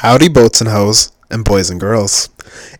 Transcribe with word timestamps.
Howdy, 0.00 0.28
boats 0.28 0.60
and 0.60 0.68
hoes, 0.68 1.10
and 1.30 1.42
boys 1.42 1.70
and 1.70 1.80
girls. 1.80 2.28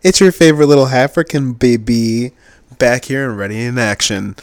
It's 0.03 0.19
your 0.19 0.31
favorite 0.31 0.67
little 0.67 0.85
African 0.85 1.53
baby 1.53 2.33
back 2.77 3.05
here 3.05 3.27
and 3.27 3.39
ready 3.39 3.59
in 3.59 3.79
action. 3.79 4.35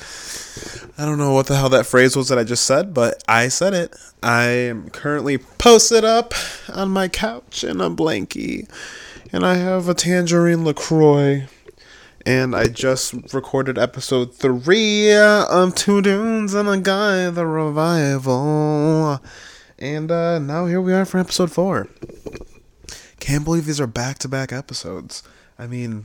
I 0.98 1.04
don't 1.04 1.16
know 1.16 1.32
what 1.32 1.46
the 1.46 1.54
hell 1.54 1.68
that 1.68 1.86
phrase 1.86 2.16
was 2.16 2.30
that 2.30 2.38
I 2.38 2.42
just 2.42 2.66
said, 2.66 2.92
but 2.92 3.22
I 3.28 3.46
said 3.46 3.74
it. 3.74 3.94
I 4.24 4.46
am 4.46 4.90
currently 4.90 5.38
posted 5.38 6.04
up 6.04 6.34
on 6.68 6.90
my 6.90 7.06
couch 7.06 7.62
in 7.62 7.80
a 7.80 7.88
blankie, 7.88 8.68
and 9.32 9.46
I 9.46 9.54
have 9.54 9.88
a 9.88 9.94
tangerine 9.94 10.64
LaCroix. 10.64 11.46
And 12.26 12.56
I 12.56 12.66
just 12.66 13.32
recorded 13.32 13.78
episode 13.78 14.34
three 14.34 15.12
of 15.14 15.76
Two 15.76 16.02
Dunes 16.02 16.54
and 16.54 16.68
a 16.68 16.78
Guy, 16.78 17.30
the 17.30 17.46
revival. 17.46 19.20
And 19.78 20.10
uh, 20.10 20.40
now 20.40 20.66
here 20.66 20.80
we 20.80 20.92
are 20.92 21.04
for 21.04 21.18
episode 21.18 21.52
four. 21.52 21.88
Can't 23.24 23.42
believe 23.42 23.64
these 23.64 23.80
are 23.80 23.86
back 23.86 24.18
to 24.18 24.28
back 24.28 24.52
episodes. 24.52 25.22
I 25.58 25.66
mean, 25.66 26.04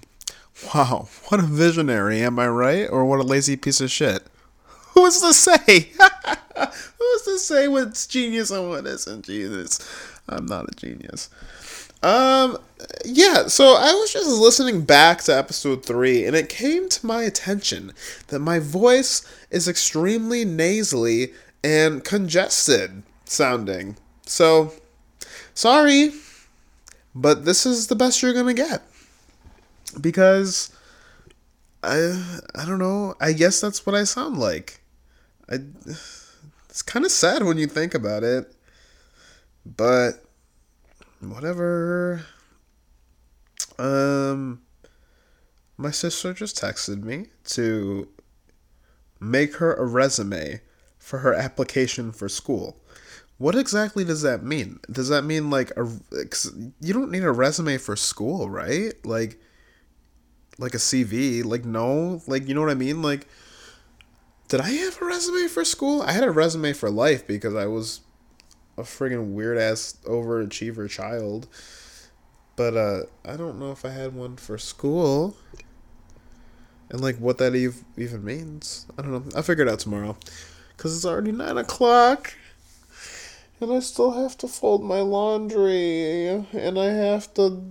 wow, 0.74 1.10
what 1.28 1.42
a 1.42 1.44
visionary, 1.44 2.22
am 2.22 2.40
I 2.40 2.48
right? 2.48 2.90
Or 2.90 3.04
what 3.04 3.20
a 3.20 3.24
lazy 3.24 3.58
piece 3.58 3.82
of 3.82 3.92
shit. 3.92 4.24
Who's 4.94 5.20
to 5.20 5.34
say? 5.34 5.58
Who's 6.58 7.22
to 7.24 7.38
say 7.38 7.68
what's 7.68 8.08
genius 8.08 8.52
and 8.52 8.70
what 8.70 8.86
isn't 8.86 9.26
genius? 9.26 9.82
I'm 10.30 10.46
not 10.46 10.70
a 10.70 10.76
genius. 10.78 11.30
Um, 12.02 12.58
yeah, 13.04 13.48
so 13.48 13.76
I 13.76 13.92
was 13.92 14.14
just 14.14 14.30
listening 14.30 14.84
back 14.84 15.22
to 15.24 15.38
episode 15.38 15.86
three, 15.86 16.24
and 16.24 16.38
it 16.38 16.48
came 16.48 16.88
to 16.88 17.06
my 17.06 17.24
attention 17.24 17.92
that 18.28 18.40
my 18.40 18.60
voice 18.60 19.24
is 19.52 19.68
extremely 19.68 20.46
nasally 20.46 21.34
and 21.66 22.02
congested 22.02 23.04
sounding. 23.26 23.98
So, 24.26 24.72
sorry, 25.54 26.14
but 27.20 27.44
this 27.44 27.66
is 27.66 27.88
the 27.88 27.96
best 27.96 28.22
you're 28.22 28.34
gonna 28.34 28.54
get 28.54 28.82
because 30.00 30.72
I 31.84 32.40
I 32.56 32.66
don't 32.66 32.80
know. 32.80 33.16
I 33.20 33.34
guess 33.34 33.60
that's 33.60 33.86
what 33.86 33.94
I 33.94 34.06
sound 34.06 34.38
like. 34.38 34.82
I 35.50 35.60
it's 36.70 36.82
kind 36.82 37.06
of 37.06 37.12
sad 37.12 37.44
when 37.44 37.58
you 37.58 37.68
think 37.68 37.94
about 37.94 38.24
it, 38.24 38.54
but 39.66 40.24
whatever. 41.20 42.26
Um, 43.78 44.62
my 45.78 45.92
sister 45.92 46.34
just 46.34 46.58
texted 46.58 47.04
me 47.04 47.28
to 47.46 48.10
make 49.20 49.56
her 49.56 49.74
a 49.74 49.86
resume 49.86 50.62
for 50.98 51.20
her 51.20 51.34
application 51.34 52.12
for 52.12 52.28
school. 52.28 52.78
What 53.40 53.56
exactly 53.56 54.04
does 54.04 54.22
that 54.24 54.44
mean? 54.44 54.82
Does 54.92 55.08
that 55.08 55.24
mean 55.24 55.50
like 55.50 55.72
a 55.78 55.88
you 56.82 56.94
don't 56.94 57.10
need 57.10 57.24
a 57.24 57.32
resume 57.32 57.78
for 57.78 57.96
school, 57.96 58.50
right? 58.50 58.94
Like 59.06 59.40
like 60.58 60.74
a 60.74 60.78
CV, 60.78 61.46
like 61.46 61.64
no, 61.64 62.22
like 62.28 62.50
you 62.50 62.54
know 62.54 62.60
what 62.60 62.70
I 62.70 62.76
mean? 62.76 63.02
Like 63.02 63.28
did 64.50 64.60
I 64.60 64.70
have 64.70 65.02
a 65.02 65.06
resume 65.06 65.48
for 65.48 65.64
school? 65.64 66.02
I 66.02 66.12
had 66.12 66.26
a 66.26 66.32
resume 66.32 66.74
for 66.74 66.90
life 66.90 67.26
because 67.26 67.56
I 67.56 67.66
was 67.66 68.02
a 68.78 68.82
friggin' 68.82 69.32
weird 69.32 69.58
ass 69.58 69.96
overachiever 70.04 70.90
child. 70.90 71.48
But 72.58 72.76
uh 72.76 73.04
I 73.24 73.38
don't 73.38 73.58
know 73.58 73.72
if 73.72 73.86
I 73.86 73.92
had 73.92 74.14
one 74.14 74.36
for 74.36 74.58
school. 74.58 75.38
And 76.90 77.00
like 77.00 77.16
what 77.20 77.38
that 77.38 77.56
even 77.56 78.26
means. 78.26 78.86
I 78.98 79.02
don't 79.02 79.12
know. 79.12 79.24
I'll 79.34 79.44
figure 79.44 79.66
it 79.66 79.72
out 79.72 79.80
tomorrow. 79.80 80.18
Cause 80.76 80.94
it's 80.94 81.06
already 81.06 81.32
nine 81.32 81.58
o'clock 81.58 82.34
and 83.62 83.74
I 83.74 83.80
still 83.80 84.12
have 84.12 84.38
to 84.40 84.48
fold 84.48 84.84
my 84.84 85.02
laundry, 85.02 86.28
and 86.28 86.80
I 86.80 86.92
have 86.92 87.34
to 87.36 87.62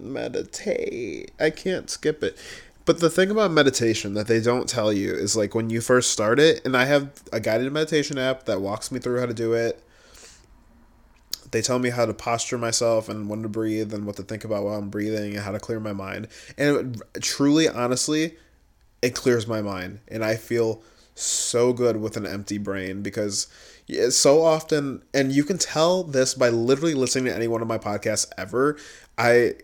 meditate. 0.00 1.32
I 1.38 1.50
can't 1.50 1.90
skip 1.90 2.22
it. 2.22 2.36
But 2.86 2.98
the 2.98 3.10
thing 3.10 3.30
about 3.30 3.52
meditation 3.52 4.14
that 4.14 4.26
they 4.26 4.40
don't 4.40 4.68
tell 4.68 4.92
you 4.92 5.12
is 5.12 5.36
like 5.36 5.54
when 5.54 5.70
you 5.70 5.80
first 5.80 6.10
start 6.10 6.40
it, 6.40 6.64
and 6.64 6.76
I 6.76 6.86
have 6.86 7.10
a 7.32 7.38
guided 7.38 7.72
meditation 7.72 8.18
app 8.18 8.46
that 8.46 8.60
walks 8.60 8.90
me 8.90 8.98
through 8.98 9.20
how 9.20 9.26
to 9.26 9.34
do 9.34 9.52
it. 9.52 9.82
They 11.52 11.62
tell 11.62 11.78
me 11.78 11.90
how 11.90 12.06
to 12.06 12.14
posture 12.14 12.58
myself 12.58 13.08
and 13.08 13.28
when 13.28 13.42
to 13.42 13.48
breathe 13.48 13.92
and 13.92 14.06
what 14.06 14.16
to 14.16 14.22
think 14.22 14.44
about 14.44 14.64
while 14.64 14.76
I'm 14.76 14.88
breathing 14.88 15.34
and 15.34 15.44
how 15.44 15.52
to 15.52 15.58
clear 15.58 15.80
my 15.80 15.92
mind. 15.92 16.28
And 16.56 16.96
it, 16.96 17.22
truly, 17.22 17.68
honestly, 17.68 18.36
it 19.02 19.14
clears 19.14 19.46
my 19.46 19.60
mind. 19.60 20.00
And 20.08 20.24
I 20.24 20.36
feel 20.36 20.82
so 21.14 21.72
good 21.72 21.96
with 21.96 22.16
an 22.16 22.26
empty 22.26 22.58
brain 22.58 23.02
because 23.02 23.46
so 24.10 24.42
often 24.42 25.02
and 25.12 25.32
you 25.32 25.44
can 25.44 25.58
tell 25.58 26.02
this 26.02 26.34
by 26.34 26.48
literally 26.48 26.94
listening 26.94 27.26
to 27.26 27.34
any 27.34 27.48
one 27.48 27.62
of 27.62 27.68
my 27.68 27.78
podcasts 27.78 28.26
ever. 28.38 28.76
I 29.18 29.54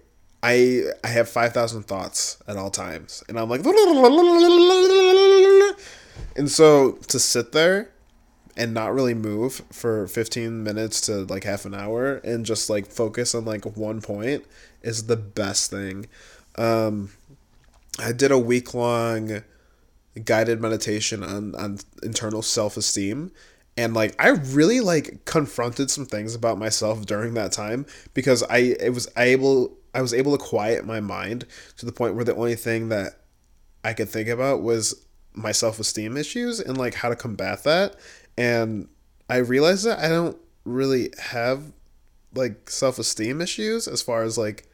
i 0.43 0.83
i 1.03 1.09
have 1.09 1.31
5000 1.31 1.85
thoughts 1.85 2.37
at 2.47 2.59
all 2.59 2.69
times 2.69 3.25
and 3.27 3.39
i'm 3.39 3.49
like 3.49 3.65
and 6.37 6.51
so 6.51 6.93
to 7.09 7.19
sit 7.19 7.53
there 7.53 7.91
and 8.57 8.73
not 8.73 8.95
really 8.95 9.15
move 9.15 9.63
for 9.71 10.07
15 10.07 10.63
minutes 10.63 11.01
to 11.03 11.25
like 11.25 11.45
half 11.45 11.65
an 11.65 11.75
hour 11.75 12.17
and 12.17 12.47
just 12.47 12.71
like 12.71 12.87
focus 12.87 13.35
on 13.35 13.45
like 13.45 13.65
one 13.77 14.01
point 14.01 14.45
is 14.83 15.07
the 15.07 15.17
best 15.17 15.71
thing. 15.71 16.07
Um 16.57 17.11
i 17.99 18.13
did 18.13 18.31
a 18.31 18.39
week 18.39 18.75
long 18.75 19.43
guided 20.25 20.61
meditation 20.61 21.23
on 21.23 21.55
on 21.55 21.79
internal 22.03 22.43
self-esteem. 22.43 23.33
And 23.77 23.95
like 23.95 24.15
I 24.19 24.31
really 24.31 24.81
like 24.81 25.25
confronted 25.25 25.91
some 25.91 26.07
things 26.07 26.35
about 26.35 26.59
myself 26.59 27.05
during 27.05 27.35
that 27.35 27.53
time 27.53 27.87
because 28.15 28.43
I 28.45 28.59
it 28.81 28.95
was 28.95 29.09
able 29.17 29.77
I 29.95 30.03
was 30.03 30.15
able 30.15 30.37
to 30.37 30.43
quiet 30.43 30.85
my 30.85 31.01
mind 31.01 31.47
to 31.79 31.87
the 31.87 31.93
point 31.93 32.15
where 32.15 32.25
the 32.25 32.35
only 32.35 32.55
thing 32.55 32.89
that 32.91 33.21
I 33.85 33.93
could 33.93 34.09
think 34.09 34.29
about 34.29 34.63
was 34.63 35.07
my 35.35 35.53
self-esteem 35.53 36.17
issues 36.17 36.61
and 36.61 36.79
like 36.79 36.95
how 36.95 37.09
to 37.09 37.17
combat 37.17 37.65
that. 37.65 37.97
And 38.39 38.89
I 39.29 39.37
realized 39.37 39.85
that 39.85 39.99
I 39.99 40.09
don't 40.09 40.39
really 40.65 41.13
have 41.19 41.73
like 42.35 42.69
self-esteem 42.71 43.41
issues 43.41 43.87
as 43.87 44.03
far 44.03 44.23
as 44.23 44.37
like 44.37 44.67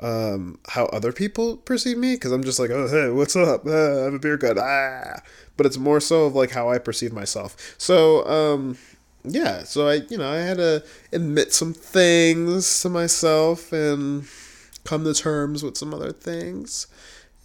um, 0.00 0.58
how 0.68 0.86
other 0.86 1.12
people 1.12 1.56
perceive 1.56 1.98
me 1.98 2.14
because 2.14 2.32
I'm 2.32 2.44
just 2.44 2.58
like, 2.58 2.70
oh, 2.70 2.88
hey, 2.88 3.10
what's 3.10 3.36
up? 3.36 3.66
Uh, 3.66 4.00
I 4.00 4.04
have 4.04 4.14
a 4.14 4.18
beer 4.18 4.36
gut. 4.36 4.58
Ah. 4.58 5.22
But 5.56 5.66
it's 5.66 5.78
more 5.78 6.00
so 6.00 6.26
of 6.26 6.34
like 6.34 6.50
how 6.50 6.70
I 6.70 6.78
perceive 6.78 7.12
myself. 7.12 7.56
So, 7.78 8.26
um, 8.26 8.78
yeah, 9.24 9.64
so 9.64 9.88
I, 9.88 9.94
you 10.08 10.16
know, 10.16 10.30
I 10.30 10.36
had 10.36 10.58
to 10.58 10.84
admit 11.12 11.52
some 11.52 11.72
things 11.74 12.80
to 12.82 12.88
myself 12.88 13.72
and 13.72 14.26
come 14.84 15.04
to 15.04 15.14
terms 15.14 15.62
with 15.62 15.76
some 15.76 15.92
other 15.92 16.12
things. 16.12 16.86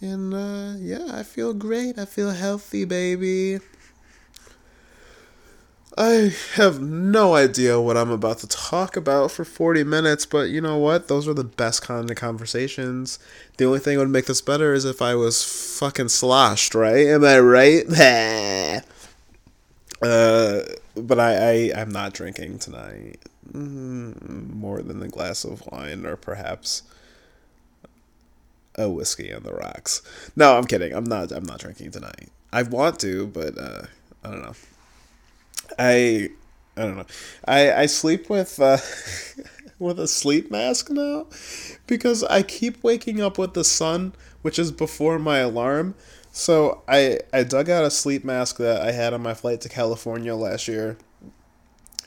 And, 0.00 0.32
uh, 0.34 0.74
yeah, 0.78 1.08
I 1.12 1.22
feel 1.22 1.54
great. 1.54 1.98
I 1.98 2.04
feel 2.04 2.30
healthy, 2.30 2.84
baby. 2.84 3.58
I 5.96 6.34
have 6.54 6.80
no 6.80 7.34
idea 7.36 7.80
what 7.80 7.96
I'm 7.96 8.10
about 8.10 8.38
to 8.38 8.48
talk 8.48 8.96
about 8.96 9.30
for 9.30 9.44
40 9.44 9.84
minutes, 9.84 10.26
but 10.26 10.50
you 10.50 10.60
know 10.60 10.76
what? 10.76 11.06
Those 11.06 11.28
are 11.28 11.34
the 11.34 11.44
best 11.44 11.82
kind 11.82 12.10
of 12.10 12.16
conversations. 12.16 13.20
The 13.58 13.64
only 13.66 13.78
thing 13.78 13.98
would 13.98 14.08
make 14.08 14.26
this 14.26 14.40
better 14.40 14.74
is 14.74 14.84
if 14.84 15.00
I 15.00 15.14
was 15.14 15.44
fucking 15.78 16.08
sloshed, 16.08 16.74
right? 16.74 17.06
Am 17.06 17.24
I 17.24 17.38
right? 17.38 17.84
uh, 20.02 20.62
but 20.96 21.20
I, 21.20 21.70
I, 21.70 21.72
I'm 21.76 21.90
not 21.90 22.12
drinking 22.12 22.58
tonight. 22.58 23.20
Mm, 23.52 24.52
more 24.52 24.82
than 24.82 25.00
a 25.00 25.08
glass 25.08 25.44
of 25.44 25.62
wine, 25.70 26.04
or 26.06 26.16
perhaps 26.16 26.82
a 28.74 28.88
whiskey 28.88 29.32
on 29.32 29.44
the 29.44 29.52
rocks. 29.52 30.02
No, 30.34 30.56
I'm 30.56 30.64
kidding. 30.64 30.92
I'm 30.92 31.04
not. 31.04 31.30
I'm 31.30 31.44
not 31.44 31.60
drinking 31.60 31.92
tonight. 31.92 32.30
I 32.52 32.64
want 32.64 32.98
to, 33.00 33.28
but 33.28 33.56
uh, 33.56 33.82
I 34.24 34.30
don't 34.30 34.42
know. 34.42 34.54
I 35.78 36.30
I 36.76 36.82
don't 36.82 36.96
know. 36.96 37.06
I 37.46 37.72
I 37.72 37.86
sleep 37.86 38.28
with 38.28 38.60
uh, 38.60 38.78
with 39.78 39.98
a 40.00 40.08
sleep 40.08 40.50
mask 40.50 40.90
now 40.90 41.26
because 41.86 42.24
I 42.24 42.42
keep 42.42 42.82
waking 42.82 43.20
up 43.20 43.38
with 43.38 43.54
the 43.54 43.64
sun, 43.64 44.14
which 44.42 44.58
is 44.58 44.72
before 44.72 45.18
my 45.18 45.38
alarm. 45.38 45.94
So 46.32 46.82
I 46.88 47.20
I 47.32 47.44
dug 47.44 47.70
out 47.70 47.84
a 47.84 47.90
sleep 47.90 48.24
mask 48.24 48.58
that 48.58 48.80
I 48.82 48.92
had 48.92 49.14
on 49.14 49.22
my 49.22 49.34
flight 49.34 49.60
to 49.62 49.68
California 49.68 50.34
last 50.34 50.66
year, 50.68 50.96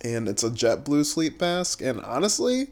and 0.04 0.28
it's 0.28 0.44
a 0.44 0.50
JetBlue 0.50 1.06
sleep 1.06 1.40
mask. 1.40 1.81
And 1.81 2.02
honestly, 2.02 2.68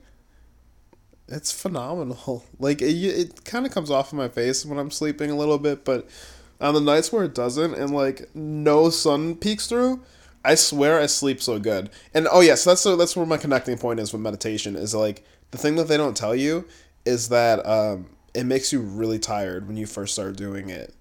it's 1.28 1.52
phenomenal. 1.52 2.46
Like 2.60 2.82
it, 2.82 2.96
it 2.96 3.46
kind 3.46 3.66
of 3.66 3.74
comes 3.74 3.92
off 3.92 4.12
of 4.12 4.18
my 4.18 4.30
face 4.30 4.66
when 4.66 4.80
I'm 4.80 4.92
sleeping 4.92 5.30
a 5.30 5.36
little 5.36 5.58
bit, 5.58 5.86
but 5.86 6.08
on 6.62 6.74
the 6.74 6.80
nights 6.82 7.12
where 7.12 7.26
it 7.26 7.36
doesn't 7.36 7.74
and 7.74 7.92
like 7.92 8.34
no 8.34 8.90
sun 8.90 9.36
peeks 9.36 9.68
through 9.68 10.02
I 10.46 10.56
swear 10.56 11.00
I 11.00 11.08
sleep 11.08 11.42
so 11.42 11.60
good. 11.60 11.90
And 12.14 12.28
oh 12.32 12.42
yes, 12.42 12.66
yeah, 12.66 12.76
so 12.76 12.92
that's 12.92 13.00
that's 13.00 13.16
where 13.16 13.26
my 13.26 13.38
connecting 13.38 13.78
point 13.78 14.00
is 14.00 14.14
with 14.14 14.22
meditation 14.22 14.76
is 14.76 14.94
like 14.94 15.24
the 15.52 15.58
thing 15.58 15.76
that 15.76 15.88
they 15.88 15.98
don't 15.98 16.16
tell 16.18 16.36
you 16.36 16.68
is 17.06 17.30
that 17.30 17.66
um, 17.66 18.08
it 18.34 18.46
makes 18.46 18.74
you 18.74 18.82
really 18.82 19.20
tired 19.20 19.68
when 19.68 19.78
you 19.78 19.86
first 19.86 20.14
start 20.14 20.38
doing 20.38 20.70
it. 20.70 20.94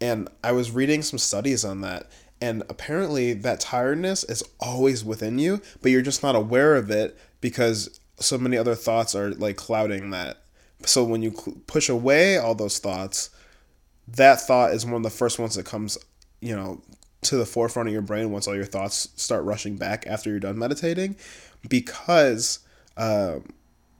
And 0.00 0.28
I 0.42 0.52
was 0.52 0.70
reading 0.72 1.02
some 1.02 1.18
studies 1.18 1.64
on 1.64 1.80
that, 1.82 2.10
And 2.40 2.64
apparently, 2.68 3.34
that 3.34 3.60
tiredness 3.60 4.24
is 4.24 4.42
always 4.58 5.04
within 5.04 5.38
you, 5.38 5.62
but 5.80 5.92
you're 5.92 6.02
just 6.02 6.24
not 6.24 6.34
aware 6.34 6.74
of 6.74 6.90
it 6.90 7.16
because 7.40 8.00
so 8.18 8.36
many 8.36 8.56
other 8.56 8.74
thoughts 8.74 9.14
are 9.14 9.30
like 9.30 9.56
clouding 9.56 10.10
that. 10.10 10.38
So 10.84 11.04
when 11.04 11.22
you 11.22 11.30
push 11.68 11.88
away 11.88 12.36
all 12.36 12.56
those 12.56 12.80
thoughts, 12.80 13.30
that 14.08 14.40
thought 14.40 14.74
is 14.74 14.84
one 14.84 14.96
of 14.96 15.02
the 15.04 15.10
first 15.10 15.38
ones 15.38 15.54
that 15.54 15.66
comes, 15.66 15.96
you 16.40 16.56
know, 16.56 16.82
to 17.22 17.36
the 17.36 17.46
forefront 17.46 17.88
of 17.88 17.92
your 17.92 18.02
brain 18.02 18.30
once 18.30 18.46
all 18.46 18.54
your 18.54 18.64
thoughts 18.64 19.08
start 19.16 19.44
rushing 19.44 19.76
back 19.76 20.06
after 20.06 20.28
you're 20.28 20.40
done 20.40 20.58
meditating 20.58 21.16
because 21.68 22.58
uh, 22.96 23.38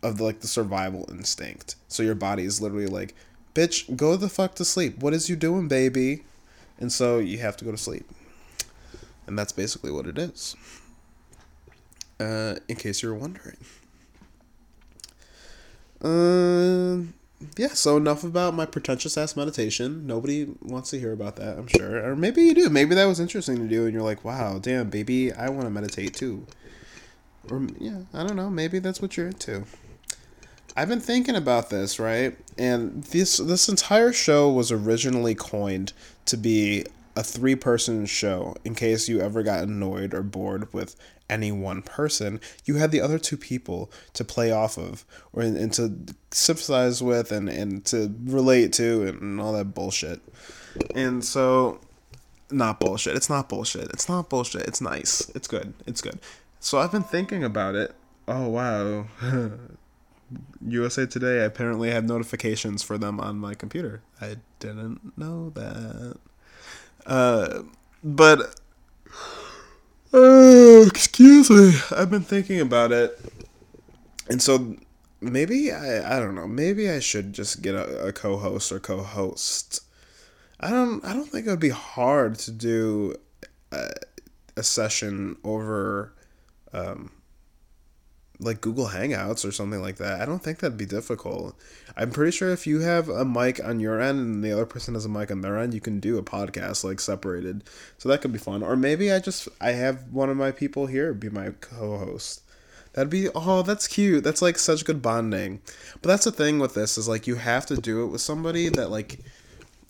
of 0.02 0.18
the, 0.18 0.24
like 0.24 0.40
the 0.40 0.48
survival 0.48 1.08
instinct. 1.10 1.76
So 1.88 2.02
your 2.02 2.16
body 2.16 2.44
is 2.44 2.60
literally 2.60 2.88
like, 2.88 3.14
bitch, 3.54 3.96
go 3.96 4.16
the 4.16 4.28
fuck 4.28 4.56
to 4.56 4.64
sleep. 4.64 4.98
What 4.98 5.14
is 5.14 5.30
you 5.30 5.36
doing, 5.36 5.68
baby? 5.68 6.24
And 6.78 6.92
so 6.92 7.18
you 7.18 7.38
have 7.38 7.56
to 7.58 7.64
go 7.64 7.70
to 7.70 7.76
sleep. 7.76 8.04
And 9.26 9.38
that's 9.38 9.52
basically 9.52 9.92
what 9.92 10.06
it 10.06 10.18
is. 10.18 10.56
Uh, 12.18 12.56
in 12.68 12.76
case 12.76 13.02
you're 13.02 13.14
wondering. 13.14 13.56
Uh, 16.02 17.06
yeah, 17.56 17.68
so 17.68 17.96
enough 17.96 18.24
about 18.24 18.54
my 18.54 18.66
pretentious 18.66 19.16
ass 19.16 19.36
meditation. 19.36 20.06
Nobody 20.06 20.48
wants 20.60 20.90
to 20.90 21.00
hear 21.00 21.12
about 21.12 21.36
that, 21.36 21.58
I'm 21.58 21.66
sure. 21.66 22.04
Or 22.04 22.16
maybe 22.16 22.42
you 22.42 22.54
do. 22.54 22.68
Maybe 22.68 22.94
that 22.94 23.04
was 23.06 23.20
interesting 23.20 23.56
to 23.56 23.68
do 23.68 23.84
and 23.84 23.92
you're 23.92 24.02
like, 24.02 24.24
wow, 24.24 24.58
damn, 24.58 24.90
baby, 24.90 25.32
I 25.32 25.48
want 25.48 25.64
to 25.64 25.70
meditate 25.70 26.14
too. 26.14 26.46
Or, 27.50 27.66
yeah, 27.78 28.02
I 28.14 28.24
don't 28.26 28.36
know. 28.36 28.50
Maybe 28.50 28.78
that's 28.78 29.02
what 29.02 29.16
you're 29.16 29.28
into. 29.28 29.64
I've 30.76 30.88
been 30.88 31.00
thinking 31.00 31.36
about 31.36 31.70
this, 31.70 31.98
right? 31.98 32.36
And 32.56 33.04
this 33.04 33.36
this 33.36 33.68
entire 33.68 34.12
show 34.12 34.50
was 34.50 34.72
originally 34.72 35.34
coined 35.34 35.92
to 36.26 36.36
be 36.36 36.86
a 37.14 37.22
three 37.22 37.54
person 37.54 38.06
show 38.06 38.56
in 38.64 38.74
case 38.74 39.08
you 39.08 39.20
ever 39.20 39.42
got 39.42 39.64
annoyed 39.64 40.14
or 40.14 40.22
bored 40.22 40.72
with 40.72 40.96
any 41.32 41.50
one 41.50 41.82
person. 41.82 42.40
You 42.64 42.76
had 42.76 42.90
the 42.90 43.00
other 43.00 43.18
two 43.18 43.36
people 43.36 43.90
to 44.12 44.24
play 44.24 44.50
off 44.50 44.76
of 44.76 45.04
or 45.32 45.42
and, 45.42 45.72
to 45.74 45.96
sympathize 46.30 47.02
with 47.02 47.32
and, 47.32 47.48
and 47.48 47.84
to 47.86 48.14
relate 48.24 48.72
to 48.74 49.06
and 49.08 49.40
all 49.40 49.52
that 49.54 49.74
bullshit. 49.74 50.20
And 50.94 51.24
so 51.24 51.80
not 52.50 52.78
bullshit. 52.78 53.16
It's 53.16 53.30
not 53.30 53.48
bullshit. 53.48 53.90
It's 53.90 54.08
not 54.08 54.28
bullshit. 54.28 54.62
It's 54.62 54.80
nice. 54.80 55.30
It's 55.34 55.48
good. 55.48 55.72
It's 55.86 56.02
good. 56.02 56.20
So 56.60 56.78
I've 56.78 56.92
been 56.92 57.02
thinking 57.02 57.42
about 57.42 57.74
it. 57.74 57.94
Oh 58.28 58.48
wow. 58.48 59.06
USA 60.66 61.06
Today 61.06 61.42
I 61.42 61.44
apparently 61.44 61.90
have 61.90 62.04
notifications 62.04 62.82
for 62.82 62.98
them 62.98 63.20
on 63.20 63.38
my 63.38 63.54
computer. 63.54 64.02
I 64.20 64.36
didn't 64.60 65.16
know 65.18 65.50
that. 65.50 66.18
Uh, 67.04 67.62
but 68.04 68.60
uh, 70.12 70.84
excuse 70.86 71.50
me, 71.50 71.72
I've 71.96 72.10
been 72.10 72.22
thinking 72.22 72.60
about 72.60 72.92
it, 72.92 73.18
and 74.28 74.42
so 74.42 74.76
maybe 75.20 75.72
I 75.72 76.16
I 76.16 76.20
don't 76.20 76.34
know. 76.34 76.46
Maybe 76.48 76.90
I 76.90 77.00
should 77.00 77.32
just 77.32 77.62
get 77.62 77.74
a, 77.74 78.08
a 78.08 78.12
co-host 78.12 78.72
or 78.72 78.80
co-host. 78.80 79.80
I 80.60 80.70
don't 80.70 81.04
I 81.04 81.12
don't 81.14 81.28
think 81.28 81.46
it 81.46 81.50
would 81.50 81.60
be 81.60 81.70
hard 81.70 82.38
to 82.40 82.50
do 82.50 83.16
a, 83.72 83.90
a 84.56 84.62
session 84.62 85.36
over 85.44 86.14
um, 86.72 87.10
like 88.42 88.60
Google 88.60 88.88
Hangouts 88.88 89.46
or 89.46 89.52
something 89.52 89.80
like 89.80 89.96
that. 89.96 90.20
I 90.20 90.26
don't 90.26 90.42
think 90.42 90.58
that'd 90.58 90.76
be 90.76 90.86
difficult. 90.86 91.56
I'm 91.96 92.10
pretty 92.10 92.32
sure 92.32 92.50
if 92.50 92.66
you 92.66 92.80
have 92.80 93.08
a 93.08 93.24
mic 93.24 93.62
on 93.62 93.80
your 93.80 94.00
end 94.00 94.18
and 94.18 94.44
the 94.44 94.52
other 94.52 94.66
person 94.66 94.94
has 94.94 95.04
a 95.04 95.08
mic 95.08 95.30
on 95.30 95.40
their 95.40 95.58
end, 95.58 95.74
you 95.74 95.80
can 95.80 96.00
do 96.00 96.18
a 96.18 96.22
podcast 96.22 96.84
like 96.84 97.00
separated. 97.00 97.64
So 97.98 98.08
that 98.08 98.20
could 98.20 98.32
be 98.32 98.38
fun. 98.38 98.62
Or 98.62 98.76
maybe 98.76 99.12
I 99.12 99.20
just 99.20 99.48
I 99.60 99.72
have 99.72 100.12
one 100.12 100.30
of 100.30 100.36
my 100.36 100.50
people 100.50 100.86
here 100.86 101.14
be 101.14 101.28
my 101.28 101.50
co-host. 101.60 102.42
That'd 102.92 103.10
be 103.10 103.28
oh, 103.34 103.62
that's 103.62 103.88
cute. 103.88 104.24
That's 104.24 104.42
like 104.42 104.58
such 104.58 104.84
good 104.84 105.00
bonding. 105.00 105.60
But 106.00 106.08
that's 106.08 106.24
the 106.24 106.32
thing 106.32 106.58
with 106.58 106.74
this 106.74 106.98
is 106.98 107.08
like 107.08 107.26
you 107.26 107.36
have 107.36 107.66
to 107.66 107.76
do 107.76 108.04
it 108.04 108.08
with 108.08 108.20
somebody 108.20 108.68
that 108.70 108.90
like 108.90 109.20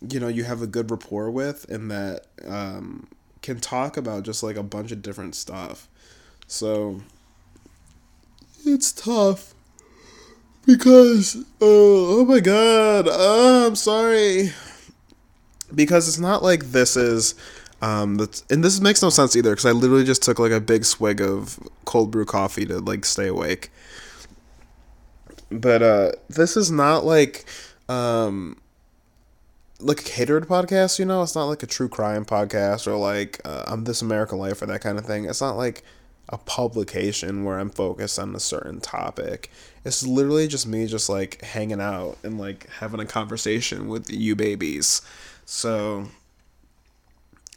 you 0.08 0.20
know 0.20 0.28
you 0.28 0.44
have 0.44 0.62
a 0.62 0.66
good 0.66 0.90
rapport 0.90 1.30
with 1.30 1.68
and 1.68 1.90
that 1.90 2.26
um, 2.46 3.08
can 3.40 3.60
talk 3.60 3.96
about 3.96 4.24
just 4.24 4.42
like 4.42 4.56
a 4.56 4.62
bunch 4.62 4.92
of 4.92 5.02
different 5.02 5.34
stuff. 5.34 5.88
So 6.46 7.00
it's 8.64 8.92
tough. 8.92 9.54
Because 10.64 11.36
uh, 11.36 11.42
oh 11.60 12.24
my 12.24 12.40
god 12.40 13.08
uh, 13.08 13.66
i'm 13.66 13.76
sorry. 13.76 14.52
Because 15.74 16.06
it's 16.08 16.18
not 16.18 16.42
like 16.42 16.66
this 16.66 16.96
is 16.96 17.34
um 17.80 18.16
that's 18.16 18.44
and 18.48 18.62
this 18.62 18.80
makes 18.80 19.02
no 19.02 19.10
sense 19.10 19.34
either 19.34 19.50
because 19.50 19.66
i 19.66 19.72
literally 19.72 20.04
just 20.04 20.22
took 20.22 20.38
like 20.38 20.52
a 20.52 20.60
big 20.60 20.84
swig 20.84 21.20
of 21.20 21.58
cold 21.84 22.12
brew 22.12 22.24
coffee 22.24 22.64
to 22.66 22.78
like 22.78 23.04
stay 23.04 23.26
awake. 23.26 23.70
But 25.50 25.82
uh 25.82 26.12
this 26.28 26.56
is 26.56 26.70
not 26.70 27.04
like 27.04 27.44
um 27.88 28.56
like 29.80 30.00
a 30.00 30.04
catered 30.04 30.46
podcast 30.46 31.00
you 31.00 31.04
know? 31.04 31.22
It's 31.22 31.34
not 31.34 31.46
like 31.46 31.64
a 31.64 31.66
true 31.66 31.88
crime 31.88 32.24
podcast 32.24 32.86
or 32.86 32.96
like 32.96 33.40
uh, 33.44 33.64
i'm 33.66 33.82
this 33.82 34.00
american 34.00 34.38
life 34.38 34.62
or 34.62 34.66
that 34.66 34.80
kind 34.80 34.96
of 34.96 35.04
thing. 35.04 35.24
It's 35.24 35.40
not 35.40 35.56
like 35.56 35.82
a 36.28 36.38
publication 36.38 37.44
where 37.44 37.58
I'm 37.58 37.70
focused 37.70 38.18
on 38.18 38.34
a 38.34 38.40
certain 38.40 38.80
topic. 38.80 39.50
It's 39.84 40.06
literally 40.06 40.48
just 40.48 40.66
me 40.66 40.86
just 40.86 41.08
like 41.08 41.42
hanging 41.42 41.80
out 41.80 42.16
and 42.22 42.38
like 42.38 42.68
having 42.78 43.00
a 43.00 43.06
conversation 43.06 43.88
with 43.88 44.10
you 44.10 44.36
babies. 44.36 45.02
So 45.44 46.06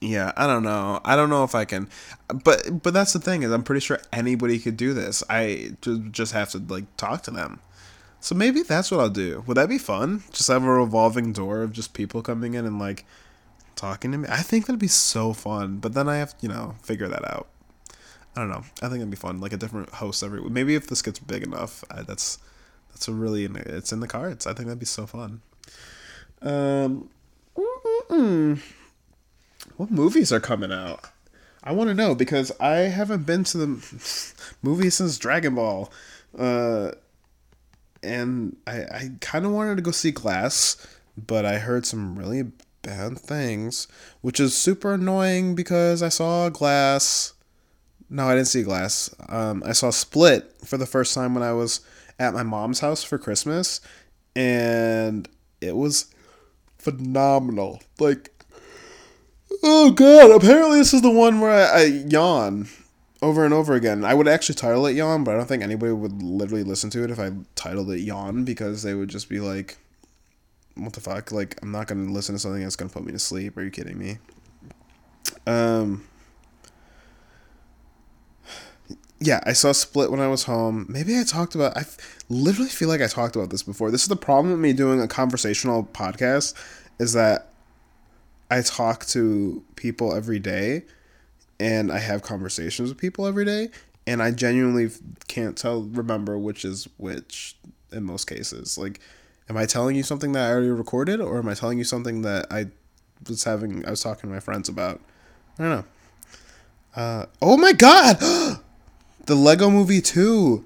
yeah, 0.02 0.34
I 0.36 0.46
don't 0.46 0.64
know. 0.64 1.00
I 1.06 1.16
don't 1.16 1.30
know 1.30 1.44
if 1.44 1.56
I 1.56 1.66
can 1.66 1.90
but 2.28 2.82
but 2.82 2.94
that's 2.94 3.14
the 3.14 3.20
thing 3.20 3.44
is 3.44 3.52
I'm 3.52 3.64
pretty 3.64 3.82
sure 3.82 4.00
anybody 4.12 4.60
could 4.60 4.78
do 4.78 4.94
this. 4.94 5.24
I 5.30 5.76
just 6.12 6.34
have 6.34 6.52
to 6.52 6.60
like 6.60 6.86
talk 6.98 7.24
to 7.24 7.32
them. 7.32 7.60
So 8.20 8.34
maybe 8.34 8.64
that's 8.64 8.90
what 8.90 9.00
I'll 9.00 9.10
do. 9.10 9.44
Would 9.46 9.58
that 9.58 9.70
be 9.70 9.78
fun? 9.78 10.24
Just 10.32 10.48
have 10.48 10.64
a 10.64 10.70
revolving 10.70 11.32
door 11.32 11.62
of 11.62 11.72
just 11.72 11.94
people 11.94 12.24
coming 12.24 12.56
in 12.56 12.66
and 12.66 12.80
like 12.80 13.06
talking 13.76 14.12
to 14.12 14.18
me. 14.18 14.28
I 14.32 14.38
think 14.38 14.66
that'd 14.66 14.80
be 14.80 14.88
so 14.88 15.34
fun. 15.34 15.78
But 15.78 15.94
then 15.94 16.10
I 16.10 16.18
have, 16.18 16.34
you 16.42 16.50
know, 16.50 16.74
figure 16.82 17.08
that 17.08 17.24
out. 17.24 17.48
I 18.36 18.42
don't 18.42 18.50
know. 18.50 18.64
I 18.82 18.90
think 18.90 18.96
it'd 18.96 19.10
be 19.10 19.16
fun, 19.16 19.40
like 19.40 19.54
a 19.54 19.58
different 19.58 19.90
host 19.90 20.22
every. 20.22 20.42
Maybe 20.42 20.76
if 20.76 20.88
this 20.88 21.02
gets 21.02 21.20
big 21.20 21.44
enough, 21.44 21.84
I, 21.90 22.02
that's 22.02 22.38
that's 22.90 23.08
a 23.08 23.14
really 23.14 23.46
it's 23.46 23.94
in 23.94 24.02
the 24.02 24.08
cards. 24.08 24.46
I 24.46 24.54
think 24.54 24.68
that'd 24.68 24.80
be 24.80 24.86
so 24.86 25.06
fun. 25.08 25.42
Um, 26.42 27.10
what 29.78 29.90
movies 29.90 30.34
are 30.34 30.40
coming 30.42 30.72
out? 30.72 31.06
I 31.64 31.72
want 31.72 31.90
to 31.90 31.94
know 31.94 32.14
because 32.14 32.52
I 32.60 32.76
haven't 32.90 33.26
been 33.26 33.44
to 33.46 33.58
the 33.58 34.34
movie 34.62 34.90
since 34.90 35.18
Dragon 35.18 35.56
Ball, 35.56 35.92
uh, 36.38 36.92
and 38.04 38.57
I 38.68 38.81
I 38.81 39.12
kind 39.21 39.45
of 39.45 39.52
wanted 39.52 39.76
to 39.78 39.81
go 39.81 39.92
see 39.92 40.12
Glass, 40.12 40.76
but 41.18 41.45
I 41.45 41.59
heard 41.59 41.86
some 41.86 42.19
really 42.19 42.52
bad 42.81 43.18
things, 43.18 43.88
which 44.21 44.42
is 44.42 44.56
super 44.56 44.94
annoying 44.94 45.56
because 45.56 46.04
I 46.04 46.09
saw 46.09 46.50
Glass 46.50 47.33
no, 48.09 48.28
I 48.28 48.35
didn't 48.35 48.47
see 48.47 48.64
Glass. 48.64 49.14
Um, 49.30 49.64
I 49.66 49.71
saw 49.71 49.90
Split 49.90 50.54
for 50.64 50.78
the 50.78 50.85
first 50.85 51.14
time 51.14 51.33
when 51.33 51.44
I 51.44 51.54
was 51.54 51.81
at 52.19 52.33
my 52.33 52.44
mom's 52.44 52.80
house 52.80 53.04
for 53.04 53.18
Christmas, 53.18 53.81
and 54.35 55.28
it 55.62 55.76
was 55.76 56.14
phenomenal. 56.78 57.81
Like, 58.00 58.31
oh 59.64 59.92
god! 59.92 60.31
Apparently, 60.31 60.78
this 60.78 60.94
is 60.94 61.02
the 61.02 61.09
one 61.09 61.40
where 61.40 61.52
I, 61.52 61.81
I 61.81 61.83
yawn 61.85 62.68
over 63.21 63.44
and 63.44 63.54
over 63.54 63.74
again. 63.74 64.06
I 64.06 64.14
would 64.14 64.28
actually 64.28 64.56
title 64.56 64.85
it 64.85 64.95
Yawn, 64.95 65.24
but 65.24 65.33
I 65.33 65.38
don't 65.38 65.47
think 65.47 65.64
anybody 65.64 65.92
would 65.92 66.21
literally 66.21 66.64
listen 66.64 66.90
to 66.92 67.04
it 67.04 67.12
if 67.12 67.19
I 67.19 67.31
titled 67.56 67.90
it 67.92 68.02
Yawn 68.02 68.44
because 68.45 68.83
they 68.83 68.94
would 68.94 69.09
just 69.09 69.30
be 69.30 69.40
like, 69.40 69.78
"What 70.76 70.94
the 70.94 71.02
fuck?" 71.02 71.31
Like, 71.31 71.57
I'm 71.62 71.71
not 71.71 71.88
gonna 71.88 72.12
listen 72.12 72.35
to 72.35 72.40
something 72.40 72.62
that's 72.62 72.76
gonna 72.76 72.92
put 72.92 73.04
me 73.06 73.12
to 73.12 73.19
sleep. 73.19 73.57
Are 73.57 73.64
you 73.64 73.71
kidding 73.71 73.97
me? 73.97 74.19
Um 75.47 76.06
yeah, 79.19 79.40
I 79.45 79.54
saw 79.54 79.72
Split 79.72 80.12
when 80.12 80.19
I 80.19 80.28
was 80.28 80.44
home. 80.44 80.86
Maybe 80.90 81.18
I 81.18 81.24
talked 81.24 81.56
about. 81.56 81.78
I 81.78 81.86
literally 82.30 82.69
feel 82.69 82.90
like 82.90 83.02
I 83.02 83.07
talked 83.07 83.36
about 83.36 83.50
this 83.50 83.64
before. 83.64 83.92
This 83.92 84.04
is 84.04 84.10
the 84.10 84.16
problem 84.16 84.52
with 84.52 84.60
me 84.60 84.74
doing 84.74 85.00
a 85.00 85.07
conversational 85.07 85.86
podcast, 85.86 86.54
is 87.00 87.14
that 87.14 87.50
I 88.52 88.62
talk 88.62 89.06
to 89.07 89.64
people 89.76 90.14
every 90.14 90.40
day, 90.40 90.84
and 91.60 91.92
I 91.92 92.00
have 92.00 92.22
conversations 92.24 92.90
with 92.90 92.98
people 92.98 93.26
every 93.26 93.45
day, 93.45 93.69
and 94.06 94.22
I 94.22 94.31
genuinely 94.31 94.90
can't 95.28 95.57
tell 95.57 95.84
remember 95.84 96.38
which 96.38 96.66
is 96.66 96.88
which 96.98 97.56
in 97.94 98.04
most 98.04 98.26
cases. 98.26 98.78
Like, 98.78 99.00
am 99.50 99.56
I 99.56 99.66
telling 99.66 99.95
you 99.95 100.04
something 100.04 100.34
that 100.34 100.50
I 100.50 100.52
already 100.52 100.69
recorded, 100.69 101.22
or 101.22 101.40
am 101.40 101.48
I 101.48 101.54
telling 101.54 101.78
you 101.78 101.86
something 101.86 102.22
that 102.24 102.48
I 102.52 102.68
was 103.30 103.45
having? 103.45 103.86
I 103.86 103.92
was 103.92 104.02
talking 104.02 104.30
to 104.30 104.34
my 104.34 104.42
friends 104.42 104.68
about. 104.68 105.00
I 105.57 105.64
don't 105.64 105.72
know. 105.72 105.86
Uh, 106.95 107.26
oh 107.42 107.56
my 107.56 107.72
god! 107.72 108.18
The 109.26 109.34
Lego 109.34 109.72
Movie 109.72 110.02
2. 110.02 110.64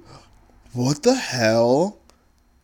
What 0.74 1.04
the 1.04 1.16
hell? 1.16 1.98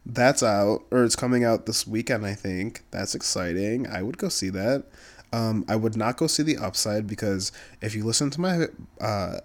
That's 0.06 0.44
out, 0.44 0.84
or 0.92 1.06
it's 1.06 1.16
coming 1.16 1.46
out 1.46 1.68
this 1.68 1.88
weekend, 1.88 2.26
I 2.26 2.34
think. 2.34 2.84
That's 2.92 3.16
exciting. 3.16 3.88
I 3.88 4.02
would 4.02 4.18
go 4.18 4.28
see 4.28 4.50
that. 4.50 4.84
Um, 5.32 5.64
I 5.70 5.78
would 5.78 5.96
not 5.96 6.18
go 6.18 6.28
see 6.28 6.44
The 6.44 6.58
Upside 6.58 7.08
because 7.08 7.54
if 7.82 7.96
you 7.96 8.04
listen 8.04 8.30
to 8.32 8.42
my 8.42 8.66
uh, 9.00 9.40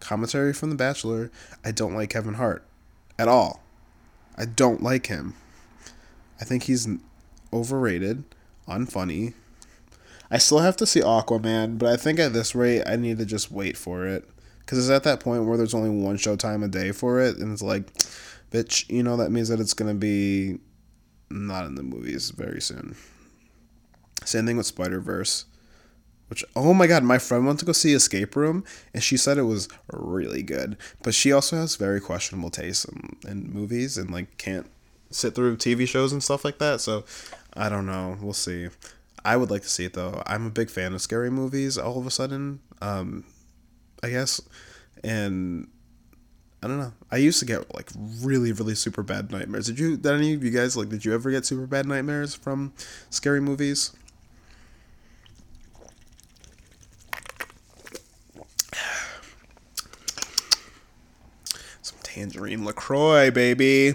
commentary 0.00 0.54
from 0.54 0.70
The 0.70 0.76
Bachelor, 0.76 1.30
I 1.62 1.70
don't 1.70 1.94
like 1.94 2.08
Kevin 2.08 2.34
Hart 2.34 2.64
at 3.18 3.28
all. 3.28 3.62
I 4.38 4.46
don't 4.46 4.82
like 4.82 5.08
him. 5.08 5.34
I 6.40 6.44
think 6.44 6.62
he's 6.62 6.88
overrated, 7.52 8.24
unfunny. 8.66 9.34
I 10.30 10.38
still 10.38 10.60
have 10.60 10.78
to 10.78 10.86
see 10.86 11.00
Aquaman, 11.00 11.78
but 11.78 11.90
I 11.90 11.98
think 11.98 12.18
at 12.18 12.32
this 12.32 12.54
rate, 12.54 12.84
I 12.86 12.96
need 12.96 13.18
to 13.18 13.26
just 13.26 13.52
wait 13.52 13.76
for 13.76 14.06
it. 14.06 14.26
Because 14.64 14.78
it's 14.78 14.90
at 14.94 15.04
that 15.04 15.20
point 15.20 15.44
where 15.44 15.56
there's 15.56 15.74
only 15.74 15.90
one 15.90 16.16
showtime 16.16 16.64
a 16.64 16.68
day 16.68 16.92
for 16.92 17.20
it, 17.20 17.36
and 17.38 17.52
it's 17.52 17.62
like, 17.62 17.92
bitch, 18.50 18.88
you 18.88 19.02
know, 19.02 19.16
that 19.16 19.30
means 19.30 19.48
that 19.48 19.60
it's 19.60 19.74
to 19.74 19.94
be 19.94 20.58
not 21.30 21.66
in 21.66 21.74
the 21.74 21.82
movies 21.82 22.30
very 22.30 22.60
soon. 22.60 22.96
Same 24.24 24.46
thing 24.46 24.56
with 24.56 24.66
Spider 24.66 25.00
Verse. 25.00 25.46
Which 26.28 26.44
oh 26.56 26.72
my 26.72 26.86
god, 26.86 27.04
my 27.04 27.18
friend 27.18 27.46
went 27.46 27.58
to 27.58 27.66
go 27.66 27.72
see 27.72 27.92
Escape 27.92 28.34
Room 28.36 28.64
and 28.94 29.02
she 29.02 29.18
said 29.18 29.36
it 29.36 29.42
was 29.42 29.68
really 29.92 30.42
good. 30.42 30.78
But 31.02 31.12
she 31.12 31.30
also 31.30 31.56
has 31.56 31.76
very 31.76 32.00
questionable 32.00 32.48
taste 32.48 32.86
in, 32.88 33.16
in 33.28 33.52
movies 33.52 33.98
and 33.98 34.10
like 34.10 34.38
can't 34.38 34.66
sit 35.10 35.34
through 35.34 35.58
TV 35.58 35.86
shows 35.86 36.10
and 36.10 36.22
stuff 36.22 36.42
like 36.42 36.58
that. 36.58 36.80
So 36.80 37.04
I 37.54 37.68
don't 37.68 37.84
know. 37.84 38.16
We'll 38.18 38.32
see. 38.32 38.68
I 39.24 39.36
would 39.36 39.50
like 39.50 39.60
to 39.62 39.68
see 39.68 39.84
it 39.84 39.92
though. 39.92 40.22
I'm 40.26 40.46
a 40.46 40.50
big 40.50 40.70
fan 40.70 40.94
of 40.94 41.02
scary 41.02 41.30
movies 41.30 41.76
all 41.76 41.98
of 41.98 42.06
a 42.06 42.10
sudden. 42.10 42.60
Um, 42.80 43.24
I 44.02 44.10
guess. 44.10 44.40
And 45.04 45.68
I 46.62 46.68
don't 46.68 46.78
know. 46.78 46.92
I 47.10 47.16
used 47.16 47.40
to 47.40 47.44
get 47.44 47.74
like 47.74 47.90
really, 48.20 48.52
really 48.52 48.74
super 48.74 49.02
bad 49.02 49.30
nightmares. 49.32 49.66
Did 49.66 49.78
you? 49.78 49.96
Did 49.96 50.12
any 50.12 50.34
of 50.34 50.44
you 50.44 50.50
guys 50.50 50.76
like? 50.76 50.88
Did 50.88 51.04
you 51.04 51.12
ever 51.12 51.30
get 51.30 51.44
super 51.44 51.66
bad 51.66 51.86
nightmares 51.86 52.34
from 52.34 52.72
scary 53.10 53.40
movies? 53.40 53.92
Some 61.82 61.98
tangerine 62.02 62.64
Lacroix, 62.64 63.30
baby. 63.30 63.94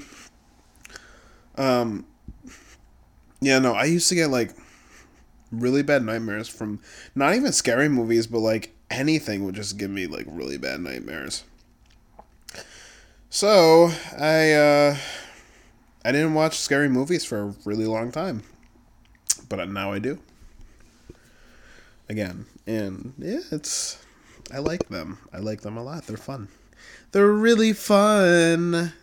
Um. 1.56 2.06
Yeah, 3.40 3.60
no. 3.60 3.74
I 3.74 3.86
used 3.86 4.10
to 4.10 4.16
get 4.16 4.30
like 4.30 4.52
really 5.52 5.84
bad 5.84 6.04
nightmares 6.04 6.50
from 6.50 6.82
not 7.16 7.34
even 7.36 7.54
scary 7.54 7.88
movies, 7.88 8.28
but 8.28 8.40
like 8.40 8.74
anything 8.98 9.46
would 9.46 9.56
just 9.56 9.78
give 9.78 9.92
me 9.92 10.08
like 10.08 10.26
really 10.28 10.58
bad 10.58 10.82
nightmares. 10.82 11.44
So 13.30 13.92
I 14.18 14.54
uh, 14.54 14.98
I 16.04 16.12
didn't 16.12 16.34
watch 16.34 16.58
scary 16.58 16.90
movies 16.90 17.24
for 17.24 17.40
a 17.40 17.56
really 17.64 17.86
long 17.86 18.12
time, 18.12 18.44
but 19.48 19.70
now 19.70 19.92
I 19.92 20.00
do. 20.00 20.20
Again, 22.10 22.46
and 22.66 23.14
yeah, 23.18 23.42
it's 23.52 24.04
I 24.52 24.60
like 24.60 24.90
them. 24.90 25.20
I 25.32 25.40
like 25.40 25.62
them 25.62 25.78
a 25.78 25.84
lot. 25.84 26.08
They're 26.08 26.18
fun. 26.18 26.48
They're 27.12 27.28
really 27.32 27.74
fun. 27.74 28.94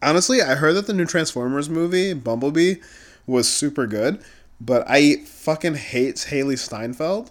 Honestly, 0.00 0.40
I 0.40 0.54
heard 0.54 0.74
that 0.74 0.86
the 0.86 0.94
new 0.94 1.04
Transformers 1.04 1.68
movie, 1.68 2.12
Bumblebee, 2.14 2.76
was 3.26 3.48
super 3.48 3.86
good, 3.86 4.22
but 4.60 4.84
I 4.88 5.16
fucking 5.24 5.74
hate 5.74 6.16
Hailee 6.16 6.58
Steinfeld. 6.58 7.30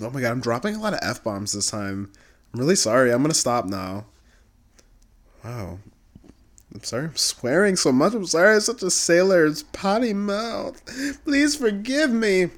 Oh 0.00 0.10
my 0.10 0.20
god, 0.20 0.32
I'm 0.32 0.40
dropping 0.40 0.74
a 0.76 0.80
lot 0.80 0.94
of 0.94 1.00
F 1.02 1.22
bombs 1.24 1.52
this 1.52 1.70
time. 1.70 2.10
I'm 2.52 2.60
really 2.60 2.76
sorry. 2.76 3.12
I'm 3.12 3.22
gonna 3.22 3.34
stop 3.34 3.64
now. 3.64 4.06
Wow. 5.44 5.78
I'm 6.74 6.82
sorry 6.82 7.04
I'm 7.06 7.16
swearing 7.16 7.76
so 7.76 7.92
much. 7.92 8.12
I'm 8.14 8.26
sorry 8.26 8.54
I'm 8.54 8.60
such 8.60 8.82
a 8.82 8.90
sailor's 8.90 9.62
potty 9.62 10.12
mouth. 10.12 10.82
Please 11.24 11.56
forgive 11.56 12.10
me. 12.10 12.48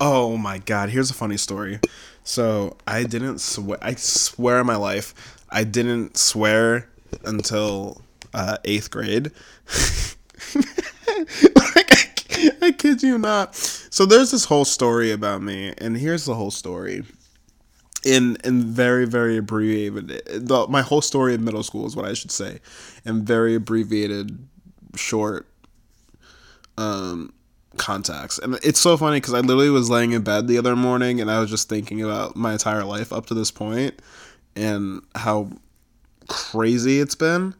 Oh 0.00 0.36
my 0.36 0.58
god, 0.58 0.90
here's 0.90 1.10
a 1.10 1.14
funny 1.14 1.36
story. 1.36 1.80
So 2.24 2.76
I 2.86 3.04
didn't 3.04 3.40
swear 3.40 3.78
I 3.80 3.94
swear 3.94 4.60
in 4.60 4.66
my 4.66 4.76
life, 4.76 5.14
I 5.50 5.64
didn't 5.64 6.16
swear 6.16 6.88
until 7.24 8.02
uh, 8.34 8.58
eighth 8.64 8.90
grade. 8.90 9.30
I, 12.68 12.72
kid 12.72 13.02
you 13.02 13.18
not. 13.18 13.54
So 13.54 14.06
there's 14.06 14.30
this 14.30 14.44
whole 14.44 14.64
story 14.64 15.10
about 15.10 15.42
me, 15.42 15.72
and 15.78 15.96
here's 15.96 16.24
the 16.24 16.34
whole 16.34 16.50
story. 16.50 17.04
In 18.04 18.36
in 18.44 18.62
very 18.62 19.06
very 19.06 19.36
abbreviated 19.36 20.08
the, 20.46 20.66
my 20.68 20.82
whole 20.82 21.02
story 21.02 21.34
of 21.34 21.40
middle 21.40 21.64
school 21.64 21.84
is 21.84 21.96
what 21.96 22.04
i 22.04 22.12
should 22.14 22.30
say. 22.30 22.60
In 23.04 23.24
very 23.24 23.56
abbreviated 23.56 24.38
short 24.94 25.48
um 26.78 27.32
contacts. 27.76 28.38
And 28.38 28.54
it's 28.62 28.78
so 28.78 28.96
funny 28.96 29.16
because 29.16 29.34
i 29.34 29.40
literally 29.40 29.70
was 29.70 29.90
laying 29.90 30.12
in 30.12 30.22
bed 30.22 30.46
the 30.46 30.58
other 30.58 30.76
morning 30.76 31.20
and 31.20 31.28
i 31.28 31.40
was 31.40 31.50
just 31.50 31.68
thinking 31.68 32.00
about 32.00 32.36
my 32.36 32.52
entire 32.52 32.84
life 32.84 33.12
up 33.12 33.26
to 33.26 33.34
this 33.34 33.50
point 33.50 34.00
and 34.54 35.02
how 35.16 35.50
crazy 36.28 37.00
it's 37.00 37.16
been 37.16 37.52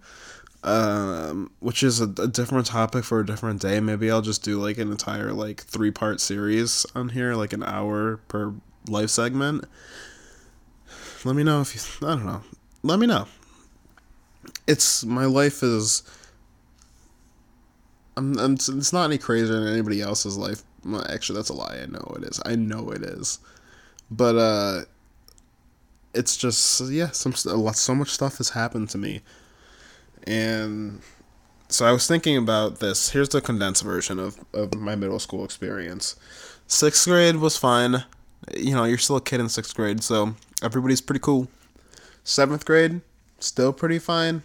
um 0.64 1.50
which 1.60 1.82
is 1.82 2.00
a, 2.00 2.04
a 2.04 2.26
different 2.26 2.66
topic 2.66 3.04
for 3.04 3.20
a 3.20 3.26
different 3.26 3.62
day 3.62 3.78
maybe 3.78 4.10
i'll 4.10 4.20
just 4.20 4.42
do 4.42 4.60
like 4.60 4.76
an 4.76 4.90
entire 4.90 5.32
like 5.32 5.62
three 5.62 5.90
part 5.90 6.20
series 6.20 6.84
on 6.96 7.10
here 7.10 7.34
like 7.34 7.52
an 7.52 7.62
hour 7.62 8.16
per 8.28 8.52
life 8.88 9.10
segment 9.10 9.64
let 11.24 11.34
me 11.34 11.42
know 11.42 11.60
if 11.60 11.74
you. 11.74 12.06
I 12.06 12.14
don't 12.14 12.26
know. 12.26 12.42
Let 12.82 12.98
me 12.98 13.06
know. 13.06 13.26
It's 14.66 15.04
my 15.04 15.24
life 15.24 15.62
is. 15.62 16.02
I'm, 18.16 18.38
I'm. 18.38 18.54
It's 18.54 18.92
not 18.92 19.04
any 19.04 19.18
crazier 19.18 19.54
than 19.54 19.66
anybody 19.66 20.00
else's 20.00 20.36
life. 20.36 20.62
Well, 20.84 21.04
actually, 21.08 21.36
that's 21.36 21.48
a 21.48 21.54
lie. 21.54 21.80
I 21.82 21.86
know 21.86 22.16
it 22.16 22.24
is. 22.24 22.40
I 22.44 22.54
know 22.54 22.90
it 22.90 23.02
is. 23.02 23.40
But 24.10 24.36
uh, 24.36 24.80
it's 26.14 26.36
just 26.36 26.80
yeah. 26.88 27.10
Some 27.10 27.34
a 27.46 27.56
lot. 27.56 27.76
So 27.76 27.94
much 27.94 28.10
stuff 28.10 28.38
has 28.38 28.50
happened 28.50 28.88
to 28.90 28.98
me, 28.98 29.22
and 30.26 31.00
so 31.68 31.86
I 31.86 31.92
was 31.92 32.06
thinking 32.06 32.36
about 32.36 32.80
this. 32.80 33.10
Here's 33.10 33.28
the 33.28 33.40
condensed 33.40 33.84
version 33.84 34.18
of 34.18 34.38
of 34.52 34.74
my 34.74 34.94
middle 34.94 35.18
school 35.18 35.44
experience. 35.44 36.16
Sixth 36.66 37.06
grade 37.06 37.36
was 37.36 37.56
fine. 37.56 38.04
You 38.56 38.74
know, 38.74 38.84
you're 38.84 38.98
still 38.98 39.16
a 39.16 39.20
kid 39.20 39.40
in 39.40 39.48
sixth 39.48 39.74
grade, 39.74 40.02
so 40.02 40.34
everybody's 40.62 41.00
pretty 41.00 41.20
cool. 41.20 41.48
Seventh 42.24 42.64
grade, 42.64 43.00
still 43.38 43.72
pretty 43.72 43.98
fine. 43.98 44.42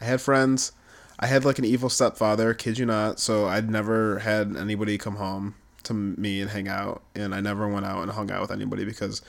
I 0.00 0.04
had 0.04 0.20
friends. 0.20 0.72
I 1.20 1.26
had 1.26 1.44
like 1.44 1.58
an 1.58 1.64
evil 1.64 1.88
stepfather, 1.88 2.54
kid 2.54 2.78
you 2.78 2.86
not. 2.86 3.18
So 3.18 3.46
I'd 3.46 3.70
never 3.70 4.20
had 4.20 4.56
anybody 4.56 4.98
come 4.98 5.16
home 5.16 5.54
to 5.84 5.94
me 5.94 6.40
and 6.40 6.50
hang 6.50 6.68
out, 6.68 7.02
and 7.14 7.34
I 7.34 7.40
never 7.40 7.68
went 7.68 7.86
out 7.86 8.02
and 8.02 8.12
hung 8.12 8.30
out 8.30 8.42
with 8.42 8.52
anybody 8.52 8.84
because 8.84 9.22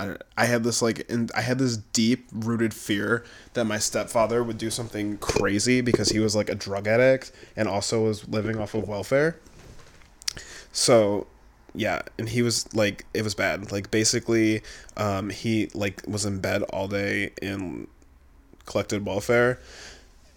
I, 0.00 0.16
I 0.36 0.46
had 0.46 0.64
this 0.64 0.80
like 0.80 1.00
in, 1.10 1.28
I 1.34 1.40
had 1.40 1.58
this 1.58 1.76
deep 1.76 2.28
rooted 2.32 2.72
fear 2.74 3.24
that 3.54 3.64
my 3.64 3.78
stepfather 3.78 4.42
would 4.42 4.58
do 4.58 4.70
something 4.70 5.18
crazy 5.18 5.80
because 5.80 6.10
he 6.10 6.18
was 6.18 6.36
like 6.36 6.48
a 6.48 6.54
drug 6.54 6.86
addict 6.86 7.32
and 7.56 7.68
also 7.68 8.04
was 8.04 8.28
living 8.28 8.58
off 8.58 8.74
of 8.74 8.88
welfare. 8.88 9.36
So 10.72 11.26
yeah 11.74 12.00
and 12.18 12.28
he 12.28 12.42
was 12.42 12.72
like 12.74 13.06
it 13.14 13.22
was 13.22 13.34
bad. 13.34 13.72
Like 13.72 13.90
basically 13.90 14.62
um 14.96 15.30
he 15.30 15.70
like 15.74 16.02
was 16.06 16.24
in 16.24 16.40
bed 16.40 16.62
all 16.64 16.88
day 16.88 17.32
and 17.42 17.88
collected 18.66 19.04
welfare. 19.04 19.58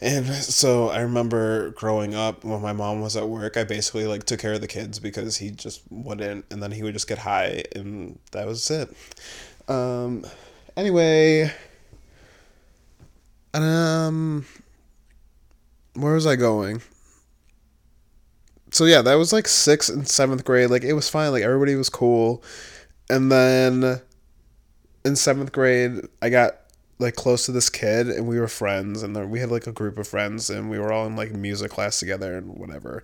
And 0.03 0.25
so 0.33 0.89
i 0.89 0.99
remember 1.01 1.69
growing 1.71 2.15
up 2.15 2.43
when 2.43 2.59
my 2.59 2.73
mom 2.73 3.01
was 3.01 3.15
at 3.15 3.29
work 3.29 3.55
i 3.55 3.63
basically 3.63 4.05
like 4.07 4.23
took 4.23 4.39
care 4.39 4.53
of 4.53 4.61
the 4.61 4.67
kids 4.67 4.97
because 4.99 5.37
he 5.37 5.51
just 5.51 5.83
wouldn't 5.91 6.45
and 6.49 6.61
then 6.63 6.71
he 6.71 6.81
would 6.81 6.93
just 6.93 7.07
get 7.07 7.19
high 7.19 7.63
and 7.75 8.17
that 8.31 8.47
was 8.47 8.71
it 8.71 8.91
um 9.71 10.25
anyway 10.75 11.51
um 13.53 14.45
where 15.93 16.13
was 16.13 16.27
i 16.27 16.35
going 16.35 16.81
so 18.71 18.85
yeah, 18.85 19.01
that 19.01 19.15
was 19.15 19.33
like 19.33 19.47
sixth 19.47 19.93
and 19.93 20.07
seventh 20.07 20.45
grade. 20.45 20.69
Like 20.69 20.83
it 20.83 20.93
was 20.93 21.09
fine. 21.09 21.31
Like 21.31 21.43
everybody 21.43 21.75
was 21.75 21.89
cool. 21.89 22.41
And 23.09 23.29
then 23.31 23.99
in 25.03 25.15
seventh 25.17 25.51
grade, 25.51 26.07
I 26.21 26.29
got 26.29 26.55
like 27.01 27.15
close 27.15 27.45
to 27.45 27.51
this 27.51 27.69
kid, 27.69 28.07
and 28.07 28.27
we 28.27 28.39
were 28.39 28.47
friends, 28.47 29.03
and 29.03 29.29
we 29.29 29.39
had 29.39 29.51
like 29.51 29.67
a 29.67 29.71
group 29.71 29.97
of 29.97 30.07
friends, 30.07 30.49
and 30.49 30.69
we 30.69 30.79
were 30.79 30.91
all 30.91 31.05
in 31.05 31.15
like 31.15 31.31
music 31.31 31.71
class 31.71 31.99
together 31.99 32.37
and 32.37 32.55
whatever. 32.55 33.03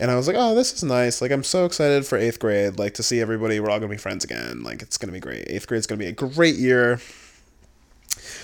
And 0.00 0.10
I 0.10 0.16
was 0.16 0.28
like, 0.28 0.36
oh, 0.38 0.54
this 0.54 0.72
is 0.72 0.84
nice. 0.84 1.20
Like 1.20 1.30
I'm 1.30 1.42
so 1.42 1.64
excited 1.64 2.06
for 2.06 2.16
eighth 2.18 2.38
grade. 2.38 2.78
Like 2.78 2.94
to 2.94 3.02
see 3.02 3.20
everybody. 3.20 3.58
We're 3.60 3.70
all 3.70 3.78
gonna 3.78 3.90
be 3.90 3.96
friends 3.96 4.24
again. 4.24 4.62
Like 4.62 4.82
it's 4.82 4.96
gonna 4.98 5.12
be 5.12 5.20
great. 5.20 5.44
Eighth 5.48 5.66
grade's 5.66 5.86
gonna 5.86 5.98
be 5.98 6.06
a 6.06 6.12
great 6.12 6.56
year. 6.56 7.00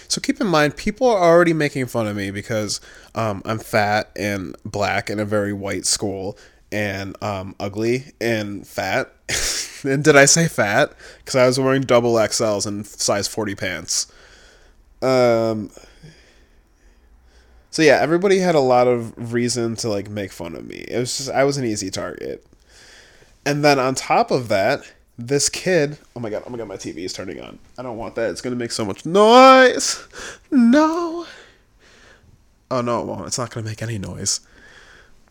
So 0.08 0.20
keep 0.20 0.40
in 0.40 0.46
mind, 0.46 0.76
people 0.76 1.08
are 1.08 1.18
already 1.18 1.52
making 1.52 1.86
fun 1.86 2.06
of 2.06 2.16
me 2.16 2.30
because 2.30 2.80
um, 3.14 3.42
I'm 3.44 3.58
fat 3.58 4.10
and 4.16 4.56
black 4.64 5.10
in 5.10 5.18
a 5.18 5.24
very 5.24 5.52
white 5.52 5.86
school, 5.86 6.38
and 6.70 7.20
um, 7.22 7.54
ugly 7.60 8.12
and 8.20 8.66
fat. 8.66 9.12
and 9.84 10.02
did 10.02 10.16
I 10.16 10.24
say 10.24 10.48
fat? 10.48 10.92
Because 11.18 11.36
I 11.36 11.46
was 11.46 11.58
wearing 11.58 11.82
double 11.82 12.14
XLs 12.14 12.66
and 12.66 12.86
size 12.86 13.28
40 13.28 13.54
pants. 13.54 14.12
Um, 15.04 15.70
so 17.70 17.82
yeah, 17.82 17.98
everybody 18.00 18.38
had 18.38 18.54
a 18.54 18.60
lot 18.60 18.86
of 18.86 19.32
reason 19.32 19.76
to 19.76 19.88
like 19.88 20.08
make 20.08 20.32
fun 20.32 20.54
of 20.54 20.64
me. 20.66 20.76
It 20.88 20.98
was 20.98 21.16
just 21.16 21.30
I 21.30 21.44
was 21.44 21.56
an 21.58 21.64
easy 21.64 21.90
target. 21.90 22.46
and 23.44 23.64
then 23.64 23.78
on 23.78 23.94
top 23.94 24.30
of 24.30 24.48
that, 24.48 24.92
this 25.18 25.48
kid. 25.48 25.98
Oh 26.16 26.20
my 26.20 26.30
god! 26.30 26.44
Oh 26.46 26.50
my 26.50 26.58
god! 26.58 26.68
My 26.68 26.76
TV 26.76 26.98
is 26.98 27.12
turning 27.12 27.40
on. 27.40 27.58
I 27.78 27.82
don't 27.82 27.96
want 27.96 28.14
that. 28.14 28.30
It's 28.30 28.40
gonna 28.40 28.56
make 28.56 28.72
so 28.72 28.84
much 28.84 29.04
noise. 29.04 30.06
No. 30.50 31.26
Oh 32.70 32.80
no! 32.80 33.24
It's 33.26 33.38
not 33.38 33.50
gonna 33.50 33.66
make 33.66 33.82
any 33.82 33.98
noise. 33.98 34.40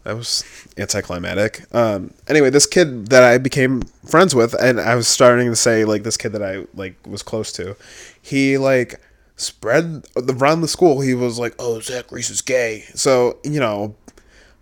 That 0.03 0.17
was 0.17 0.43
anticlimactic. 0.77 1.65
Um. 1.73 2.13
Anyway, 2.27 2.49
this 2.49 2.65
kid 2.65 3.07
that 3.07 3.23
I 3.23 3.37
became 3.37 3.81
friends 4.05 4.35
with, 4.35 4.53
and 4.61 4.79
I 4.81 4.95
was 4.95 5.07
starting 5.07 5.49
to 5.49 5.55
say 5.55 5.85
like 5.85 6.03
this 6.03 6.17
kid 6.17 6.33
that 6.33 6.43
I 6.43 6.65
like 6.73 6.95
was 7.07 7.23
close 7.23 7.53
to, 7.53 7.75
he 8.21 8.57
like 8.57 8.99
spread 9.35 10.05
around 10.15 10.61
the 10.61 10.67
school. 10.67 11.01
He 11.01 11.13
was 11.13 11.39
like, 11.39 11.55
"Oh, 11.59 11.79
Zach 11.79 12.11
Reese 12.11 12.29
is 12.29 12.41
gay." 12.41 12.85
So 12.93 13.37
you 13.43 13.59
know, 13.59 13.95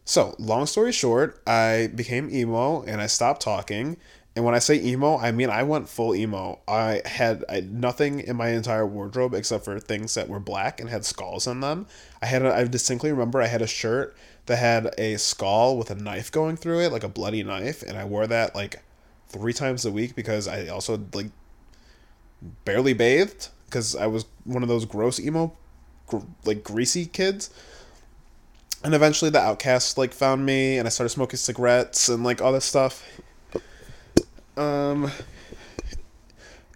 so, 0.07 0.35
long 0.39 0.65
story 0.65 0.91
short, 0.91 1.39
I 1.45 1.91
became 1.93 2.29
emo 2.29 2.81
and 2.81 2.99
I 2.99 3.07
stopped 3.07 3.41
talking 3.41 3.97
and 4.37 4.45
when 4.45 4.53
I 4.53 4.59
say 4.59 4.79
emo, 4.79 5.17
I 5.17 5.31
mean 5.31 5.49
I 5.49 5.63
went 5.63 5.89
full 5.89 6.13
emo. 6.13 6.59
I 6.67 7.01
had 7.05 7.43
I, 7.49 7.61
nothing 7.61 8.19
in 8.19 8.35
my 8.35 8.49
entire 8.49 8.85
wardrobe 8.85 9.33
except 9.33 9.65
for 9.65 9.79
things 9.79 10.13
that 10.13 10.29
were 10.29 10.39
black 10.39 10.79
and 10.79 10.87
had 10.91 11.05
skulls 11.05 11.47
on 11.47 11.61
them. 11.61 11.87
I 12.21 12.27
had 12.27 12.43
a, 12.43 12.53
I 12.53 12.63
distinctly 12.65 13.09
remember 13.11 13.41
I 13.41 13.47
had 13.47 13.63
a 13.63 13.67
shirt 13.67 14.15
that 14.45 14.57
had 14.57 14.93
a 14.99 15.17
skull 15.17 15.75
with 15.75 15.89
a 15.89 15.95
knife 15.95 16.31
going 16.31 16.55
through 16.55 16.81
it, 16.81 16.91
like 16.91 17.03
a 17.03 17.09
bloody 17.09 17.41
knife, 17.41 17.81
and 17.81 17.97
I 17.97 18.05
wore 18.05 18.27
that 18.27 18.53
like 18.53 18.83
three 19.27 19.53
times 19.53 19.85
a 19.85 19.91
week 19.91 20.15
because 20.15 20.47
I 20.47 20.67
also 20.67 21.01
like 21.15 21.31
barely 22.63 22.93
bathed 22.93 23.47
because 23.65 23.95
I 23.95 24.05
was 24.05 24.27
one 24.43 24.61
of 24.61 24.69
those 24.69 24.85
gross 24.85 25.19
emo, 25.19 25.57
gr- 26.05 26.19
like 26.45 26.63
greasy 26.63 27.07
kids. 27.07 27.49
And 28.83 28.93
eventually 28.93 29.31
the 29.31 29.39
outcast 29.39 29.97
like 29.97 30.13
found 30.13 30.45
me 30.45 30.77
and 30.77 30.87
I 30.87 30.89
started 30.89 31.09
smoking 31.09 31.37
cigarettes 31.37 32.09
and 32.09 32.23
like 32.23 32.41
all 32.41 32.53
this 32.53 32.65
stuff 32.65 33.03
um, 34.57 35.11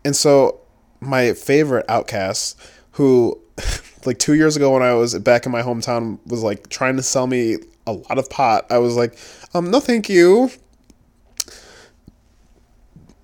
and 0.06 0.16
so 0.16 0.60
my 1.00 1.34
favorite 1.34 1.86
outcast, 1.90 2.60
who 2.92 3.40
like 4.06 4.20
two 4.20 4.36
years 4.36 4.56
ago 4.56 4.74
when 4.74 4.84
I 4.84 4.94
was 4.94 5.18
back 5.20 5.46
in 5.46 5.52
my 5.52 5.64
hometown, 5.64 6.20
was 6.26 6.44
like 6.44 6.70
trying 6.70 6.96
to 6.98 7.04
sell 7.04 7.28
me 7.28 7.58
a 7.88 7.94
lot 7.94 8.18
of 8.18 8.30
pot. 8.30 8.68
I 8.70 8.78
was 8.78 8.96
like, 8.96 9.18
um, 9.54 9.72
no, 9.72 9.80
thank 9.80 10.08
you. 10.08 10.52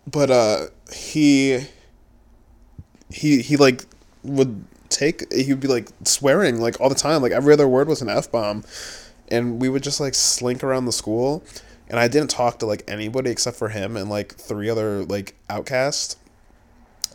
But 0.08 0.32
uh, 0.32 0.68
he 0.92 1.68
he 3.12 3.42
he 3.42 3.58
like 3.58 3.86
would 4.24 4.66
take 4.90 5.32
he'd 5.34 5.60
be 5.60 5.68
like 5.68 5.90
swearing 6.04 6.60
like 6.60 6.80
all 6.80 6.90
the 6.90 6.96
time 6.96 7.22
like 7.22 7.32
every 7.32 7.54
other 7.54 7.68
word 7.68 7.88
was 7.88 8.02
an 8.02 8.10
f-bomb 8.10 8.64
and 9.30 9.62
we 9.62 9.70
would 9.70 9.84
just 9.84 10.00
like 10.00 10.14
slink 10.14 10.64
around 10.64 10.86
the 10.86 10.92
school 10.92 11.44
and 11.90 12.00
I 12.00 12.08
didn't 12.08 12.30
talk 12.30 12.60
to 12.60 12.66
like 12.66 12.84
anybody 12.88 13.30
except 13.30 13.58
for 13.58 13.70
him 13.70 13.96
and 13.96 14.10
like 14.10 14.36
three 14.36 14.70
other 14.70 15.06
like 15.06 15.36
outcasts, 15.50 16.18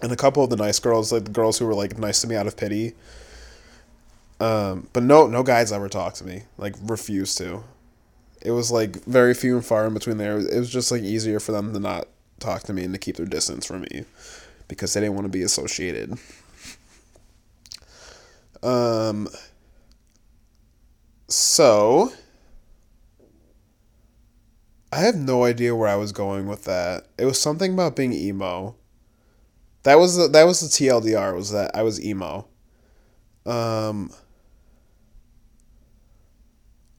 and 0.00 0.11
a 0.11 0.16
couple 0.16 0.42
of 0.42 0.50
the 0.50 0.56
nice 0.56 0.78
girls, 0.78 1.12
like 1.12 1.24
the 1.24 1.30
girls 1.30 1.58
who 1.58 1.66
were 1.66 1.74
like 1.74 1.98
nice 1.98 2.20
to 2.22 2.26
me 2.26 2.35
out 2.35 2.46
of 2.46 2.56
pity. 2.56 2.94
Um, 4.40 4.88
but 4.92 5.02
no, 5.02 5.28
no 5.28 5.42
guys 5.42 5.70
ever 5.70 5.88
talked 5.88 6.16
to 6.16 6.24
me. 6.24 6.44
Like 6.56 6.74
refused 6.82 7.38
to. 7.38 7.62
It 8.40 8.50
was 8.50 8.72
like 8.72 9.04
very 9.04 9.35
few 9.35 9.56
and 9.56 9.64
far 9.64 9.87
in 9.87 9.94
between 9.94 10.16
there. 10.16 10.38
It 10.38 10.58
was 10.58 10.70
just 10.70 10.90
like 10.90 11.02
easier 11.02 11.38
for 11.38 11.52
them 11.52 11.72
to 11.74 11.78
not 11.80 12.08
talk 12.40 12.62
to 12.64 12.72
me 12.72 12.82
and 12.85 12.94
to 12.94 12.98
keep 12.98 13.16
their 13.16 13.26
distance 13.26 13.66
from 13.66 13.82
me, 13.82 14.04
because 14.66 14.94
they 14.94 15.00
didn't 15.00 15.14
want 15.14 15.26
to 15.26 15.30
be 15.30 15.42
associated. 15.42 16.18
Um. 18.62 19.29
So 21.29 22.12
I 24.92 25.01
have 25.01 25.16
no 25.16 25.44
idea 25.44 25.75
where 25.75 25.88
I 25.88 25.96
was 25.96 26.12
going 26.12 26.46
with 26.46 26.64
that. 26.64 27.07
It 27.18 27.25
was 27.25 27.40
something 27.40 27.72
about 27.72 27.96
being 27.96 28.12
emo. 28.12 28.77
That 29.85 29.98
was 29.98 30.16
the, 30.16 30.29
that 30.29 30.44
was 30.44 30.61
the 30.61 30.68
TLDR 30.68 31.35
was 31.35 31.51
that 31.51 31.75
I 31.75 31.83
was 31.83 32.05
emo. 32.05 32.46
Um 33.46 34.11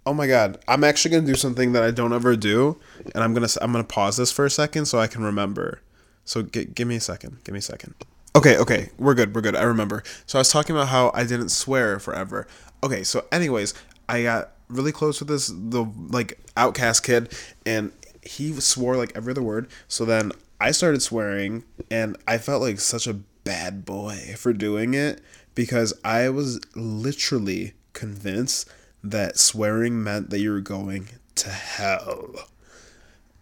Oh 0.06 0.14
my 0.14 0.28
god, 0.28 0.58
I'm 0.68 0.84
actually 0.84 1.12
going 1.12 1.26
to 1.26 1.32
do 1.32 1.38
something 1.38 1.72
that 1.74 1.84
I 1.84 1.92
don't 1.92 2.12
ever 2.12 2.36
do 2.36 2.78
and 3.16 3.24
I'm 3.24 3.34
going 3.34 3.48
to 3.48 3.64
I'm 3.64 3.72
going 3.72 3.84
to 3.86 3.88
pause 3.94 4.18
this 4.18 4.32
for 4.32 4.46
a 4.46 4.50
second 4.50 4.86
so 4.86 5.00
I 5.00 5.08
can 5.08 5.24
remember. 5.24 5.82
So 6.26 6.42
g- 6.42 6.66
give 6.66 6.88
me 6.88 6.98
a 6.98 7.02
second. 7.02 7.38
Give 7.46 7.54
me 7.54 7.60
a 7.60 7.62
second. 7.62 7.96
Okay, 8.36 8.58
okay. 8.58 8.90
We're 8.98 9.14
good. 9.14 9.36
We're 9.36 9.42
good. 9.42 9.56
I 9.56 9.64
remember. 9.64 10.04
So 10.26 10.40
I 10.40 10.42
was 10.42 10.50
talking 10.50 10.76
about 10.76 10.88
how 10.88 11.12
I 11.14 11.24
didn't 11.24 11.50
swear 11.50 12.00
forever. 12.00 12.48
Okay, 12.84 13.04
so 13.04 13.26
anyways, 13.32 13.74
I 14.10 14.24
got 14.24 14.54
really 14.70 14.92
close 14.92 15.20
with 15.20 15.30
this 15.30 15.48
the 15.54 15.86
like 16.10 16.40
outcast 16.58 17.04
kid 17.04 17.32
and 17.66 17.92
he 18.22 18.54
swore 18.54 18.96
like 18.96 19.12
every 19.16 19.32
other 19.32 19.44
word 19.44 19.68
so 19.88 20.06
then 20.06 20.32
i 20.60 20.72
started 20.72 21.02
swearing 21.02 21.64
and 21.92 22.18
i 22.28 22.38
felt 22.38 22.62
like 22.62 22.80
such 22.80 23.06
a 23.06 23.14
bad 23.44 23.86
boy 23.86 24.34
for 24.38 24.54
doing 24.54 24.94
it 24.94 25.22
because 25.54 25.94
i 26.04 26.30
was 26.30 26.60
literally 26.76 27.74
convinced 27.92 28.68
that 29.04 29.38
swearing 29.38 30.02
meant 30.02 30.30
that 30.30 30.40
you 30.40 30.52
were 30.52 30.62
going 30.62 31.08
to 31.36 31.50
hell 31.50 32.34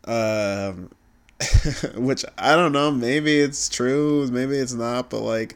um 0.05 0.89
which 1.95 2.25
i 2.37 2.55
don't 2.55 2.71
know 2.71 2.91
maybe 2.91 3.39
it's 3.39 3.69
true 3.69 4.27
maybe 4.31 4.55
it's 4.57 4.73
not 4.73 5.09
but 5.09 5.21
like 5.21 5.55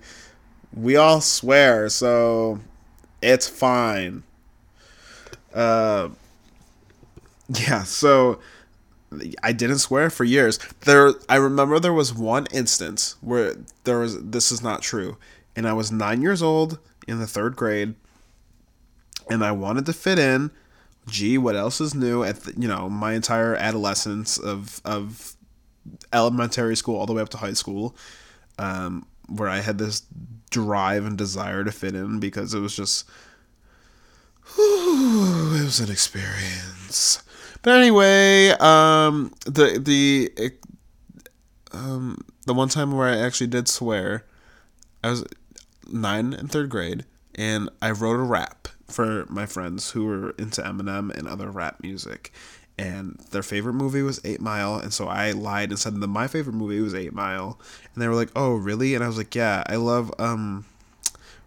we 0.73 0.95
all 0.95 1.21
swear 1.21 1.89
so 1.89 2.59
it's 3.21 3.47
fine 3.47 4.23
uh, 5.53 6.09
yeah, 7.49 7.83
so 7.83 8.39
I 9.41 9.53
didn't 9.53 9.79
swear 9.79 10.09
for 10.09 10.23
years. 10.23 10.59
There, 10.81 11.13
I 11.29 11.35
remember 11.37 11.79
there 11.79 11.93
was 11.93 12.13
one 12.13 12.47
instance 12.51 13.15
where 13.21 13.55
there 13.83 13.99
was 13.99 14.21
this 14.21 14.51
is 14.51 14.61
not 14.61 14.81
true, 14.81 15.17
and 15.55 15.67
I 15.67 15.73
was 15.73 15.91
nine 15.91 16.21
years 16.21 16.41
old 16.41 16.79
in 17.07 17.19
the 17.19 17.27
third 17.27 17.55
grade, 17.55 17.95
and 19.29 19.43
I 19.43 19.51
wanted 19.51 19.85
to 19.87 19.93
fit 19.93 20.19
in. 20.19 20.51
Gee, 21.07 21.37
what 21.37 21.55
else 21.55 21.79
is 21.79 21.93
new? 21.93 22.23
At 22.23 22.41
the, 22.41 22.53
you 22.59 22.67
know 22.67 22.89
my 22.89 23.13
entire 23.13 23.55
adolescence 23.55 24.37
of 24.37 24.81
of 24.83 25.34
elementary 26.13 26.75
school 26.75 26.97
all 26.97 27.05
the 27.05 27.13
way 27.13 27.21
up 27.21 27.29
to 27.29 27.37
high 27.37 27.53
school, 27.53 27.95
um, 28.57 29.05
where 29.27 29.49
I 29.49 29.59
had 29.59 29.77
this 29.77 30.03
drive 30.49 31.05
and 31.05 31.17
desire 31.17 31.63
to 31.63 31.71
fit 31.71 31.95
in 31.95 32.19
because 32.19 32.53
it 32.53 32.59
was 32.59 32.75
just 32.75 33.09
it 34.57 35.63
was 35.63 35.79
an 35.79 35.91
experience. 35.91 37.23
But 37.61 37.79
anyway, 37.79 38.49
um, 38.59 39.33
the 39.45 39.79
the 39.79 40.51
um, 41.71 42.23
the 42.45 42.53
one 42.53 42.69
time 42.69 42.91
where 42.91 43.07
I 43.07 43.17
actually 43.17 43.47
did 43.47 43.67
swear, 43.67 44.23
I 45.03 45.09
was 45.09 45.25
nine 45.91 46.33
in 46.33 46.47
third 46.47 46.69
grade, 46.69 47.05
and 47.33 47.69
I 47.81 47.91
wrote 47.91 48.19
a 48.19 48.23
rap 48.23 48.67
for 48.87 49.25
my 49.29 49.45
friends 49.45 49.91
who 49.91 50.05
were 50.05 50.29
into 50.31 50.61
Eminem 50.61 51.15
and 51.15 51.27
other 51.27 51.49
rap 51.49 51.81
music, 51.81 52.31
and 52.77 53.19
their 53.31 53.43
favorite 53.43 53.73
movie 53.73 54.01
was 54.01 54.19
Eight 54.23 54.41
Mile, 54.41 54.75
and 54.75 54.93
so 54.93 55.07
I 55.07 55.31
lied 55.31 55.69
and 55.69 55.79
said 55.79 55.99
that 55.99 56.07
my 56.07 56.27
favorite 56.27 56.53
movie 56.53 56.81
was 56.81 56.93
Eight 56.95 57.13
Mile, 57.13 57.59
and 57.93 58.01
they 58.01 58.07
were 58.07 58.15
like, 58.15 58.31
"Oh, 58.35 58.55
really?" 58.55 58.95
And 58.95 59.03
I 59.03 59.07
was 59.07 59.17
like, 59.17 59.33
"Yeah, 59.35 59.63
I 59.67 59.75
love 59.77 60.13
um." 60.19 60.65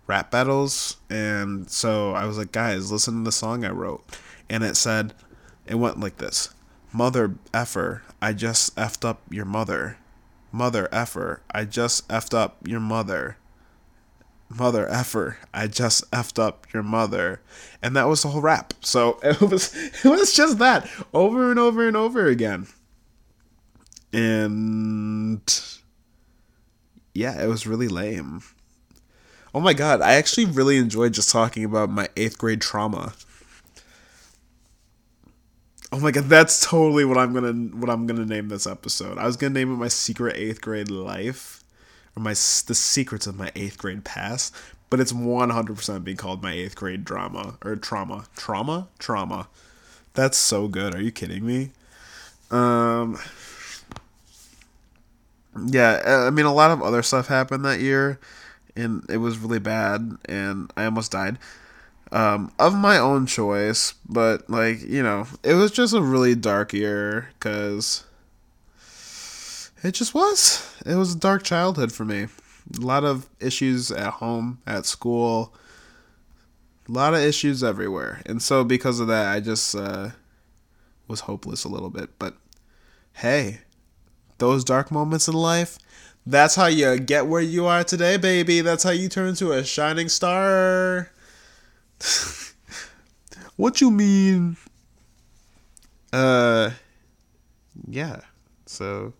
rap 0.08 0.30
battles. 0.32 0.96
And 1.08 1.70
so 1.70 2.12
I 2.12 2.24
was 2.24 2.36
like, 2.36 2.50
guys, 2.50 2.90
listen 2.90 3.18
to 3.18 3.24
the 3.24 3.30
song 3.30 3.64
I 3.64 3.70
wrote. 3.70 4.04
And 4.50 4.64
it 4.64 4.76
said, 4.76 5.14
it 5.66 5.76
went 5.76 6.00
like 6.00 6.16
this 6.16 6.52
Mother 6.92 7.36
effer, 7.54 8.02
I 8.20 8.32
just 8.32 8.74
effed 8.74 9.06
up 9.06 9.20
your 9.30 9.44
mother. 9.44 9.98
Mother 10.50 10.88
effer, 10.90 11.42
I 11.52 11.66
just 11.66 12.08
effed 12.08 12.34
up 12.34 12.56
your 12.66 12.80
mother. 12.80 13.36
Mother 14.48 14.88
effer, 14.88 15.38
I 15.52 15.66
just 15.66 16.10
effed 16.10 16.38
up 16.38 16.66
your 16.72 16.82
mother. 16.82 17.40
And 17.82 17.94
that 17.96 18.08
was 18.08 18.22
the 18.22 18.28
whole 18.28 18.40
rap. 18.40 18.74
So 18.80 19.18
it 19.22 19.40
was 19.40 19.74
it 20.04 20.08
was 20.08 20.34
just 20.34 20.58
that 20.58 20.88
over 21.12 21.50
and 21.50 21.58
over 21.58 21.86
and 21.86 21.96
over 21.96 22.26
again. 22.26 22.66
And 24.12 25.42
yeah, 27.14 27.42
it 27.42 27.46
was 27.46 27.66
really 27.66 27.88
lame. 27.88 28.42
Oh 29.54 29.60
my 29.60 29.72
god, 29.72 30.00
I 30.00 30.14
actually 30.14 30.44
really 30.44 30.76
enjoyed 30.76 31.14
just 31.14 31.30
talking 31.30 31.64
about 31.64 31.90
my 31.90 32.08
eighth 32.16 32.38
grade 32.38 32.60
trauma. 32.60 33.14
Oh 35.90 35.98
my 35.98 36.10
god, 36.10 36.24
that's 36.24 36.64
totally 36.66 37.04
what 37.04 37.16
I'm 37.16 37.32
gonna 37.32 37.52
what 37.76 37.90
I'm 37.90 38.06
gonna 38.06 38.26
name 38.26 38.48
this 38.48 38.66
episode. 38.66 39.18
I 39.18 39.26
was 39.26 39.36
gonna 39.36 39.54
name 39.54 39.72
it 39.72 39.76
my 39.76 39.88
secret 39.88 40.36
eighth 40.36 40.60
grade 40.60 40.90
life, 40.90 41.64
or 42.18 42.20
my 42.20 42.30
the 42.32 42.74
secrets 42.74 43.26
of 43.26 43.36
my 43.36 43.50
eighth 43.54 43.78
grade 43.78 44.04
past. 44.04 44.54
But 44.90 45.00
it's 45.00 45.12
100% 45.12 46.04
being 46.04 46.16
called 46.16 46.42
my 46.42 46.52
eighth 46.52 46.74
grade 46.74 47.04
drama 47.04 47.58
or 47.62 47.76
trauma, 47.76 48.24
trauma, 48.36 48.88
trauma. 48.98 49.48
That's 50.14 50.38
so 50.38 50.66
good. 50.66 50.94
Are 50.94 51.00
you 51.00 51.12
kidding 51.12 51.46
me? 51.46 51.70
Um. 52.50 53.18
Yeah, 55.66 56.26
I 56.26 56.30
mean, 56.30 56.46
a 56.46 56.54
lot 56.54 56.70
of 56.70 56.82
other 56.82 57.02
stuff 57.02 57.26
happened 57.26 57.64
that 57.64 57.80
year, 57.80 58.20
and 58.76 59.04
it 59.10 59.16
was 59.16 59.38
really 59.38 59.58
bad, 59.58 60.16
and 60.26 60.72
I 60.76 60.84
almost 60.84 61.10
died 61.10 61.38
um, 62.12 62.52
of 62.58 62.74
my 62.74 62.98
own 62.98 63.26
choice, 63.26 63.94
but 64.08 64.48
like 64.48 64.82
you 64.82 65.02
know, 65.02 65.26
it 65.42 65.54
was 65.54 65.70
just 65.70 65.94
a 65.94 66.02
really 66.02 66.34
dark 66.34 66.72
year 66.72 67.30
because 67.38 68.04
it 69.82 69.92
just 69.92 70.14
was. 70.14 70.74
It 70.84 70.94
was 70.94 71.14
a 71.14 71.18
dark 71.18 71.42
childhood 71.42 71.92
for 71.92 72.04
me. 72.04 72.26
A 72.76 72.80
lot 72.80 73.04
of 73.04 73.28
issues 73.40 73.90
at 73.90 74.14
home, 74.14 74.58
at 74.66 74.84
school, 74.84 75.54
a 76.88 76.92
lot 76.92 77.14
of 77.14 77.20
issues 77.20 77.64
everywhere, 77.64 78.22
and 78.26 78.42
so 78.42 78.64
because 78.64 79.00
of 79.00 79.08
that, 79.08 79.34
I 79.34 79.40
just 79.40 79.74
uh, 79.74 80.10
was 81.06 81.20
hopeless 81.20 81.64
a 81.64 81.68
little 81.68 81.90
bit. 81.90 82.18
But 82.18 82.36
hey, 83.14 83.60
those 84.38 84.64
dark 84.64 84.90
moments 84.90 85.28
in 85.28 85.34
life. 85.34 85.78
That's 86.26 86.56
how 86.56 86.66
you 86.66 86.98
get 86.98 87.26
where 87.26 87.40
you 87.40 87.66
are 87.66 87.84
today, 87.84 88.18
baby. 88.18 88.60
That's 88.60 88.84
how 88.84 88.90
you 88.90 89.08
turn 89.08 89.28
into 89.28 89.52
a 89.52 89.64
shining 89.64 90.10
star. 90.10 91.10
what 93.56 93.80
you 93.80 93.90
mean? 93.90 94.58
Uh, 96.12 96.72
yeah. 97.86 98.20
So 98.66 99.14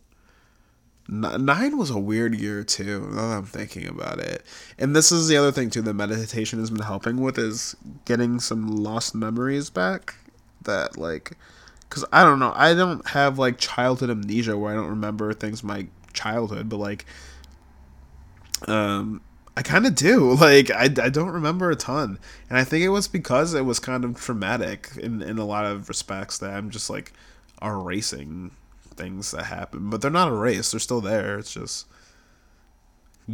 nine 1.08 1.78
was 1.78 1.90
a 1.90 1.98
weird 1.98 2.34
year 2.34 2.62
too. 2.62 3.00
Now 3.10 3.28
that 3.28 3.36
I'm 3.38 3.44
thinking 3.44 3.88
about 3.88 4.18
it, 4.18 4.44
and 4.78 4.94
this 4.94 5.10
is 5.10 5.28
the 5.28 5.36
other 5.36 5.52
thing 5.52 5.70
too 5.70 5.82
that 5.82 5.94
meditation 5.94 6.58
has 6.58 6.70
been 6.70 6.82
helping 6.82 7.20
with 7.20 7.38
is 7.38 7.76
getting 8.04 8.40
some 8.40 8.82
lost 8.82 9.14
memories 9.14 9.70
back. 9.70 10.14
That 10.62 10.98
like, 10.98 11.32
cause 11.88 12.04
I 12.12 12.24
don't 12.24 12.38
know, 12.38 12.52
I 12.54 12.74
don't 12.74 13.06
have 13.08 13.38
like 13.38 13.58
childhood 13.58 14.10
amnesia 14.10 14.56
where 14.56 14.72
I 14.72 14.76
don't 14.76 14.90
remember 14.90 15.32
things 15.32 15.64
my 15.64 15.86
childhood, 16.12 16.68
but 16.68 16.76
like, 16.76 17.06
um, 18.66 19.22
I 19.56 19.62
kind 19.62 19.86
of 19.86 19.94
do. 19.94 20.34
Like, 20.40 20.70
I, 20.70 20.84
I 20.84 21.08
don't 21.08 21.30
remember 21.30 21.70
a 21.70 21.76
ton. 21.76 22.18
And 22.48 22.58
I 22.58 22.64
think 22.64 22.84
it 22.84 22.90
was 22.90 23.08
because 23.08 23.54
it 23.54 23.64
was 23.64 23.78
kind 23.80 24.04
of 24.04 24.20
traumatic 24.20 24.90
in, 25.00 25.22
in 25.22 25.38
a 25.38 25.44
lot 25.44 25.64
of 25.64 25.88
respects 25.88 26.38
that 26.38 26.50
I'm 26.50 26.70
just 26.70 26.90
like 26.90 27.12
erasing 27.62 28.52
things 28.98 29.30
that 29.30 29.44
happen. 29.44 29.88
But 29.88 30.02
they're 30.02 30.10
not 30.10 30.28
erased, 30.28 30.72
they're 30.72 30.80
still 30.80 31.00
there. 31.00 31.38
It's 31.38 31.52
just 31.52 31.86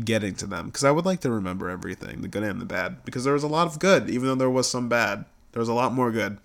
getting 0.04 0.34
to 0.36 0.46
them. 0.46 0.66
Because 0.66 0.84
I 0.84 0.90
would 0.90 1.06
like 1.06 1.20
to 1.20 1.30
remember 1.30 1.68
everything 1.68 2.22
the 2.22 2.28
good 2.28 2.42
and 2.42 2.60
the 2.60 2.66
bad. 2.66 3.04
Because 3.04 3.24
there 3.24 3.32
was 3.32 3.42
a 3.42 3.48
lot 3.48 3.66
of 3.66 3.78
good, 3.78 4.08
even 4.08 4.28
though 4.28 4.34
there 4.34 4.50
was 4.50 4.70
some 4.70 4.88
bad. 4.88 5.24
There 5.52 5.60
was 5.60 5.68
a 5.68 5.74
lot 5.74 5.92
more 5.92 6.10
good. 6.10 6.38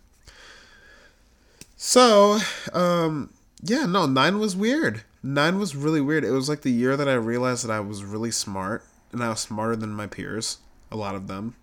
So, 1.76 2.40
um, 2.74 3.32
yeah, 3.62 3.86
no, 3.86 4.06
nine 4.06 4.40
was 4.40 4.56
weird. 4.56 5.04
Nine 5.22 5.60
was 5.60 5.76
really 5.76 6.02
weird. 6.02 6.24
It 6.24 6.32
was 6.32 6.50
like 6.50 6.62
the 6.62 6.72
year 6.72 6.96
that 6.96 7.10
I 7.10 7.14
realized 7.14 7.66
that 7.66 7.72
I 7.72 7.80
was 7.80 8.04
really 8.04 8.32
smart 8.32 8.84
and 9.12 9.24
I 9.24 9.30
was 9.30 9.40
smarter 9.40 9.76
than 9.76 9.94
my 9.94 10.08
peers, 10.08 10.60
a 10.92 10.96
lot 10.96 11.16
of 11.16 11.28
them. 11.28 11.56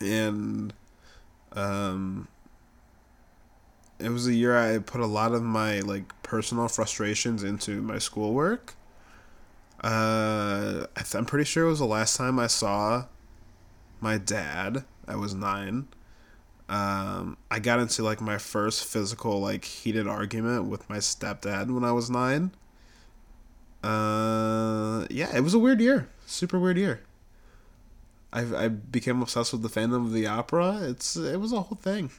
And 0.00 0.72
um 1.52 2.26
it 4.04 4.10
was 4.10 4.26
a 4.26 4.34
year 4.34 4.56
I 4.56 4.78
put 4.78 5.00
a 5.00 5.06
lot 5.06 5.32
of 5.32 5.42
my 5.42 5.80
like 5.80 6.04
personal 6.22 6.68
frustrations 6.68 7.42
into 7.42 7.82
my 7.82 7.98
schoolwork. 7.98 8.74
Uh, 9.80 10.86
th- 10.96 11.14
I'm 11.14 11.26
pretty 11.26 11.44
sure 11.44 11.66
it 11.66 11.70
was 11.70 11.78
the 11.78 11.86
last 11.86 12.16
time 12.16 12.38
I 12.38 12.46
saw 12.46 13.06
my 14.00 14.18
dad. 14.18 14.84
I 15.06 15.16
was 15.16 15.34
nine. 15.34 15.88
Um, 16.68 17.36
I 17.50 17.58
got 17.58 17.78
into 17.78 18.02
like 18.02 18.20
my 18.20 18.38
first 18.38 18.84
physical 18.84 19.40
like 19.40 19.64
heated 19.64 20.08
argument 20.08 20.66
with 20.66 20.88
my 20.88 20.98
stepdad 20.98 21.70
when 21.70 21.84
I 21.84 21.92
was 21.92 22.08
nine. 22.08 22.52
Uh, 23.82 25.06
yeah, 25.10 25.36
it 25.36 25.40
was 25.42 25.52
a 25.52 25.58
weird 25.58 25.80
year 25.80 26.08
super 26.26 26.58
weird 26.58 26.76
year. 26.76 27.00
I 28.32 28.64
I 28.64 28.68
became 28.68 29.22
obsessed 29.22 29.52
with 29.52 29.62
the 29.62 29.68
Phantom 29.68 30.04
of 30.04 30.12
the 30.12 30.26
Opera. 30.26 30.80
It's 30.82 31.16
it 31.16 31.40
was 31.40 31.52
a 31.52 31.60
whole 31.60 31.78
thing. 31.78 32.10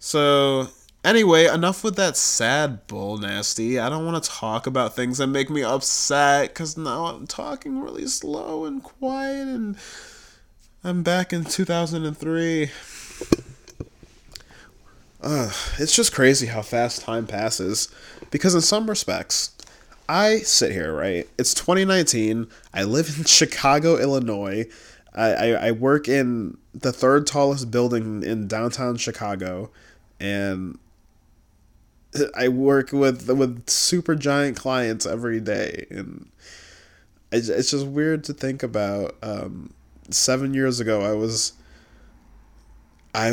So 0.00 0.68
anyway, 1.04 1.46
enough 1.46 1.84
with 1.84 1.94
that 1.96 2.16
sad 2.16 2.86
bull 2.86 3.18
nasty. 3.18 3.78
I 3.78 3.90
don't 3.90 4.06
want 4.06 4.24
to 4.24 4.30
talk 4.30 4.66
about 4.66 4.96
things 4.96 5.18
that 5.18 5.26
make 5.26 5.50
me 5.50 5.62
upset 5.62 6.48
because 6.48 6.76
now 6.76 7.04
I'm 7.04 7.26
talking 7.26 7.80
really 7.80 8.06
slow 8.06 8.64
and 8.64 8.82
quiet 8.82 9.46
and 9.46 9.76
I'm 10.82 11.02
back 11.02 11.32
in 11.34 11.44
2003. 11.44 12.70
Uh, 15.22 15.50
it's 15.78 15.94
just 15.94 16.14
crazy 16.14 16.46
how 16.46 16.62
fast 16.62 17.02
time 17.02 17.26
passes 17.26 17.88
because 18.30 18.54
in 18.54 18.62
some 18.62 18.88
respects 18.88 19.54
I 20.08 20.38
sit 20.38 20.72
here, 20.72 20.94
right? 20.94 21.28
It's 21.38 21.52
2019. 21.52 22.48
I 22.72 22.84
live 22.84 23.14
in 23.18 23.24
Chicago, 23.26 23.98
Illinois. 23.98 24.64
I, 25.14 25.32
I, 25.32 25.46
I 25.66 25.70
work 25.72 26.08
in 26.08 26.56
the 26.74 26.92
third 26.92 27.26
tallest 27.26 27.70
building 27.70 28.22
in 28.22 28.48
downtown 28.48 28.96
Chicago, 28.96 29.70
and 30.20 30.78
I 32.36 32.48
work 32.48 32.92
with 32.92 33.28
with 33.28 33.68
super 33.68 34.14
giant 34.14 34.56
clients 34.56 35.06
every 35.06 35.40
day, 35.40 35.86
and 35.90 36.30
it's, 37.32 37.48
it's 37.48 37.70
just 37.70 37.86
weird 37.86 38.24
to 38.24 38.32
think 38.32 38.62
about. 38.62 39.16
Um, 39.22 39.72
seven 40.10 40.54
years 40.54 40.80
ago, 40.80 41.02
I 41.02 41.12
was 41.12 41.52
I 43.14 43.32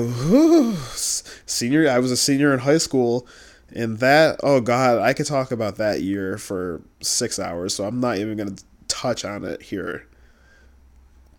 senior. 1.45 1.89
I 1.89 1.99
was 1.99 2.11
a 2.11 2.17
senior 2.17 2.53
in 2.53 2.59
high 2.59 2.77
school 2.77 3.27
and 3.73 3.99
that, 3.99 4.39
oh 4.43 4.61
God, 4.61 4.99
I 4.99 5.13
could 5.13 5.25
talk 5.25 5.51
about 5.51 5.75
that 5.75 6.01
year 6.01 6.37
for 6.37 6.81
six 7.01 7.37
hours, 7.37 7.75
so 7.75 7.85
I'm 7.85 7.99
not 7.99 8.17
even 8.17 8.37
to 8.55 8.63
touch 8.87 9.25
on 9.25 9.43
it 9.43 9.61
here. 9.61 10.07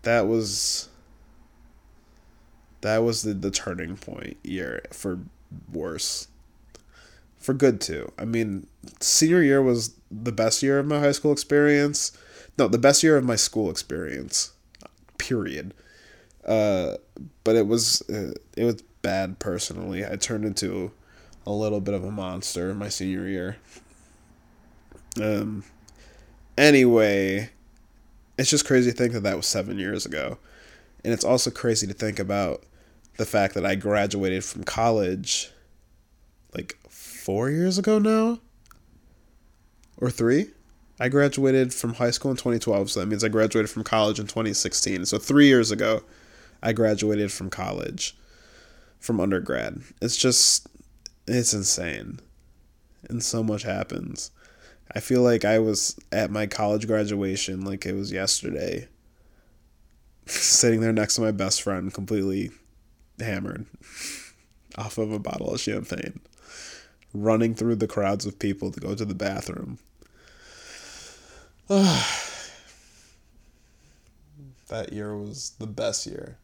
That 0.03 0.27
was. 0.27 0.87
That 2.81 2.99
was 2.99 3.23
the, 3.23 3.33
the 3.33 3.51
turning 3.51 3.97
point 3.97 4.37
year 4.41 4.83
for 4.93 5.19
worse. 5.71 6.27
For 7.37 7.53
good, 7.53 7.79
too. 7.79 8.11
I 8.17 8.25
mean, 8.25 8.67
senior 8.99 9.41
year 9.41 9.61
was 9.61 9.95
the 10.11 10.31
best 10.31 10.61
year 10.61 10.79
of 10.79 10.85
my 10.85 10.99
high 10.99 11.11
school 11.11 11.31
experience. 11.31 12.11
No, 12.57 12.67
the 12.67 12.77
best 12.77 13.03
year 13.03 13.15
of 13.15 13.23
my 13.23 13.35
school 13.35 13.69
experience. 13.69 14.51
Period. 15.17 15.73
Uh, 16.45 16.95
but 17.43 17.55
it 17.55 17.67
was 17.67 18.01
uh, 18.09 18.33
it 18.57 18.65
was 18.65 18.81
bad 19.01 19.39
personally. 19.39 20.05
I 20.05 20.15
turned 20.15 20.45
into 20.45 20.91
a 21.45 21.51
little 21.51 21.79
bit 21.79 21.93
of 21.93 22.03
a 22.03 22.11
monster 22.11 22.73
my 22.73 22.89
senior 22.89 23.27
year. 23.27 23.57
Um. 25.21 25.63
Anyway, 26.57 27.51
it's 28.37 28.49
just 28.49 28.65
crazy 28.65 28.91
to 28.91 28.97
think 28.97 29.13
that 29.13 29.23
that 29.23 29.37
was 29.37 29.45
seven 29.45 29.79
years 29.79 30.05
ago, 30.05 30.37
and 31.03 31.13
it's 31.13 31.23
also 31.23 31.49
crazy 31.49 31.87
to 31.87 31.93
think 31.93 32.19
about 32.19 32.63
the 33.19 33.25
fact 33.25 33.53
that 33.53 33.65
I 33.65 33.75
graduated 33.75 34.45
from 34.45 34.63
college 34.63 35.51
like 36.55 36.77
four 36.89 37.49
years 37.49 37.77
ago 37.77 37.99
now, 37.99 38.39
or 39.97 40.09
three. 40.09 40.47
I 41.01 41.09
graduated 41.09 41.73
from 41.73 41.95
high 41.95 42.11
school 42.11 42.31
in 42.31 42.37
2012, 42.37 42.91
so 42.91 42.99
that 43.01 43.07
means 43.07 43.23
I 43.23 43.27
graduated 43.27 43.69
from 43.69 43.83
college 43.83 44.19
in 44.19 44.27
2016. 44.27 45.05
So 45.05 45.17
three 45.17 45.47
years 45.47 45.69
ago, 45.69 46.01
I 46.63 46.71
graduated 46.71 47.29
from 47.29 47.49
college, 47.49 48.15
from 48.99 49.19
undergrad. 49.19 49.81
It's 50.01 50.15
just 50.15 50.67
it's 51.27 51.53
insane. 51.53 52.21
And 53.09 53.21
so 53.21 53.43
much 53.43 53.63
happens. 53.63 54.31
I 54.95 55.01
feel 55.01 55.23
like 55.23 55.43
I 55.43 55.59
was 55.59 55.99
at 56.13 56.31
my 56.31 56.47
college 56.47 56.87
graduation 56.87 57.65
like 57.65 57.85
it 57.85 57.95
was 57.95 58.13
yesterday. 58.13 58.87
Sitting 60.25 60.79
there 60.79 60.93
next 60.93 61.15
to 61.15 61.21
my 61.21 61.31
best 61.31 61.61
friend, 61.61 61.93
completely 61.93 62.51
hammered 63.21 63.65
off 64.77 64.97
of 64.97 65.11
a 65.11 65.19
bottle 65.19 65.53
of 65.53 65.59
champagne, 65.59 66.19
running 67.13 67.55
through 67.55 67.75
the 67.75 67.87
crowds 67.87 68.25
of 68.25 68.39
people 68.39 68.71
to 68.71 68.79
go 68.79 68.95
to 68.95 69.05
the 69.05 69.15
bathroom. 69.15 69.79
That 74.69 74.93
year 74.93 75.17
was 75.17 75.53
the 75.57 75.65
best 75.65 76.05
year. 76.05 76.37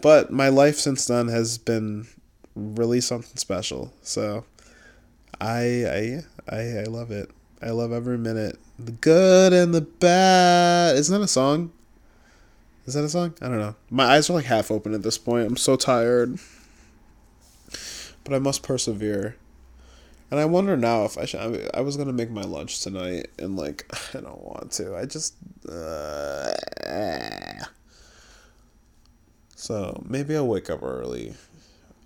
But 0.00 0.32
my 0.32 0.48
life 0.48 0.78
since 0.78 1.04
then 1.06 1.26
has 1.28 1.58
been 1.58 2.06
really 2.54 3.00
something 3.00 3.36
special. 3.36 3.92
So 4.02 4.44
I 5.40 6.22
I 6.48 6.56
I, 6.56 6.78
I 6.78 6.84
love 6.84 7.10
it. 7.10 7.30
I 7.60 7.70
love 7.70 7.92
every 7.92 8.18
minute. 8.18 8.58
The 8.78 8.92
good 8.92 9.52
and 9.52 9.74
the 9.74 9.80
bad. 9.80 10.96
Isn't 10.96 11.16
that 11.16 11.24
a 11.24 11.28
song? 11.28 11.72
Is 12.84 12.94
that 12.94 13.04
a 13.04 13.08
song? 13.08 13.34
I 13.40 13.48
don't 13.48 13.58
know. 13.58 13.76
My 13.90 14.06
eyes 14.06 14.28
are 14.28 14.32
like 14.32 14.46
half 14.46 14.70
open 14.70 14.94
at 14.94 15.02
this 15.02 15.18
point. 15.18 15.46
I'm 15.46 15.56
so 15.56 15.76
tired. 15.76 16.38
But 18.24 18.34
I 18.34 18.38
must 18.38 18.62
persevere. 18.62 19.36
And 20.30 20.40
I 20.40 20.46
wonder 20.46 20.76
now 20.76 21.04
if 21.04 21.18
I 21.18 21.26
should. 21.26 21.70
I 21.74 21.80
was 21.82 21.96
gonna 21.96 22.12
make 22.12 22.30
my 22.30 22.42
lunch 22.42 22.80
tonight, 22.80 23.26
and 23.38 23.56
like 23.56 23.84
I 24.14 24.20
don't 24.20 24.42
want 24.42 24.72
to. 24.72 24.96
I 24.96 25.04
just. 25.04 25.34
Uh, 25.68 26.52
so 29.54 30.02
maybe 30.08 30.34
I'll 30.34 30.48
wake 30.48 30.70
up 30.70 30.82
early. 30.82 31.34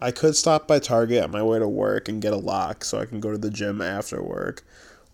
I 0.01 0.11
could 0.11 0.37
stop 0.37 0.69
by 0.69 0.79
Target 0.79 1.25
on 1.25 1.31
my 1.31 1.43
way 1.43 1.59
to 1.59 1.69
work 1.69 2.09
and 2.09 2.21
get 2.21 2.35
a 2.35 2.37
lock 2.37 2.85
so 2.85 2.99
I 2.99 3.07
can 3.07 3.21
go 3.21 3.31
to 3.31 3.39
the 3.39 3.51
gym 3.51 3.81
after 3.81 4.23
work. 4.23 4.63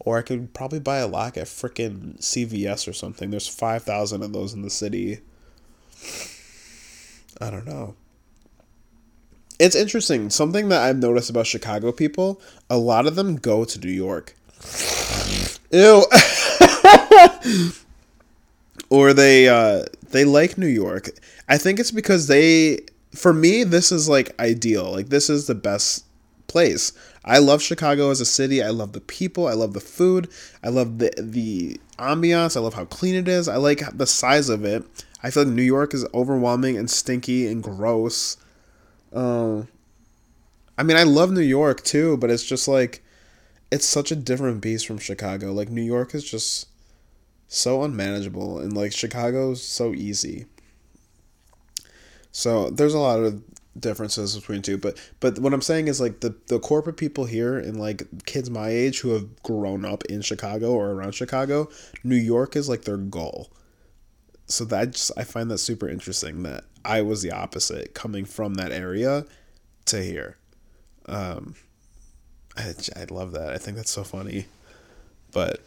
Or 0.01 0.19
I 0.19 0.23
could 0.23 0.53
probably 0.53 0.81
buy 0.81 0.97
a 0.99 1.07
lock 1.07 1.37
at 1.37 1.47
freaking 1.47 2.19
CVS 2.19 2.89
or 2.89 2.93
something. 2.93 3.31
There's 3.31 3.47
5,000 3.47 4.23
of 4.23 4.33
those 4.33 4.55
in 4.55 4.63
the 4.63 4.71
city. 4.71 5.21
I 7.41 7.51
don't 7.51 7.67
know. 7.67 7.95
It's 9.59 9.77
interesting. 9.77 10.31
Something 10.31 10.69
that 10.71 10.83
I've 10.83 10.99
noticed 10.99 11.31
about 11.31 11.47
Chicago 11.47 11.93
people, 11.93 12.41
a 12.69 12.77
lot 12.79 13.07
of 13.07 13.15
them 13.15 13.37
go 13.37 13.65
to 13.65 13.79
New 13.79 13.91
York. 13.91 14.35
Ew. 15.71 16.05
or 18.91 19.13
they 19.13 19.49
uh, 19.49 19.85
they 20.11 20.25
like 20.25 20.59
New 20.59 20.67
York. 20.67 21.11
I 21.49 21.59
think 21.59 21.81
it's 21.81 21.91
because 21.91 22.27
they 22.27 22.81
for 23.15 23.33
me 23.33 23.65
this 23.65 23.93
is 23.93 24.09
like 24.09 24.39
ideal. 24.41 24.91
Like 24.91 25.09
this 25.09 25.31
is 25.31 25.47
the 25.47 25.55
best 25.55 26.05
place. 26.47 26.93
I 27.25 27.39
love 27.39 27.63
Chicago 27.63 28.11
as 28.11 28.21
a 28.21 28.27
city. 28.27 28.63
I 28.63 28.71
love 28.71 28.93
the 28.93 29.01
people. 29.01 29.47
I 29.47 29.55
love 29.55 29.73
the 29.73 29.81
food. 29.81 30.29
I 30.63 30.69
love 30.69 30.99
the 30.99 31.13
the 31.19 31.81
ambiance. 31.99 32.57
I 32.57 32.61
love 32.61 32.75
how 32.75 32.85
clean 32.85 33.15
it 33.15 33.29
is. 33.29 33.49
I 33.49 33.57
like 33.57 33.83
the 33.97 34.07
size 34.07 34.49
of 34.49 34.65
it. 34.65 34.85
I 35.23 35.31
feel 35.31 35.45
like 35.45 35.53
New 35.53 35.63
York 35.63 35.95
is 35.95 36.07
overwhelming 36.13 36.77
and 36.77 36.91
stinky 36.91 37.47
and 37.47 37.63
gross. 37.63 38.37
Um, 39.13 39.69
I 40.77 40.83
mean, 40.83 40.97
I 40.97 41.05
love 41.05 41.31
New 41.31 41.41
York 41.41 41.85
too, 41.85 42.17
but 42.17 42.31
it's 42.31 42.45
just 42.45 42.67
like 42.67 43.03
it's 43.71 43.87
such 43.87 44.11
a 44.11 44.17
different 44.17 44.61
beast 44.61 44.87
from 44.87 44.99
Chicago. 44.99 45.53
Like 45.53 45.71
New 45.71 45.83
York 45.83 46.15
is 46.15 46.29
just 46.29 46.69
so 47.49 47.83
unmanageable, 47.83 48.59
and 48.59 48.73
like 48.73 48.93
Chicago's 48.93 49.63
so 49.63 49.95
easy. 49.95 50.47
So 52.33 52.71
there's 52.71 52.95
a 52.95 52.99
lot 52.99 53.21
of 53.21 53.43
differences 53.79 54.35
between 54.37 54.63
two, 54.63 54.77
but 54.79 54.99
but 55.21 55.39
what 55.39 55.55
I'm 55.55 55.63
saying 55.63 55.89
is 55.89 56.01
like 56.01 56.21
the 56.21 56.35
the 56.49 56.59
corporate 56.59 56.97
people 56.97 57.27
here 57.27 57.59
and 57.59 57.79
like 57.79 58.03
kids 58.27 58.51
my 58.51 58.69
age 58.69 59.01
who 59.01 59.11
have 59.11 59.43
grown 59.43 59.85
up 59.85 60.05
in 60.07 60.23
Chicago 60.23 60.73
or 60.73 60.91
around 60.91 61.13
Chicago, 61.13 61.69
New 62.03 62.17
York 62.17 62.57
is 62.57 62.69
like 62.69 62.83
their 62.83 62.97
goal. 62.97 63.51
So 64.53 64.67
that 64.67 64.91
just 64.91 65.11
I 65.17 65.25
find 65.25 65.51
that 65.51 65.59
super 65.59 65.89
interesting 65.89 66.43
that 66.43 66.65
I 66.85 67.01
was 67.01 67.23
the 67.23 67.33
opposite 67.33 67.95
coming 67.95 68.27
from 68.27 68.55
that 68.55 68.71
area 68.71 69.25
to 69.87 70.03
here. 70.03 70.37
Um, 71.07 71.55
I 72.55 72.75
I 72.95 73.05
love 73.09 73.33
that. 73.33 73.49
I 73.49 73.57
think 73.57 73.79
that's 73.79 73.91
so 73.91 74.05
funny, 74.05 74.45
but 75.33 75.63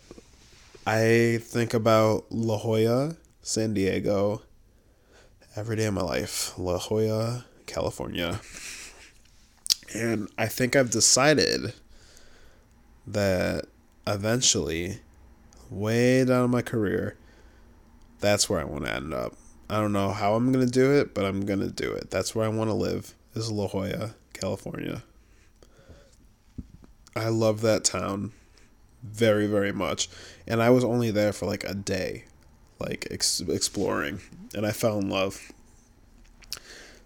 I 0.86 1.39
think 1.41 1.74
about 1.74 2.26
La 2.30 2.60
Jolla, 2.60 3.15
San 3.41 3.74
Diego, 3.74 4.43
every 5.56 5.78
day 5.78 5.86
of 5.86 5.95
my 5.95 6.04
life. 6.04 6.54
La 6.56 6.78
Jolla, 6.78 7.45
California. 7.65 8.39
And 9.95 10.30
I 10.38 10.45
think 10.45 10.76
I've 10.76 10.91
decided 10.91 11.74
that 13.08 13.65
eventually, 14.06 15.00
way 15.71 16.24
down 16.24 16.45
in 16.45 16.52
my 16.52 16.62
career, 16.62 17.17
that's 18.19 18.49
where 18.49 18.60
I 18.60 18.63
want 18.63 18.86
to 18.86 18.93
end 18.93 19.13
up. 19.13 19.34
I 19.69 19.80
don't 19.80 19.93
know 19.93 20.12
how 20.12 20.36
I'm 20.36 20.51
going 20.51 20.65
to 20.65 20.71
do 20.71 20.91
it, 20.91 21.13
but 21.13 21.25
I'm 21.25 21.45
going 21.45 21.60
to 21.60 21.71
do 21.71 21.91
it. 21.91 22.12
That's 22.12 22.36
where 22.36 22.45
I 22.45 22.49
want 22.49 22.69
to 22.69 22.75
live, 22.75 23.13
is 23.34 23.51
La 23.51 23.67
Jolla, 23.67 24.15
California. 24.34 25.04
I 27.15 27.30
love 27.30 27.62
that 27.62 27.84
town 27.84 28.34
very, 29.01 29.47
very 29.47 29.71
much. 29.71 30.10
And 30.47 30.62
I 30.62 30.69
was 30.69 30.84
only 30.84 31.12
there 31.12 31.34
for 31.34 31.45
like 31.45 31.63
a 31.63 31.73
day, 31.73 32.25
like 32.80 33.08
ex- 33.10 33.41
exploring, 33.41 34.21
and 34.54 34.65
I 34.65 34.71
fell 34.71 34.99
in 34.99 35.10
love. 35.10 35.51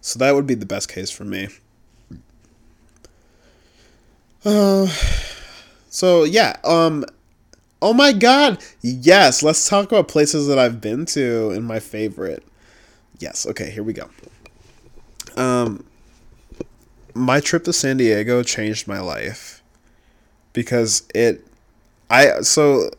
So 0.02 0.20
that 0.20 0.34
would 0.34 0.48
be 0.48 0.56
the 0.56 0.66
best 0.66 0.90
case 0.90 1.12
for 1.12 1.26
me. 1.26 1.50
Uh, 4.44 4.88
so 5.90 6.24
yeah, 6.24 6.58
um, 6.64 7.06
oh 7.82 7.94
my 7.94 8.12
god, 8.12 8.64
yes, 8.82 9.44
let's 9.44 9.68
talk 9.68 9.92
about 9.92 10.08
places 10.08 10.48
that 10.48 10.60
I've 10.60 10.82
been 10.82 11.06
to 11.08 11.52
and 11.52 11.66
my 11.66 11.80
favorite. 11.80 12.44
Yes, 13.20 13.46
okay, 13.46 13.70
here 13.70 13.84
we 13.84 13.94
go. 13.94 14.10
Um, 15.36 15.86
my 17.14 17.40
trip 17.40 17.64
to 17.66 17.74
San 17.74 17.98
Diego 17.98 18.44
changed 18.44 18.88
my 18.88 19.00
life 19.00 19.62
because 20.54 21.04
it, 21.14 21.46
I 22.10 22.42
so, 22.42 22.90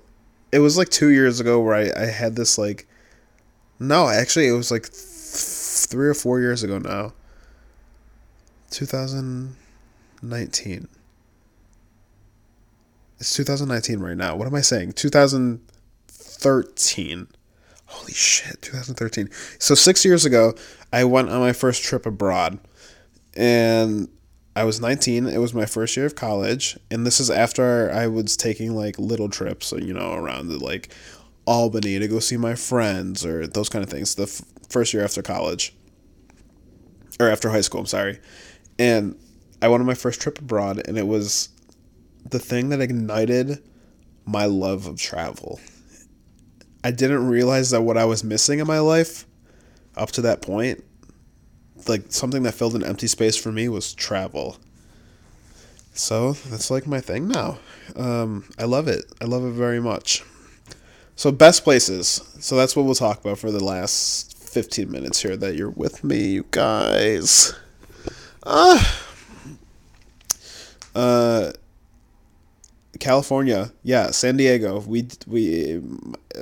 it 0.52 0.60
was 0.60 0.78
like 0.78 0.88
two 0.88 1.08
years 1.08 1.40
ago 1.40 1.60
where 1.60 1.74
I 1.74 1.90
I 1.96 2.06
had 2.06 2.36
this 2.36 2.58
like, 2.58 2.86
no, 3.78 4.08
actually 4.08 4.48
it 4.48 4.52
was 4.52 4.70
like 4.70 4.84
th- 4.84 4.94
three 4.94 6.08
or 6.08 6.14
four 6.14 6.40
years 6.40 6.62
ago 6.62 6.78
now. 6.78 7.12
2019. 8.70 10.88
It's 13.20 13.34
2019 13.34 14.00
right 14.00 14.16
now. 14.16 14.34
What 14.34 14.46
am 14.46 14.54
I 14.54 14.62
saying? 14.62 14.94
2013. 14.94 17.28
Holy 17.84 18.14
shit, 18.14 18.62
2013. 18.62 19.28
So 19.58 19.74
six 19.74 20.06
years 20.06 20.24
ago, 20.24 20.54
I 20.90 21.04
went 21.04 21.28
on 21.28 21.40
my 21.40 21.52
first 21.52 21.82
trip 21.82 22.06
abroad, 22.06 22.58
and 23.36 24.08
I 24.56 24.64
was 24.64 24.80
19. 24.80 25.26
It 25.26 25.36
was 25.38 25.52
my 25.52 25.66
first 25.66 25.98
year 25.98 26.06
of 26.06 26.14
college, 26.14 26.78
and 26.90 27.06
this 27.06 27.20
is 27.20 27.30
after 27.30 27.92
I 27.92 28.06
was 28.06 28.38
taking 28.38 28.74
like 28.74 28.98
little 28.98 29.28
trips, 29.28 29.70
you 29.72 29.92
know, 29.92 30.14
around 30.14 30.48
the 30.48 30.56
like 30.58 30.90
Albany 31.46 31.98
to 31.98 32.08
go 32.08 32.20
see 32.20 32.38
my 32.38 32.54
friends 32.54 33.26
or 33.26 33.46
those 33.46 33.68
kind 33.68 33.82
of 33.82 33.90
things. 33.90 34.14
The 34.14 34.22
f- 34.22 34.40
first 34.70 34.94
year 34.94 35.04
after 35.04 35.20
college, 35.20 35.74
or 37.18 37.28
after 37.28 37.50
high 37.50 37.60
school. 37.60 37.80
I'm 37.80 37.86
sorry, 37.86 38.18
and 38.78 39.14
I 39.60 39.68
went 39.68 39.82
on 39.82 39.86
my 39.86 39.92
first 39.94 40.22
trip 40.22 40.38
abroad, 40.38 40.80
and 40.88 40.96
it 40.96 41.06
was 41.06 41.50
the 42.28 42.38
thing 42.38 42.68
that 42.70 42.80
ignited 42.80 43.62
my 44.24 44.46
love 44.46 44.86
of 44.86 44.98
travel. 44.98 45.60
I 46.82 46.90
didn't 46.90 47.26
realize 47.26 47.70
that 47.70 47.82
what 47.82 47.96
I 47.96 48.04
was 48.04 48.24
missing 48.24 48.58
in 48.58 48.66
my 48.66 48.78
life 48.78 49.26
up 49.96 50.10
to 50.12 50.22
that 50.22 50.40
point, 50.40 50.82
like 51.86 52.04
something 52.08 52.42
that 52.44 52.52
filled 52.52 52.74
an 52.74 52.84
empty 52.84 53.06
space 53.06 53.36
for 53.36 53.52
me, 53.52 53.68
was 53.68 53.92
travel. 53.92 54.56
So 55.92 56.32
that's 56.32 56.70
like 56.70 56.86
my 56.86 57.00
thing 57.00 57.28
now. 57.28 57.58
Um, 57.96 58.48
I 58.58 58.64
love 58.64 58.88
it. 58.88 59.04
I 59.20 59.24
love 59.24 59.44
it 59.44 59.50
very 59.50 59.80
much. 59.80 60.22
So, 61.16 61.30
best 61.30 61.64
places. 61.64 62.22
So, 62.40 62.56
that's 62.56 62.74
what 62.74 62.86
we'll 62.86 62.94
talk 62.94 63.20
about 63.20 63.38
for 63.38 63.50
the 63.50 63.62
last 63.62 64.38
15 64.38 64.90
minutes 64.90 65.20
here 65.20 65.36
that 65.36 65.54
you're 65.54 65.68
with 65.68 66.02
me, 66.02 66.28
you 66.28 66.46
guys. 66.50 67.52
Ah. 68.46 69.04
Uh, 70.94 71.52
California, 73.00 73.72
yeah, 73.82 74.10
San 74.10 74.36
Diego. 74.36 74.80
We 74.80 75.08
we 75.26 75.82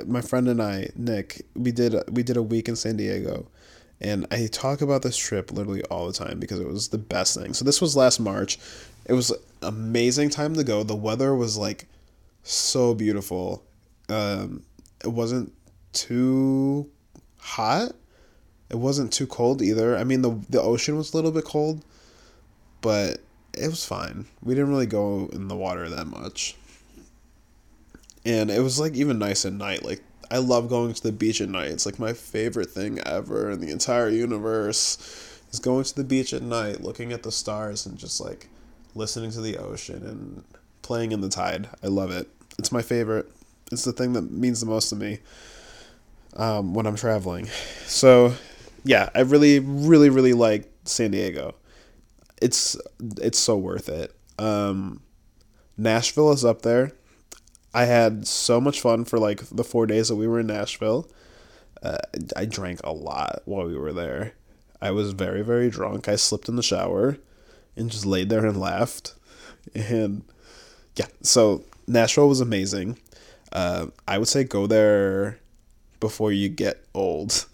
my 0.05 0.21
friend 0.21 0.47
and 0.47 0.61
I, 0.61 0.89
Nick, 0.95 1.45
we 1.55 1.71
did 1.71 1.95
we 2.11 2.21
did 2.21 2.37
a 2.37 2.43
week 2.43 2.67
in 2.67 2.75
San 2.75 2.97
Diego, 2.97 3.47
and 4.01 4.27
I 4.29 4.47
talk 4.51 4.81
about 4.81 5.01
this 5.01 5.17
trip 5.17 5.51
literally 5.51 5.83
all 5.85 6.05
the 6.05 6.13
time 6.13 6.39
because 6.39 6.59
it 6.59 6.67
was 6.67 6.89
the 6.89 6.97
best 6.97 7.35
thing. 7.39 7.53
So 7.53 7.65
this 7.65 7.81
was 7.81 7.95
last 7.95 8.19
March. 8.19 8.59
It 9.05 9.13
was 9.13 9.33
amazing 9.61 10.29
time 10.29 10.53
to 10.55 10.63
go. 10.63 10.83
The 10.83 10.95
weather 10.95 11.33
was 11.33 11.57
like 11.57 11.87
so 12.43 12.93
beautiful. 12.93 13.63
Um, 14.09 14.63
it 15.03 15.09
wasn't 15.09 15.53
too 15.93 16.89
hot. 17.37 17.93
It 18.69 18.77
wasn't 18.77 19.13
too 19.13 19.27
cold 19.27 19.61
either. 19.61 19.97
I 19.97 20.03
mean 20.03 20.21
the 20.21 20.37
the 20.49 20.61
ocean 20.61 20.97
was 20.97 21.13
a 21.13 21.15
little 21.15 21.31
bit 21.31 21.45
cold, 21.45 21.85
but 22.81 23.21
it 23.59 23.69
was 23.69 23.85
fine. 23.85 24.25
We 24.43 24.55
didn't 24.55 24.69
really 24.71 24.85
go 24.85 25.29
in 25.33 25.47
the 25.47 25.55
water 25.55 25.89
that 25.89 26.07
much. 26.07 26.55
And 28.25 28.51
it 28.51 28.61
was 28.61 28.79
like 28.79 28.93
even 28.95 29.19
nice 29.19 29.45
at 29.45 29.53
night. 29.53 29.83
Like 29.83 30.01
I 30.31 30.37
love 30.37 30.69
going 30.69 30.93
to 30.93 31.03
the 31.03 31.11
beach 31.11 31.41
at 31.41 31.49
night. 31.49 31.71
It's 31.71 31.85
like 31.85 31.99
my 31.99 32.13
favorite 32.13 32.69
thing 32.71 32.99
ever 33.05 33.51
in 33.51 33.61
the 33.61 33.71
entire 33.71 34.09
universe 34.09 34.97
is 35.51 35.59
going 35.59 35.83
to 35.85 35.95
the 35.95 36.03
beach 36.03 36.33
at 36.33 36.41
night, 36.43 36.81
looking 36.81 37.11
at 37.13 37.23
the 37.23 37.31
stars 37.31 37.85
and 37.85 37.97
just 37.97 38.19
like 38.21 38.49
listening 38.95 39.31
to 39.31 39.41
the 39.41 39.57
ocean 39.57 40.05
and 40.05 40.43
playing 40.81 41.11
in 41.11 41.21
the 41.21 41.29
tide. 41.29 41.69
I 41.83 41.87
love 41.87 42.11
it. 42.11 42.27
It's 42.57 42.71
my 42.71 42.81
favorite. 42.81 43.31
It's 43.71 43.85
the 43.85 43.93
thing 43.93 44.13
that 44.13 44.31
means 44.31 44.59
the 44.59 44.65
most 44.65 44.89
to 44.89 44.95
me. 44.95 45.19
um, 46.35 46.73
when 46.73 46.85
I'm 46.85 46.95
traveling. 46.95 47.47
So, 47.85 48.33
yeah, 48.83 49.09
I 49.15 49.21
really, 49.21 49.59
really, 49.59 50.09
really 50.09 50.33
like 50.33 50.71
San 50.85 51.11
Diego. 51.11 51.55
It's 52.41 52.77
it's 53.21 53.39
so 53.39 53.57
worth 53.57 53.89
it. 53.89 54.15
Um, 54.37 55.01
Nashville 55.77 56.31
is 56.31 56.45
up 56.45 56.61
there. 56.61 56.93
I 57.73 57.85
had 57.85 58.27
so 58.27 58.59
much 58.59 58.81
fun 58.81 59.05
for 59.05 59.19
like 59.19 59.41
the 59.49 59.63
four 59.63 59.85
days 59.85 60.07
that 60.07 60.15
we 60.15 60.27
were 60.27 60.39
in 60.39 60.47
Nashville. 60.47 61.09
Uh, 61.81 61.97
I 62.35 62.45
drank 62.45 62.81
a 62.83 62.91
lot 62.91 63.41
while 63.45 63.65
we 63.67 63.77
were 63.77 63.93
there. 63.93 64.33
I 64.81 64.91
was 64.91 65.11
very, 65.11 65.41
very 65.41 65.69
drunk. 65.69 66.07
I 66.07 66.15
slipped 66.15 66.49
in 66.49 66.55
the 66.55 66.63
shower 66.63 67.17
and 67.75 67.91
just 67.91 68.05
laid 68.05 68.29
there 68.29 68.45
and 68.45 68.59
laughed. 68.59 69.13
And 69.75 70.23
yeah, 70.95 71.07
so 71.21 71.63
Nashville 71.87 72.29
was 72.29 72.41
amazing. 72.41 72.97
Uh, 73.51 73.87
I 74.07 74.17
would 74.17 74.27
say 74.27 74.43
go 74.43 74.67
there 74.67 75.39
before 75.99 76.31
you 76.31 76.49
get 76.49 76.85
old. 76.93 77.45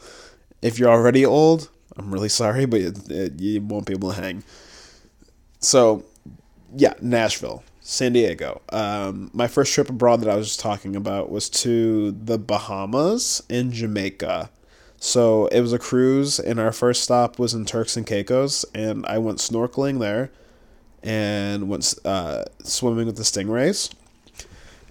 If 0.62 0.80
you're 0.80 0.90
already 0.90 1.26
old, 1.26 1.70
I'm 1.98 2.12
really 2.12 2.30
sorry, 2.30 2.66
but 2.66 2.82
it, 2.82 3.10
it, 3.10 3.40
you 3.40 3.62
won't 3.62 3.86
be 3.86 3.94
able 3.94 4.12
to 4.12 4.22
hang. 4.22 4.44
So, 5.60 6.06
yeah, 6.76 6.94
Nashville, 7.02 7.64
San 7.82 8.14
Diego. 8.14 8.62
Um, 8.70 9.30
my 9.34 9.48
first 9.48 9.74
trip 9.74 9.90
abroad 9.90 10.22
that 10.22 10.30
I 10.30 10.36
was 10.36 10.48
just 10.48 10.60
talking 10.60 10.96
about 10.96 11.30
was 11.30 11.50
to 11.50 12.12
the 12.12 12.38
Bahamas 12.38 13.42
and 13.50 13.72
Jamaica. 13.72 14.50
So 14.98 15.48
it 15.48 15.62
was 15.62 15.74
a 15.74 15.80
cruise, 15.80 16.40
and 16.40 16.60
our 16.60 16.72
first 16.72 17.04
stop 17.04 17.38
was 17.38 17.54
in 17.54 17.66
Turks 17.66 17.96
and 17.96 18.08
Caicos, 18.08 18.66
and 18.74 19.06
I 19.06 19.18
went 19.20 19.38
snorkeling 19.38 20.00
there, 20.00 20.32
and 21.04 21.70
went 21.70 21.94
uh, 22.04 22.46
swimming 22.64 23.06
with 23.06 23.18
the 23.18 23.24
stingrays, 23.24 23.94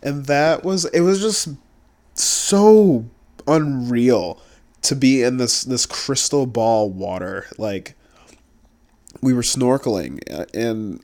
and 0.03 0.27
that 0.27 0.63
was 0.63 0.85
it 0.87 1.01
was 1.01 1.21
just 1.21 1.49
so 2.15 3.07
unreal 3.49 4.41
to 4.83 4.95
be 4.95 5.23
in 5.23 5.39
this 5.39 5.65
this 5.65 5.87
crystal 5.87 6.47
ball 6.47 6.91
water 6.91 7.47
like 7.59 7.97
we 9.25 9.33
were 9.33 9.43
snorkeling 9.43 10.21
uh, 10.31 10.45
and 10.53 11.03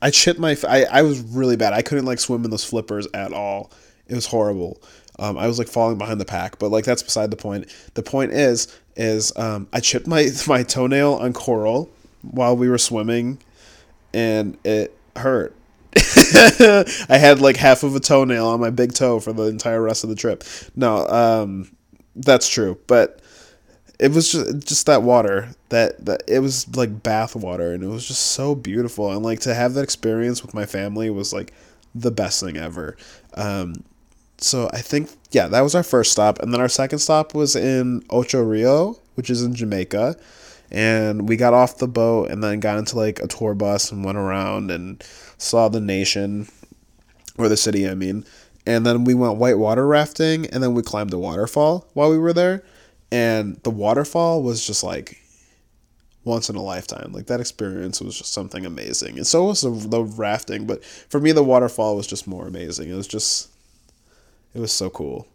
I 0.00 0.10
shit 0.10 0.38
my 0.38 0.56
I, 0.66 0.84
I 0.84 1.02
was 1.02 1.20
really 1.20 1.56
bad. 1.56 1.74
I 1.74 1.82
couldn't 1.82 2.06
like 2.06 2.18
swim 2.18 2.44
in 2.44 2.50
those 2.50 2.64
flippers 2.64 3.06
at 3.12 3.32
all. 3.32 3.70
It 4.06 4.14
was 4.14 4.26
horrible. 4.26 4.80
Um, 5.18 5.36
I 5.36 5.46
was 5.46 5.58
like 5.58 5.68
falling 5.68 5.98
behind 5.98 6.18
the 6.20 6.24
pack, 6.24 6.58
but 6.58 6.70
like 6.70 6.84
that's 6.84 7.02
beside 7.02 7.30
the 7.30 7.36
point. 7.36 7.74
The 7.94 8.02
point 8.02 8.32
is 8.32 8.74
is 8.96 9.36
um, 9.36 9.68
I 9.72 9.80
chipped 9.80 10.06
my 10.06 10.28
my 10.46 10.62
toenail 10.62 11.14
on 11.14 11.34
coral 11.34 11.90
while 12.22 12.56
we 12.56 12.70
were 12.70 12.78
swimming, 12.78 13.38
and 14.14 14.56
it 14.64 14.96
hurt. 15.16 15.54
I 15.96 17.18
had 17.18 17.40
like 17.40 17.56
half 17.56 17.82
of 17.82 17.94
a 17.94 18.00
toenail 18.00 18.46
on 18.46 18.60
my 18.60 18.70
big 18.70 18.94
toe 18.94 19.20
for 19.20 19.32
the 19.32 19.44
entire 19.44 19.82
rest 19.82 20.04
of 20.04 20.10
the 20.10 20.16
trip. 20.16 20.42
No, 20.74 21.06
um, 21.08 21.70
that's 22.14 22.48
true, 22.48 22.78
but 22.86 23.20
it 23.98 24.12
was 24.12 24.30
just 24.32 24.66
just 24.66 24.86
that 24.86 25.02
water 25.02 25.50
that 25.70 26.04
that 26.06 26.22
it 26.26 26.40
was 26.40 26.74
like 26.76 27.02
bath 27.02 27.34
water, 27.36 27.72
and 27.72 27.82
it 27.82 27.88
was 27.88 28.06
just 28.06 28.32
so 28.32 28.54
beautiful. 28.54 29.10
And 29.10 29.22
like 29.24 29.40
to 29.40 29.54
have 29.54 29.74
that 29.74 29.82
experience 29.82 30.42
with 30.42 30.54
my 30.54 30.66
family 30.66 31.10
was 31.10 31.32
like 31.32 31.52
the 31.94 32.10
best 32.10 32.40
thing 32.40 32.56
ever. 32.56 32.96
Um, 33.34 33.84
so 34.38 34.70
I 34.72 34.78
think 34.78 35.10
yeah, 35.32 35.48
that 35.48 35.60
was 35.62 35.74
our 35.74 35.82
first 35.82 36.12
stop, 36.12 36.38
and 36.40 36.52
then 36.52 36.60
our 36.60 36.68
second 36.68 37.00
stop 37.00 37.34
was 37.34 37.56
in 37.56 38.02
Ocho 38.10 38.42
Rio, 38.42 38.98
which 39.14 39.30
is 39.30 39.42
in 39.42 39.54
Jamaica 39.54 40.16
and 40.70 41.28
we 41.28 41.36
got 41.36 41.54
off 41.54 41.78
the 41.78 41.88
boat 41.88 42.30
and 42.30 42.42
then 42.42 42.60
got 42.60 42.78
into 42.78 42.96
like 42.96 43.20
a 43.20 43.26
tour 43.26 43.54
bus 43.54 43.90
and 43.90 44.04
went 44.04 44.18
around 44.18 44.70
and 44.70 45.02
saw 45.38 45.68
the 45.68 45.80
nation 45.80 46.48
or 47.36 47.48
the 47.48 47.56
city 47.56 47.88
i 47.88 47.94
mean 47.94 48.24
and 48.66 48.84
then 48.84 49.04
we 49.04 49.14
went 49.14 49.38
whitewater 49.38 49.86
rafting 49.86 50.46
and 50.46 50.62
then 50.62 50.74
we 50.74 50.82
climbed 50.82 51.12
a 51.12 51.18
waterfall 51.18 51.86
while 51.94 52.10
we 52.10 52.18
were 52.18 52.32
there 52.32 52.62
and 53.10 53.56
the 53.62 53.70
waterfall 53.70 54.42
was 54.42 54.66
just 54.66 54.84
like 54.84 55.18
once 56.24 56.50
in 56.50 56.56
a 56.56 56.62
lifetime. 56.62 57.12
Like 57.12 57.26
that 57.26 57.40
experience 57.40 58.00
was 58.00 58.18
just 58.18 58.32
something 58.32 58.66
amazing. 58.66 59.16
And 59.16 59.26
so 59.26 59.44
was 59.44 59.62
the, 59.62 59.70
the 59.70 60.04
rafting 60.04 60.66
but 60.66 60.84
for 60.84 61.20
me 61.20 61.32
the 61.32 61.42
waterfall 61.42 61.96
was 61.96 62.06
just 62.06 62.26
more 62.26 62.46
amazing. 62.46 62.90
It 62.90 62.94
was 62.94 63.08
just 63.08 63.50
it 64.54 64.60
was 64.60 64.72
so 64.72 64.90
cool. 64.90 65.26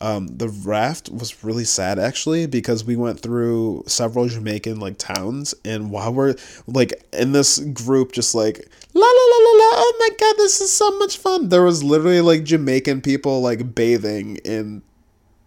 Um, 0.00 0.26
the 0.26 0.48
raft 0.48 1.10
was 1.10 1.44
really 1.44 1.64
sad 1.64 1.98
actually 1.98 2.46
because 2.46 2.84
we 2.84 2.96
went 2.96 3.20
through 3.20 3.84
several 3.86 4.26
Jamaican 4.26 4.80
like 4.80 4.98
towns. 4.98 5.54
And 5.64 5.90
while 5.90 6.12
we're 6.12 6.34
like 6.66 7.04
in 7.12 7.32
this 7.32 7.58
group 7.58 8.12
just 8.12 8.34
like 8.34 8.68
la 8.94 9.06
la 9.06 9.06
la 9.06 9.38
la 9.38 9.52
la 9.58 9.70
oh 9.74 9.96
my 9.98 10.08
god 10.18 10.36
this 10.36 10.60
is 10.60 10.70
so 10.70 10.98
much 10.98 11.16
fun 11.16 11.48
there 11.48 11.62
was 11.62 11.82
literally 11.82 12.20
like 12.20 12.44
Jamaican 12.44 13.00
people 13.00 13.40
like 13.40 13.74
bathing 13.74 14.36
in 14.44 14.82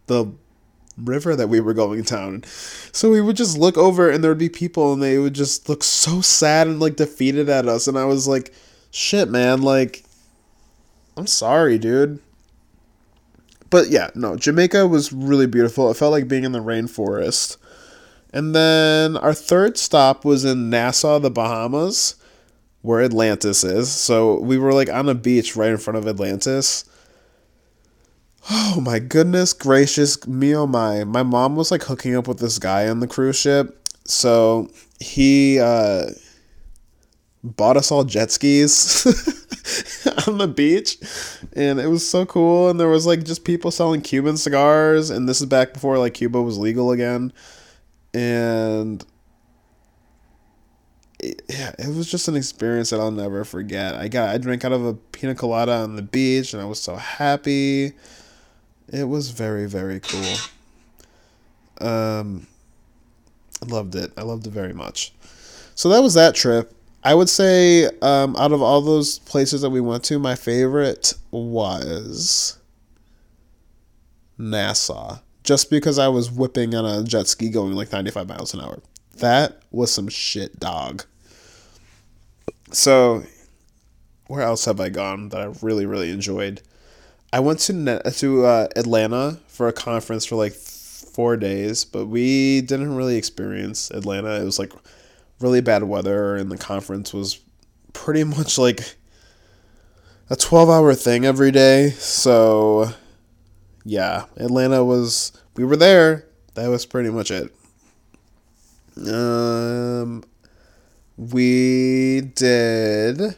the 0.07 0.31
river 0.97 1.35
that 1.35 1.49
we 1.49 1.59
were 1.59 1.73
going 1.73 2.01
down 2.03 2.43
so 2.91 3.11
we 3.11 3.19
would 3.19 3.35
just 3.35 3.57
look 3.57 3.77
over 3.77 4.09
and 4.09 4.23
there 4.23 4.31
would 4.31 4.37
be 4.37 4.49
people 4.49 4.93
and 4.93 5.03
they 5.03 5.17
would 5.17 5.33
just 5.33 5.67
look 5.67 5.83
so 5.83 6.21
sad 6.21 6.67
and 6.67 6.79
like 6.79 6.95
defeated 6.95 7.49
at 7.49 7.67
us 7.67 7.87
and 7.87 7.97
I 7.97 8.05
was 8.05 8.27
like 8.27 8.53
shit 8.91 9.29
man 9.29 9.61
like 9.61 10.03
I'm 11.17 11.27
sorry 11.27 11.77
dude 11.77 12.19
but 13.69 13.89
yeah, 13.89 14.09
no, 14.15 14.37
Jamaica 14.37 14.87
was 14.87 15.11
really 15.11 15.47
beautiful. 15.47 15.89
It 15.91 15.97
felt 15.97 16.13
like 16.13 16.29
being 16.29 16.45
in 16.45 16.53
the 16.53 16.59
rainforest. 16.59 17.57
And 18.31 18.55
then 18.55 19.17
our 19.17 19.33
third 19.33 19.77
stop 19.77 20.23
was 20.23 20.45
in 20.45 20.69
Nassau, 20.69 21.19
the 21.19 21.29
Bahamas, 21.29 22.15
where 22.81 23.01
Atlantis 23.01 23.65
is. 23.65 23.91
So 23.91 24.39
we 24.39 24.57
were 24.57 24.73
like 24.73 24.89
on 24.89 25.09
a 25.09 25.15
beach 25.15 25.57
right 25.57 25.71
in 25.71 25.77
front 25.77 25.97
of 25.97 26.07
Atlantis. 26.07 26.85
Oh 28.49 28.79
my 28.79 28.99
goodness 28.99 29.53
gracious, 29.53 30.27
me 30.27 30.55
oh 30.55 30.67
my. 30.67 31.03
My 31.03 31.23
mom 31.23 31.55
was 31.55 31.71
like 31.71 31.83
hooking 31.83 32.15
up 32.15 32.27
with 32.27 32.39
this 32.39 32.59
guy 32.59 32.87
on 32.87 32.99
the 32.99 33.07
cruise 33.07 33.37
ship. 33.37 33.87
So 34.05 34.69
he 34.99 35.59
uh, 35.59 36.05
bought 37.43 37.77
us 37.77 37.91
all 37.91 38.03
jet 38.03 38.31
skis. 38.31 39.41
on 40.27 40.37
the 40.37 40.47
beach 40.47 40.97
and 41.53 41.79
it 41.79 41.87
was 41.87 42.07
so 42.07 42.25
cool 42.25 42.69
and 42.69 42.79
there 42.79 42.87
was 42.87 43.05
like 43.05 43.23
just 43.23 43.43
people 43.43 43.71
selling 43.71 44.01
cuban 44.01 44.37
cigars 44.37 45.09
and 45.09 45.27
this 45.27 45.41
is 45.41 45.47
back 45.47 45.73
before 45.73 45.97
like 45.97 46.13
cuba 46.13 46.41
was 46.41 46.57
legal 46.57 46.91
again 46.91 47.33
and 48.13 49.05
it, 51.19 51.41
yeah 51.49 51.73
it 51.79 51.95
was 51.95 52.09
just 52.09 52.27
an 52.27 52.35
experience 52.35 52.91
that 52.91 52.99
i'll 52.99 53.11
never 53.11 53.43
forget 53.43 53.95
i 53.95 54.07
got 54.07 54.29
i 54.29 54.37
drank 54.37 54.63
out 54.63 54.71
of 54.71 54.85
a 54.85 54.93
pina 54.93 55.33
colada 55.33 55.73
on 55.73 55.95
the 55.95 56.01
beach 56.01 56.53
and 56.53 56.61
i 56.61 56.65
was 56.65 56.79
so 56.79 56.95
happy 56.95 57.93
it 58.91 59.05
was 59.05 59.31
very 59.31 59.67
very 59.67 59.99
cool 59.99 60.35
um 61.81 62.47
i 63.61 63.65
loved 63.65 63.95
it 63.95 64.11
i 64.17 64.21
loved 64.21 64.45
it 64.47 64.51
very 64.51 64.73
much 64.73 65.13
so 65.75 65.89
that 65.89 65.99
was 65.99 66.13
that 66.13 66.35
trip 66.35 66.75
I 67.05 67.13
would 67.13 67.29
say 67.29 67.85
um, 68.01 68.35
out 68.35 68.51
of 68.51 68.63
all 68.63 68.81
those 68.81 69.19
places 69.19 69.61
that 69.61 69.69
we 69.69 69.79
went 69.79 70.03
to, 70.05 70.17
my 70.17 70.33
favorite 70.33 71.13
was 71.29 72.57
Nassau. 74.39 75.19
Just 75.43 75.69
because 75.69 75.99
I 75.99 76.07
was 76.07 76.31
whipping 76.31 76.73
on 76.73 76.83
a 76.83 77.03
jet 77.03 77.27
ski 77.27 77.49
going 77.49 77.73
like 77.73 77.91
95 77.91 78.27
miles 78.27 78.55
an 78.55 78.61
hour. 78.61 78.81
That 79.17 79.61
was 79.69 79.91
some 79.91 80.07
shit, 80.07 80.59
dog. 80.59 81.05
So, 82.71 83.23
where 84.25 84.41
else 84.41 84.65
have 84.65 84.79
I 84.79 84.89
gone 84.89 85.29
that 85.29 85.41
I 85.41 85.53
really, 85.61 85.85
really 85.85 86.09
enjoyed? 86.09 86.63
I 87.35 87.39
went 87.39 87.59
to 87.59 88.01
to 88.13 88.45
uh, 88.45 88.67
Atlanta 88.77 89.39
for 89.49 89.67
a 89.67 89.73
conference 89.73 90.23
for 90.23 90.37
like 90.37 90.53
four 90.53 91.35
days, 91.35 91.83
but 91.83 92.05
we 92.05 92.61
didn't 92.61 92.95
really 92.95 93.17
experience 93.17 93.91
Atlanta. 93.91 94.39
It 94.39 94.45
was 94.45 94.57
like 94.57 94.71
really 95.41 95.59
bad 95.59 95.83
weather, 95.83 96.37
and 96.37 96.49
the 96.49 96.57
conference 96.57 97.13
was 97.13 97.41
pretty 97.91 98.23
much 98.37 98.57
like 98.57 98.95
a 100.29 100.37
12 100.37 100.69
hour 100.69 100.93
thing 100.93 101.25
every 101.25 101.51
day. 101.51 101.89
So, 101.89 102.93
yeah, 103.83 104.27
Atlanta 104.37 104.85
was, 104.85 105.33
we 105.57 105.65
were 105.65 105.75
there. 105.75 106.25
That 106.53 106.69
was 106.69 106.85
pretty 106.85 107.09
much 107.09 107.31
it. 107.31 107.53
Um, 109.11 110.23
we 111.17 112.21
did, 112.21 113.35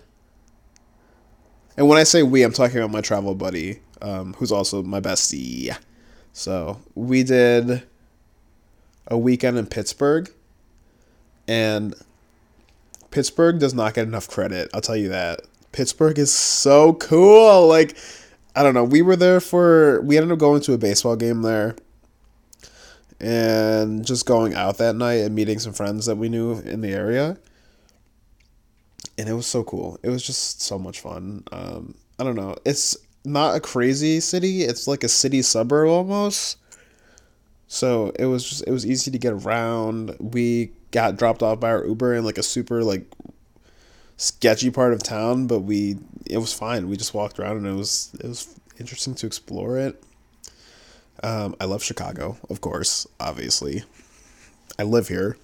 and 1.77 1.87
when 1.87 1.97
I 1.97 2.03
say 2.03 2.23
we, 2.23 2.43
I'm 2.43 2.51
talking 2.51 2.77
about 2.77 2.91
my 2.91 3.01
travel 3.01 3.35
buddy, 3.35 3.79
um, 4.01 4.33
who's 4.33 4.51
also 4.51 4.83
my 4.83 4.99
bestie. 4.99 5.75
So 6.33 6.81
we 6.95 7.23
did 7.23 7.83
a 9.07 9.17
weekend 9.17 9.57
in 9.57 9.67
Pittsburgh 9.67 10.29
and 11.47 11.95
Pittsburgh 13.11 13.59
does 13.59 13.73
not 13.73 13.93
get 13.93 14.07
enough 14.07 14.27
credit. 14.27 14.69
I'll 14.73 14.81
tell 14.81 14.97
you 14.97 15.09
that. 15.09 15.41
Pittsburgh 15.71 16.19
is 16.19 16.33
so 16.33 16.93
cool. 16.93 17.67
Like, 17.67 17.97
I 18.55 18.63
don't 18.63 18.73
know. 18.73 18.83
We 18.83 19.01
were 19.01 19.15
there 19.15 19.39
for, 19.39 20.01
we 20.01 20.17
ended 20.17 20.31
up 20.31 20.39
going 20.39 20.61
to 20.61 20.73
a 20.73 20.77
baseball 20.77 21.15
game 21.15 21.41
there 21.41 21.75
and 23.19 24.05
just 24.05 24.25
going 24.25 24.53
out 24.53 24.77
that 24.77 24.95
night 24.95 25.21
and 25.21 25.33
meeting 25.35 25.59
some 25.59 25.73
friends 25.73 26.05
that 26.05 26.17
we 26.17 26.29
knew 26.29 26.59
in 26.59 26.81
the 26.81 26.91
area. 26.91 27.37
And 29.17 29.27
it 29.27 29.33
was 29.33 29.47
so 29.47 29.63
cool. 29.63 29.99
It 30.03 30.09
was 30.09 30.23
just 30.23 30.61
so 30.61 30.77
much 30.77 30.99
fun. 31.01 31.43
Um, 31.51 31.95
I 32.19 32.23
don't 32.23 32.35
know. 32.35 32.55
It's 32.65 32.97
not 33.25 33.55
a 33.55 33.59
crazy 33.59 34.19
city, 34.19 34.63
it's 34.63 34.87
like 34.87 35.03
a 35.03 35.09
city 35.09 35.41
suburb 35.41 35.89
almost. 35.89 36.57
So 37.67 38.13
it 38.17 38.25
was 38.25 38.47
just 38.47 38.63
it 38.65 38.71
was 38.71 38.85
easy 38.85 39.11
to 39.11 39.17
get 39.17 39.33
around. 39.33 40.15
We 40.19 40.71
got 40.91 41.17
dropped 41.17 41.43
off 41.43 41.59
by 41.59 41.69
our 41.69 41.85
Uber 41.85 42.15
in 42.15 42.23
like 42.23 42.37
a 42.37 42.43
super 42.43 42.83
like 42.83 43.05
sketchy 44.15 44.71
part 44.71 44.93
of 44.93 45.03
town, 45.03 45.47
but 45.47 45.59
we 45.59 45.97
it 46.25 46.37
was 46.37 46.53
fine. 46.53 46.87
We 46.87 46.95
just 46.95 47.13
walked 47.13 47.39
around 47.39 47.57
and 47.57 47.67
it 47.67 47.73
was 47.73 48.11
it 48.19 48.27
was 48.27 48.57
interesting 48.79 49.15
to 49.15 49.27
explore 49.27 49.77
it. 49.77 50.01
Um, 51.23 51.55
I 51.59 51.65
love 51.65 51.83
Chicago, 51.83 52.37
of 52.49 52.61
course, 52.61 53.07
obviously. 53.19 53.83
I 54.79 54.83
live 54.83 55.07
here. 55.07 55.37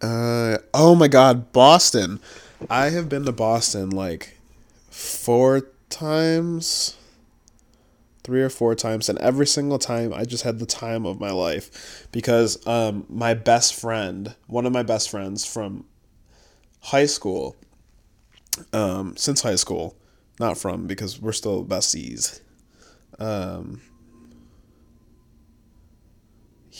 Uh, 0.00 0.58
oh 0.72 0.94
my 0.94 1.08
god, 1.08 1.52
Boston. 1.52 2.20
I 2.68 2.90
have 2.90 3.08
been 3.08 3.24
to 3.24 3.32
Boston 3.32 3.90
like 3.90 4.38
four 4.90 5.68
times, 5.90 6.96
three 8.22 8.42
or 8.42 8.50
four 8.50 8.74
times, 8.74 9.08
and 9.08 9.18
every 9.18 9.46
single 9.46 9.78
time 9.78 10.12
I 10.12 10.24
just 10.24 10.44
had 10.44 10.58
the 10.58 10.66
time 10.66 11.06
of 11.06 11.20
my 11.20 11.30
life 11.30 12.06
because 12.12 12.64
um, 12.66 13.06
my 13.08 13.34
best 13.34 13.74
friend, 13.74 14.34
one 14.46 14.66
of 14.66 14.72
my 14.72 14.82
best 14.82 15.10
friends 15.10 15.44
from 15.44 15.84
high 16.80 17.06
school, 17.06 17.56
um, 18.72 19.16
since 19.16 19.42
high 19.42 19.56
school, 19.56 19.96
not 20.38 20.58
from 20.58 20.86
because 20.86 21.20
we're 21.20 21.32
still 21.32 21.64
besties. 21.64 22.40
Um, 23.18 23.80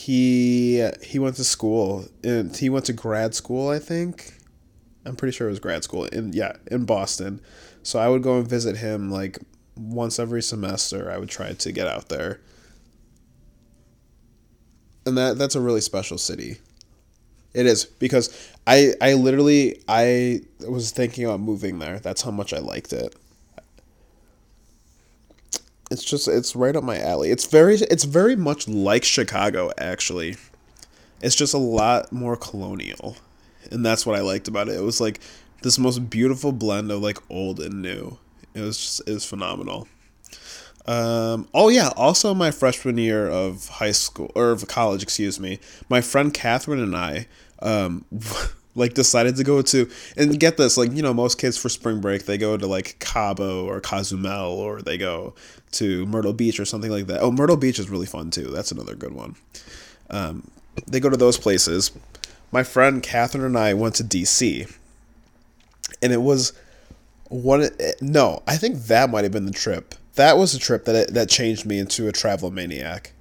he 0.04 0.86
he 1.02 1.18
went 1.18 1.36
to 1.36 1.44
school 1.44 2.04
and 2.22 2.54
he 2.54 2.68
went 2.68 2.84
to 2.84 2.92
grad 2.92 3.34
school, 3.34 3.70
I 3.70 3.78
think. 3.78 4.34
I'm 5.06 5.16
pretty 5.16 5.32
sure 5.32 5.46
it 5.46 5.50
was 5.50 5.60
grad 5.60 5.82
school 5.82 6.04
in 6.04 6.34
yeah 6.34 6.56
in 6.70 6.84
Boston. 6.84 7.40
So 7.82 7.98
I 7.98 8.08
would 8.08 8.22
go 8.22 8.38
and 8.38 8.46
visit 8.46 8.76
him 8.76 9.10
like 9.10 9.38
once 9.76 10.18
every 10.18 10.42
semester. 10.42 11.10
I 11.10 11.16
would 11.16 11.30
try 11.30 11.54
to 11.54 11.72
get 11.72 11.86
out 11.88 12.10
there, 12.10 12.40
and 15.06 15.16
that 15.16 15.38
that's 15.38 15.54
a 15.54 15.60
really 15.60 15.80
special 15.80 16.18
city. 16.18 16.58
It 17.54 17.64
is 17.64 17.86
because 17.86 18.28
I 18.66 18.92
I 19.00 19.14
literally 19.14 19.82
I 19.88 20.42
was 20.68 20.90
thinking 20.90 21.24
about 21.24 21.40
moving 21.40 21.78
there. 21.78 21.98
That's 21.98 22.20
how 22.20 22.30
much 22.30 22.52
I 22.52 22.58
liked 22.58 22.92
it. 22.92 23.14
It's 25.90 26.04
just 26.04 26.28
it's 26.28 26.56
right 26.56 26.74
up 26.74 26.84
my 26.84 26.98
alley. 26.98 27.30
It's 27.30 27.44
very 27.44 27.76
it's 27.76 28.04
very 28.04 28.36
much 28.36 28.68
like 28.68 29.04
Chicago 29.04 29.70
actually. 29.78 30.36
It's 31.20 31.36
just 31.36 31.54
a 31.54 31.58
lot 31.58 32.12
more 32.12 32.36
colonial. 32.36 33.16
And 33.70 33.84
that's 33.84 34.04
what 34.04 34.16
I 34.16 34.20
liked 34.20 34.48
about 34.48 34.68
it. 34.68 34.76
It 34.76 34.82
was 34.82 35.00
like 35.00 35.20
this 35.62 35.78
most 35.78 36.10
beautiful 36.10 36.52
blend 36.52 36.90
of 36.90 37.02
like 37.02 37.18
old 37.30 37.60
and 37.60 37.82
new. 37.82 38.18
It 38.54 38.60
was 38.60 38.78
just 38.78 39.08
it 39.08 39.12
was 39.12 39.24
phenomenal. 39.24 39.88
Um, 40.86 41.48
oh 41.54 41.70
yeah, 41.70 41.90
also 41.96 42.34
my 42.34 42.50
freshman 42.50 42.98
year 42.98 43.26
of 43.26 43.68
high 43.68 43.92
school 43.92 44.30
or 44.34 44.50
of 44.50 44.68
college, 44.68 45.02
excuse 45.02 45.40
me. 45.40 45.58
My 45.88 46.00
friend 46.02 46.32
Catherine 46.32 46.80
and 46.80 46.94
I 46.94 47.26
um, 47.60 48.04
like 48.74 48.94
decided 48.94 49.36
to 49.36 49.44
go 49.44 49.62
to 49.62 49.88
and 50.16 50.38
get 50.38 50.56
this 50.56 50.76
like 50.76 50.92
you 50.92 51.02
know 51.02 51.14
most 51.14 51.38
kids 51.38 51.56
for 51.56 51.68
spring 51.68 52.00
break 52.00 52.26
they 52.26 52.36
go 52.36 52.56
to 52.56 52.66
like 52.66 52.98
Cabo 52.98 53.66
or 53.66 53.80
Cozumel 53.80 54.52
or 54.52 54.82
they 54.82 54.98
go 54.98 55.34
to 55.74 56.06
Myrtle 56.06 56.32
Beach 56.32 56.58
or 56.58 56.64
something 56.64 56.90
like 56.90 57.06
that. 57.06 57.20
Oh, 57.20 57.30
Myrtle 57.30 57.56
Beach 57.56 57.78
is 57.78 57.90
really 57.90 58.06
fun 58.06 58.30
too. 58.30 58.46
That's 58.46 58.72
another 58.72 58.94
good 58.94 59.12
one. 59.12 59.36
Um, 60.10 60.50
they 60.86 61.00
go 61.00 61.10
to 61.10 61.16
those 61.16 61.38
places. 61.38 61.90
My 62.52 62.62
friend 62.62 63.02
Catherine 63.02 63.44
and 63.44 63.58
I 63.58 63.74
went 63.74 63.96
to 63.96 64.04
DC, 64.04 64.72
and 66.02 66.12
it 66.12 66.22
was 66.22 66.52
one. 67.28 67.68
No, 68.00 68.42
I 68.46 68.56
think 68.56 68.84
that 68.84 69.10
might 69.10 69.24
have 69.24 69.32
been 69.32 69.46
the 69.46 69.52
trip. 69.52 69.94
That 70.14 70.38
was 70.38 70.54
a 70.54 70.58
trip 70.58 70.84
that 70.84 71.14
that 71.14 71.28
changed 71.28 71.66
me 71.66 71.78
into 71.78 72.08
a 72.08 72.12
travel 72.12 72.50
maniac, 72.50 73.12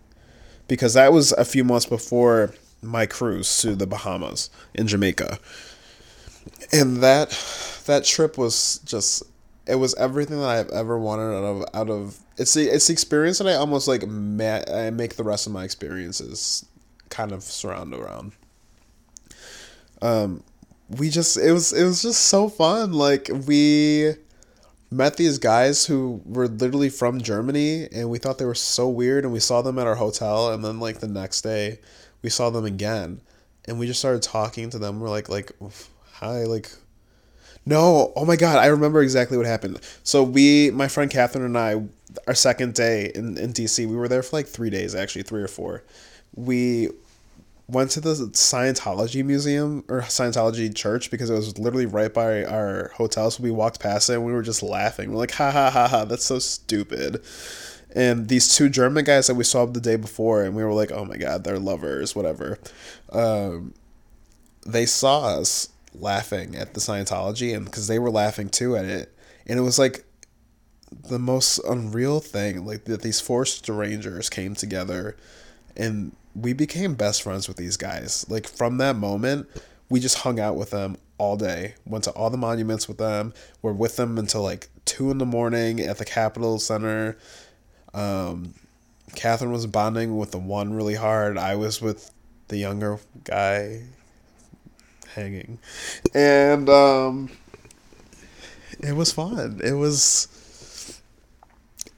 because 0.67 0.93
that 0.93 1.11
was 1.11 1.31
a 1.33 1.45
few 1.45 1.63
months 1.63 1.85
before 1.85 2.53
my 2.81 3.05
cruise 3.05 3.61
to 3.61 3.75
the 3.75 3.87
Bahamas 3.87 4.49
in 4.73 4.87
Jamaica. 4.87 5.39
And 6.71 6.97
that 6.97 7.29
that 7.85 8.05
trip 8.05 8.37
was 8.37 8.79
just 8.85 9.23
it 9.65 9.75
was 9.75 9.95
everything 9.95 10.39
that 10.39 10.49
I've 10.49 10.69
ever 10.69 10.97
wanted 10.97 11.35
out 11.35 11.43
of 11.43 11.65
out 11.73 11.89
of 11.89 12.19
it's 12.37 12.53
the 12.53 12.67
it's 12.67 12.87
the 12.87 12.93
experience 12.93 13.37
that 13.39 13.47
I 13.47 13.55
almost 13.55 13.87
like 13.87 14.07
ma- 14.07 14.63
I 14.71 14.89
make 14.89 15.15
the 15.15 15.23
rest 15.23 15.47
of 15.47 15.53
my 15.53 15.63
experiences 15.63 16.65
kind 17.09 17.31
of 17.31 17.43
surround 17.43 17.93
around. 17.93 18.33
Um 20.01 20.43
we 20.89 21.09
just 21.09 21.37
it 21.37 21.51
was 21.51 21.73
it 21.73 21.83
was 21.83 22.01
just 22.01 22.23
so 22.23 22.49
fun 22.49 22.93
like 22.93 23.29
we 23.47 24.13
met 24.91 25.17
these 25.17 25.39
guys 25.39 25.85
who 25.85 26.21
were 26.25 26.47
literally 26.47 26.89
from 26.89 27.19
Germany 27.19 27.87
and 27.91 28.09
we 28.09 28.19
thought 28.19 28.37
they 28.37 28.45
were 28.45 28.53
so 28.53 28.87
weird 28.87 29.23
and 29.23 29.33
we 29.33 29.39
saw 29.39 29.61
them 29.61 29.79
at 29.79 29.87
our 29.87 29.95
hotel 29.95 30.51
and 30.51 30.63
then 30.63 30.79
like 30.79 30.99
the 30.99 31.07
next 31.07 31.41
day 31.41 31.79
we 32.21 32.29
saw 32.29 32.49
them 32.49 32.65
again 32.65 33.21
and 33.65 33.79
we 33.79 33.87
just 33.87 33.99
started 33.99 34.21
talking 34.21 34.69
to 34.71 34.79
them. 34.79 34.99
We're 34.99 35.09
like, 35.09 35.29
like, 35.29 35.51
hi, 36.13 36.43
like, 36.43 36.71
no, 37.65 38.11
oh 38.15 38.25
my 38.25 38.35
god, 38.35 38.57
I 38.57 38.67
remember 38.67 39.01
exactly 39.01 39.37
what 39.37 39.45
happened. 39.45 39.79
So 40.03 40.23
we, 40.23 40.71
my 40.71 40.87
friend 40.87 41.09
Catherine 41.09 41.45
and 41.45 41.57
I, 41.57 41.83
our 42.27 42.35
second 42.35 42.73
day 42.73 43.11
in, 43.15 43.37
in 43.37 43.53
DC, 43.53 43.87
we 43.87 43.95
were 43.95 44.07
there 44.07 44.23
for 44.23 44.35
like 44.37 44.47
three 44.47 44.69
days, 44.69 44.95
actually, 44.95 45.23
three 45.23 45.41
or 45.41 45.47
four. 45.47 45.83
We 46.35 46.89
went 47.67 47.91
to 47.91 48.01
the 48.01 48.13
Scientology 48.13 49.23
museum 49.23 49.83
or 49.87 50.01
Scientology 50.01 50.75
church 50.75 51.09
because 51.09 51.29
it 51.29 51.35
was 51.35 51.57
literally 51.57 51.85
right 51.85 52.13
by 52.13 52.43
our 52.43 52.91
hotel. 52.95 53.31
So 53.31 53.41
we 53.41 53.51
walked 53.51 53.79
past 53.79 54.09
it 54.09 54.13
and 54.13 54.25
we 54.25 54.33
were 54.33 54.43
just 54.43 54.61
laughing. 54.61 55.11
We're 55.11 55.19
like, 55.19 55.31
ha 55.31 55.51
ha 55.51 55.69
ha 55.69 55.87
ha, 55.87 56.05
that's 56.05 56.25
so 56.25 56.39
stupid 56.39 57.23
and 57.95 58.27
these 58.27 58.55
two 58.55 58.69
German 58.69 59.05
guys 59.05 59.27
that 59.27 59.35
we 59.35 59.43
saw 59.43 59.65
the 59.65 59.79
day 59.79 59.95
before, 59.95 60.43
and 60.43 60.55
we 60.55 60.63
were 60.63 60.73
like, 60.73 60.91
oh 60.91 61.05
my 61.05 61.17
god, 61.17 61.43
they're 61.43 61.59
lovers, 61.59 62.15
whatever. 62.15 62.57
Um, 63.11 63.73
they 64.65 64.85
saw 64.85 65.25
us 65.39 65.69
laughing 65.93 66.55
at 66.55 66.73
the 66.73 66.79
Scientology, 66.79 67.55
and 67.55 67.65
because 67.65 67.87
they 67.87 67.99
were 67.99 68.11
laughing 68.11 68.49
too 68.49 68.75
at 68.75 68.85
it, 68.85 69.15
and 69.47 69.59
it 69.59 69.63
was 69.63 69.79
like 69.79 70.05
the 71.09 71.19
most 71.19 71.59
unreal 71.59 72.19
thing, 72.19 72.65
like 72.65 72.85
that 72.85 73.01
these 73.01 73.19
four 73.19 73.45
strangers 73.45 74.29
came 74.29 74.55
together, 74.55 75.15
and 75.75 76.15
we 76.35 76.53
became 76.53 76.95
best 76.95 77.21
friends 77.21 77.47
with 77.47 77.57
these 77.57 77.77
guys. 77.77 78.25
Like 78.29 78.47
from 78.47 78.77
that 78.77 78.95
moment, 78.95 79.47
we 79.89 79.99
just 79.99 80.19
hung 80.19 80.39
out 80.39 80.55
with 80.55 80.71
them 80.71 80.97
all 81.17 81.37
day. 81.37 81.75
Went 81.85 82.03
to 82.05 82.11
all 82.11 82.29
the 82.29 82.37
monuments 82.37 82.87
with 82.87 82.97
them. 82.97 83.33
We're 83.61 83.73
with 83.73 83.95
them 83.95 84.17
until 84.17 84.41
like 84.41 84.69
two 84.85 85.11
in 85.11 85.17
the 85.19 85.25
morning 85.25 85.79
at 85.79 85.97
the 85.97 86.05
Capitol 86.05 86.59
Center 86.59 87.17
um, 87.93 88.53
Catherine 89.15 89.51
was 89.51 89.67
bonding 89.67 90.17
with 90.17 90.31
the 90.31 90.39
one 90.39 90.73
really 90.73 90.95
hard. 90.95 91.37
I 91.37 91.55
was 91.55 91.81
with 91.81 92.11
the 92.47 92.57
younger 92.57 92.99
guy 93.23 93.83
hanging. 95.13 95.59
And 96.13 96.69
um, 96.69 97.29
it 98.79 98.93
was 98.93 99.11
fun. 99.11 99.61
It 99.63 99.73
was 99.73 100.27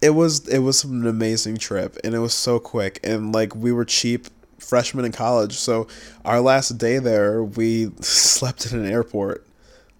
it 0.01 0.11
was 0.11 0.47
it 0.47 0.59
was 0.59 0.83
an 0.83 1.07
amazing 1.07 1.57
trip 1.57 1.97
and 2.03 2.13
it 2.13 2.19
was 2.19 2.33
so 2.33 2.59
quick 2.59 2.99
and 3.03 3.33
like 3.33 3.55
we 3.55 3.71
were 3.71 3.85
cheap 3.85 4.27
freshmen 4.59 5.05
in 5.05 5.11
college. 5.11 5.53
So 5.53 5.87
our 6.23 6.41
last 6.41 6.77
day 6.77 6.99
there, 6.99 7.43
we 7.43 7.91
slept 8.01 8.65
at 8.65 8.73
an 8.73 8.85
airport. 8.85 9.45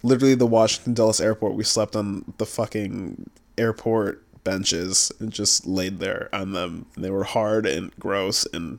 Literally 0.02 0.34
the 0.34 0.46
Washington 0.46 0.94
Dulles 0.94 1.20
airport. 1.20 1.54
We 1.54 1.64
slept 1.64 1.96
on 1.96 2.32
the 2.38 2.46
fucking 2.46 3.30
airport 3.58 4.22
benches 4.44 5.10
and 5.18 5.32
just 5.32 5.66
laid 5.66 5.98
there 5.98 6.28
on 6.32 6.52
them. 6.52 6.86
They 6.96 7.10
were 7.10 7.24
hard 7.24 7.66
and 7.66 7.90
gross 7.98 8.46
and 8.52 8.78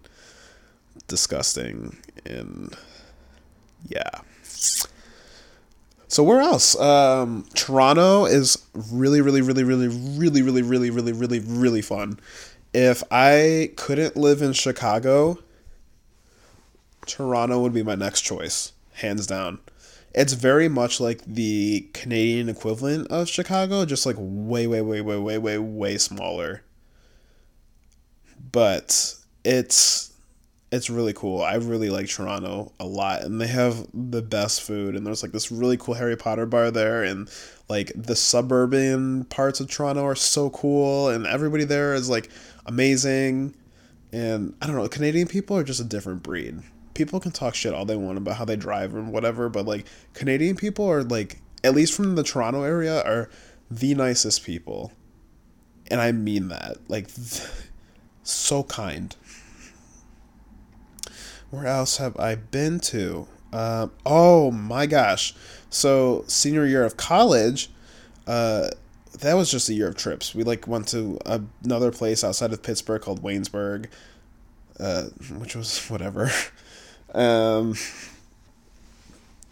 disgusting 1.08 1.98
and 2.26 2.76
yeah. 3.88 4.22
So 6.08 6.24
where 6.24 6.40
else? 6.40 6.80
Um, 6.80 7.46
Toronto 7.54 8.26
is 8.26 8.58
really, 8.74 9.22
really, 9.22 9.42
really, 9.42 9.64
really, 9.64 9.88
really, 9.88 10.42
really, 10.42 10.62
really, 10.62 10.90
really, 10.90 11.12
really, 11.12 11.40
really 11.40 11.82
fun. 11.82 12.20
If 12.74 13.04
I 13.12 13.72
couldn't 13.76 14.16
live 14.16 14.42
in 14.42 14.54
Chicago, 14.54 15.40
Toronto 17.06 17.62
would 17.62 17.74
be 17.74 17.84
my 17.84 17.96
next 17.96 18.22
choice, 18.22 18.72
hands 18.94 19.28
down 19.28 19.60
it's 20.18 20.34
very 20.34 20.68
much 20.68 21.00
like 21.00 21.24
the 21.26 21.88
Canadian 21.94 22.50
equivalent 22.50 23.08
of 23.12 23.30
Chicago, 23.30 23.86
just 23.86 24.04
like 24.04 24.16
way, 24.18 24.66
way, 24.66 24.82
way, 24.82 25.00
way, 25.00 25.16
way, 25.16 25.38
way, 25.38 25.58
way 25.60 25.98
smaller. 26.00 26.64
But 28.52 29.14
it's 29.44 30.12
it's 30.72 30.90
really 30.90 31.14
cool. 31.14 31.42
I 31.42 31.56
really 31.56 31.90
like 31.90 32.08
Toronto 32.08 32.74
a 32.80 32.86
lot, 32.86 33.22
and 33.22 33.40
they 33.40 33.48
have 33.48 33.88
the 33.94 34.22
best 34.22 34.62
food. 34.62 34.96
And 34.96 35.06
there's 35.06 35.24
like 35.24 35.32
this 35.32 35.52
really 35.52 35.78
cool 35.78 35.96
Harry 35.96 36.18
Potter 36.18 36.46
bar 36.46 36.72
there, 36.72 37.04
and 37.04 37.30
like 37.70 37.92
the 37.96 38.16
suburban 38.16 39.26
parts 39.26 39.60
of 39.60 39.70
Toronto 39.70 40.04
are 40.06 40.16
so 40.16 40.50
cool, 40.50 41.10
and 41.10 41.26
everybody 41.26 41.64
there 41.64 41.94
is 41.94 42.10
like 42.10 42.30
amazing. 42.66 43.56
And 44.12 44.56
I 44.62 44.68
don't 44.68 44.76
know, 44.76 44.88
Canadian 44.88 45.28
people 45.28 45.58
are 45.58 45.64
just 45.64 45.82
a 45.82 45.84
different 45.84 46.24
breed 46.24 46.62
people 46.98 47.20
can 47.20 47.32
talk 47.32 47.54
shit 47.54 47.74
all 47.74 47.86
they 47.86 47.96
want 47.96 48.18
about 48.18 48.36
how 48.36 48.44
they 48.44 48.56
drive 48.56 48.96
and 48.96 49.14
whatever, 49.14 49.48
but 49.50 49.66
like 49.66 49.86
Canadian 50.14 50.56
people 50.56 50.90
are 50.90 51.04
like 51.04 51.40
at 51.64 51.76
least 51.76 51.94
from 51.94 52.16
the 52.16 52.24
Toronto 52.24 52.64
area 52.64 53.02
are 53.04 53.30
the 53.70 53.94
nicest 53.94 54.44
people. 54.44 54.92
And 55.90 56.02
I 56.02 56.12
mean 56.12 56.50
that. 56.50 56.78
Like 56.88 57.08
so 58.24 58.64
kind. 58.64 59.16
Where 61.50 61.66
else 61.66 61.98
have 61.98 62.18
I 62.18 62.36
been 62.36 62.80
to? 62.82 63.28
Uh, 63.54 63.88
oh 64.06 64.52
my 64.52 64.86
gosh. 64.86 65.34
So, 65.70 66.24
senior 66.28 66.66
year 66.66 66.84
of 66.84 66.98
college, 66.98 67.70
uh, 68.26 68.70
that 69.20 69.34
was 69.34 69.50
just 69.50 69.70
a 69.70 69.74
year 69.74 69.88
of 69.88 69.96
trips. 69.96 70.36
We 70.36 70.44
like 70.44 70.68
went 70.68 70.88
to 70.90 71.20
another 71.64 71.92
place 71.92 72.24
outside 72.24 72.54
of 72.54 72.62
Pittsburgh 72.62 73.02
called 73.02 73.24
Waynesburg, 73.24 73.88
uh, 74.80 75.04
which 75.38 75.56
was 75.56 75.80
whatever. 75.90 76.30
um, 77.14 77.76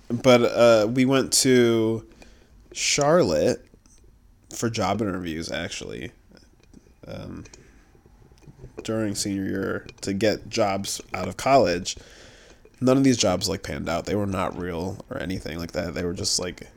but 0.09 0.41
uh, 0.41 0.87
we 0.87 1.05
went 1.05 1.33
to 1.33 2.05
Charlotte 2.71 3.65
for 4.53 4.69
job 4.69 5.01
interviews 5.01 5.51
actually 5.51 6.11
um, 7.07 7.43
during 8.85 9.15
senior 9.15 9.43
year 9.43 9.87
to 10.01 10.13
get 10.13 10.47
jobs 10.47 11.01
out 11.13 11.27
of 11.27 11.35
college. 11.35 11.97
None 12.79 12.95
of 12.97 13.03
these 13.03 13.17
jobs 13.17 13.49
like 13.49 13.63
panned 13.63 13.89
out. 13.89 14.05
They 14.05 14.15
were 14.15 14.25
not 14.25 14.57
real 14.57 15.03
or 15.09 15.17
anything 15.17 15.59
like 15.59 15.73
that. 15.73 15.93
They 15.93 16.05
were 16.05 16.13
just 16.13 16.39
like 16.39 16.69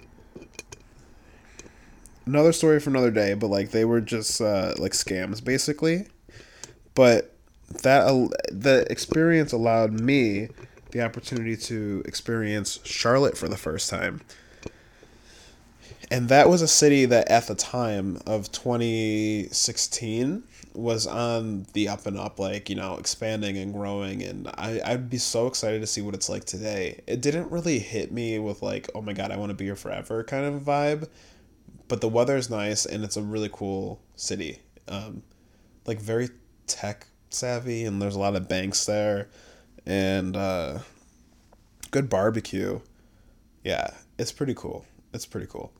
another 2.27 2.53
story 2.53 2.81
for 2.81 2.91
another 2.91 3.13
day. 3.13 3.35
But 3.35 3.49
like 3.49 3.71
they 3.71 3.85
were 3.85 4.01
just 4.01 4.41
uh, 4.41 4.75
like 4.79 4.93
scams 4.93 5.45
basically. 5.45 6.09
But 6.95 7.37
that 7.83 8.07
the 8.51 8.87
experience 8.91 9.53
allowed 9.53 9.93
me 10.01 10.49
the 10.91 11.03
opportunity 11.03 11.57
to 11.57 12.03
experience 12.07 12.81
Charlotte 12.83 13.37
for 13.37 13.49
the 13.49 13.57
first 13.57 13.91
time. 13.91 14.23
And 16.11 16.31
that 16.31 16.49
was 16.49 16.63
a 16.63 16.69
city 16.69 17.05
that 17.05 17.29
at 17.29 17.49
the 17.49 17.55
time 17.55 18.19
of 18.27 18.51
2016 18.51 20.43
was 20.73 21.07
on 21.07 21.67
the 21.75 21.89
up 21.89 22.07
and 22.07 22.19
up, 22.19 22.39
like, 22.39 22.71
you 22.71 22.77
know, 22.77 22.97
expanding 22.97 23.59
and 23.59 23.75
growing. 23.75 24.23
And 24.23 24.49
I, 24.57 24.81
I'd 24.85 25.11
be 25.11 25.19
so 25.19 25.47
excited 25.47 25.83
to 25.83 25.87
see 25.87 26.01
what 26.01 26.15
it's 26.15 26.31
like 26.31 26.45
today. 26.45 27.03
It 27.07 27.21
didn't 27.21 27.51
really 27.51 27.79
hit 27.79 28.11
me 28.11 28.39
with, 28.39 28.63
like, 28.63 28.89
oh 28.95 29.03
my 29.03 29.13
God, 29.13 29.31
I 29.31 29.37
want 29.37 29.51
to 29.51 29.55
be 29.55 29.67
here 29.67 29.77
forever 29.77 30.25
kind 30.25 30.47
of 30.47 30.63
vibe. 30.63 31.09
But 31.89 32.01
the 32.01 32.09
weather 32.09 32.37
is 32.37 32.49
nice 32.49 32.87
and 32.87 33.05
it's 33.05 33.19
a 33.19 33.23
really 33.23 33.51
cool 33.53 34.01
city. 34.17 34.61
Um, 34.89 35.23
like, 35.85 36.01
very 36.01 36.31
tech 36.67 37.07
savvy, 37.31 37.85
and 37.85 38.01
there's 38.01 38.17
a 38.17 38.21
lot 38.21 38.35
of 38.35 38.49
banks 38.49 38.87
there. 38.87 39.29
And 39.85 40.37
uh, 40.37 40.79
good 41.91 42.09
barbecue. 42.09 42.81
Yeah, 43.63 43.91
it's 44.19 44.33
pretty 44.33 44.55
cool. 44.55 44.87
It's 45.13 45.27
pretty 45.27 45.47
cool. 45.47 45.73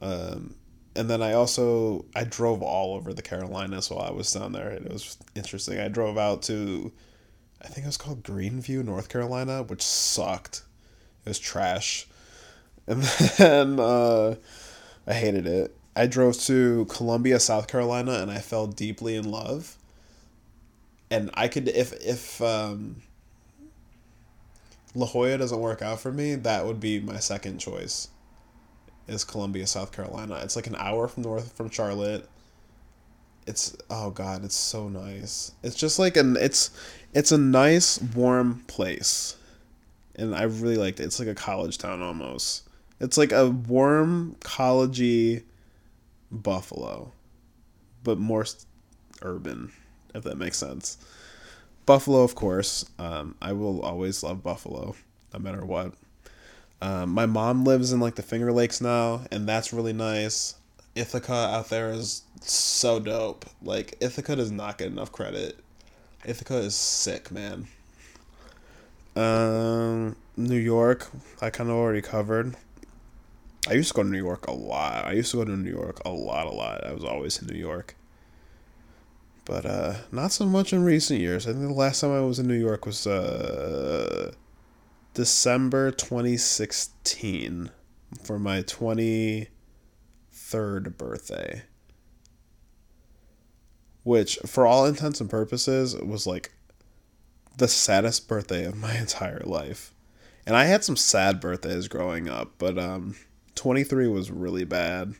Um, 0.00 0.54
and 0.96 1.10
then 1.10 1.22
I 1.22 1.34
also 1.34 2.06
I 2.14 2.24
drove 2.24 2.62
all 2.62 2.94
over 2.94 3.12
the 3.12 3.22
Carolinas 3.22 3.90
while 3.90 4.06
I 4.06 4.10
was 4.10 4.32
down 4.32 4.52
there. 4.52 4.70
It 4.70 4.90
was 4.90 5.18
interesting. 5.34 5.78
I 5.78 5.88
drove 5.88 6.16
out 6.18 6.42
to 6.44 6.92
I 7.62 7.68
think 7.68 7.84
it 7.84 7.88
was 7.88 7.96
called 7.96 8.22
Greenview, 8.22 8.84
North 8.84 9.08
Carolina, 9.08 9.62
which 9.62 9.82
sucked. 9.82 10.62
It 11.24 11.30
was 11.30 11.38
trash. 11.38 12.06
And 12.86 13.02
then 13.38 13.78
uh, 13.78 14.36
I 15.06 15.12
hated 15.12 15.46
it. 15.46 15.76
I 15.94 16.06
drove 16.06 16.38
to 16.40 16.84
Columbia, 16.86 17.40
South 17.40 17.68
Carolina, 17.68 18.12
and 18.14 18.30
I 18.30 18.38
fell 18.38 18.66
deeply 18.66 19.16
in 19.16 19.30
love. 19.30 19.76
And 21.10 21.30
I 21.34 21.48
could 21.48 21.68
if 21.68 21.92
if 22.04 22.40
um, 22.40 23.02
La 24.94 25.06
Jolla 25.06 25.38
doesn't 25.38 25.60
work 25.60 25.82
out 25.82 26.00
for 26.00 26.12
me, 26.12 26.34
that 26.34 26.66
would 26.66 26.80
be 26.80 27.00
my 27.00 27.18
second 27.18 27.58
choice 27.58 28.08
is 29.08 29.24
Columbia, 29.24 29.66
South 29.66 29.92
Carolina. 29.92 30.40
It's 30.42 30.56
like 30.56 30.66
an 30.66 30.76
hour 30.76 31.08
from 31.08 31.22
north 31.22 31.52
from 31.52 31.70
Charlotte. 31.70 32.28
It's 33.46 33.76
oh 33.90 34.10
god, 34.10 34.44
it's 34.44 34.56
so 34.56 34.88
nice. 34.88 35.52
It's 35.62 35.76
just 35.76 35.98
like 35.98 36.16
an 36.16 36.36
it's 36.40 36.70
it's 37.14 37.32
a 37.32 37.38
nice 37.38 38.00
warm 38.00 38.64
place. 38.66 39.36
And 40.16 40.34
I 40.34 40.44
really 40.44 40.76
liked 40.76 40.98
it. 40.98 41.04
It's 41.04 41.18
like 41.18 41.28
a 41.28 41.34
college 41.34 41.78
town 41.78 42.02
almost. 42.02 42.68
It's 43.00 43.18
like 43.18 43.32
a 43.32 43.50
warm 43.50 44.36
collegey 44.40 45.42
Buffalo, 46.30 47.12
but 48.02 48.18
more 48.18 48.46
urban, 49.22 49.72
if 50.14 50.24
that 50.24 50.38
makes 50.38 50.58
sense. 50.58 50.98
Buffalo, 51.84 52.22
of 52.22 52.34
course. 52.34 52.84
Um, 52.98 53.36
I 53.40 53.52
will 53.52 53.82
always 53.82 54.22
love 54.22 54.42
Buffalo, 54.42 54.96
no 55.32 55.38
matter 55.38 55.64
what. 55.64 55.92
Um, 56.82 57.10
my 57.10 57.26
mom 57.26 57.64
lives 57.64 57.92
in 57.92 58.00
like 58.00 58.16
the 58.16 58.22
Finger 58.22 58.52
Lakes 58.52 58.80
now, 58.80 59.22
and 59.30 59.48
that's 59.48 59.72
really 59.72 59.92
nice. 59.92 60.54
Ithaca 60.94 61.32
out 61.32 61.68
there 61.68 61.90
is 61.90 62.22
so 62.40 63.00
dope. 63.00 63.46
Like 63.62 63.94
Ithaca 64.00 64.36
does 64.36 64.50
not 64.50 64.78
get 64.78 64.88
enough 64.88 65.12
credit. 65.12 65.58
Ithaca 66.24 66.56
is 66.56 66.74
sick, 66.74 67.30
man. 67.30 67.68
Um, 69.14 70.16
New 70.36 70.58
York, 70.58 71.08
I 71.40 71.50
kind 71.50 71.70
of 71.70 71.76
already 71.76 72.02
covered. 72.02 72.56
I 73.68 73.72
used 73.72 73.88
to 73.88 73.94
go 73.94 74.02
to 74.02 74.08
New 74.08 74.18
York 74.18 74.46
a 74.46 74.52
lot. 74.52 75.06
I 75.06 75.12
used 75.12 75.30
to 75.32 75.38
go 75.38 75.44
to 75.44 75.56
New 75.56 75.70
York 75.70 76.00
a 76.04 76.10
lot, 76.10 76.46
a 76.46 76.50
lot. 76.50 76.86
I 76.86 76.92
was 76.92 77.04
always 77.04 77.40
in 77.40 77.48
New 77.48 77.58
York. 77.58 77.96
But 79.44 79.64
uh, 79.64 79.94
not 80.12 80.32
so 80.32 80.44
much 80.44 80.72
in 80.72 80.84
recent 80.84 81.20
years. 81.20 81.46
I 81.46 81.52
think 81.52 81.64
the 81.64 81.72
last 81.72 82.00
time 82.00 82.10
I 82.10 82.20
was 82.20 82.38
in 82.38 82.46
New 82.46 82.58
York 82.58 82.84
was 82.84 83.06
uh, 83.06 84.32
December 85.16 85.90
2016 85.92 87.70
for 88.22 88.38
my 88.38 88.60
23rd 88.60 89.48
birthday. 90.98 91.62
Which, 94.02 94.38
for 94.44 94.66
all 94.66 94.84
intents 94.84 95.22
and 95.22 95.30
purposes, 95.30 95.96
was 95.96 96.26
like 96.26 96.52
the 97.56 97.66
saddest 97.66 98.28
birthday 98.28 98.66
of 98.66 98.76
my 98.76 98.94
entire 98.98 99.40
life. 99.46 99.94
And 100.46 100.54
I 100.54 100.66
had 100.66 100.84
some 100.84 100.96
sad 100.96 101.40
birthdays 101.40 101.88
growing 101.88 102.28
up, 102.28 102.52
but 102.58 102.76
um, 102.78 103.16
23 103.54 104.08
was 104.08 104.30
really 104.30 104.66
bad. 104.66 105.14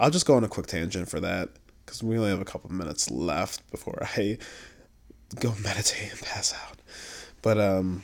I'll 0.00 0.10
just 0.10 0.26
go 0.26 0.34
on 0.34 0.42
a 0.42 0.48
quick 0.48 0.66
tangent 0.66 1.08
for 1.08 1.20
that 1.20 1.50
because 1.86 2.02
we 2.02 2.18
only 2.18 2.30
have 2.30 2.40
a 2.40 2.44
couple 2.44 2.72
minutes 2.72 3.08
left 3.08 3.70
before 3.70 4.02
I 4.02 4.38
go 5.38 5.54
meditate 5.62 6.10
and 6.10 6.22
pass 6.22 6.52
out. 6.52 6.80
But 7.40 7.60
um, 7.60 8.02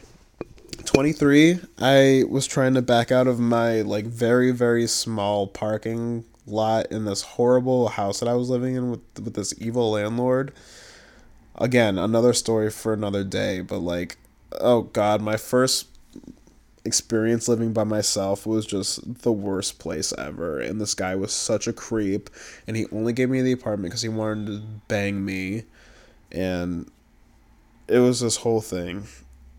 23, 0.74 1.58
I 1.78 2.24
was 2.28 2.46
trying 2.46 2.74
to 2.74 2.82
back 2.82 3.12
out 3.12 3.26
of 3.26 3.38
my 3.38 3.82
like 3.82 4.06
very 4.06 4.50
very 4.50 4.86
small 4.86 5.46
parking 5.46 6.24
lot 6.46 6.86
in 6.90 7.04
this 7.04 7.22
horrible 7.22 7.88
house 7.88 8.20
that 8.20 8.28
I 8.28 8.34
was 8.34 8.50
living 8.50 8.74
in 8.74 8.90
with 8.90 9.00
with 9.22 9.34
this 9.34 9.54
evil 9.58 9.92
landlord. 9.92 10.52
Again, 11.56 11.98
another 11.98 12.32
story 12.32 12.70
for 12.70 12.92
another 12.92 13.24
day, 13.24 13.60
but 13.60 13.78
like 13.78 14.16
oh 14.60 14.82
god, 14.82 15.20
my 15.20 15.36
first 15.36 15.88
experience 16.84 17.48
living 17.48 17.72
by 17.72 17.84
myself 17.84 18.46
was 18.46 18.66
just 18.66 19.22
the 19.22 19.32
worst 19.32 19.78
place 19.78 20.12
ever 20.18 20.60
and 20.60 20.78
this 20.78 20.94
guy 20.94 21.14
was 21.14 21.32
such 21.32 21.66
a 21.66 21.72
creep 21.72 22.28
and 22.66 22.76
he 22.76 22.84
only 22.92 23.12
gave 23.12 23.30
me 23.30 23.40
the 23.40 23.52
apartment 23.52 23.90
cuz 23.90 24.02
he 24.02 24.08
wanted 24.10 24.46
to 24.46 24.62
bang 24.86 25.24
me 25.24 25.64
and 26.30 26.90
it 27.88 28.00
was 28.00 28.20
this 28.20 28.36
whole 28.36 28.60
thing 28.60 29.06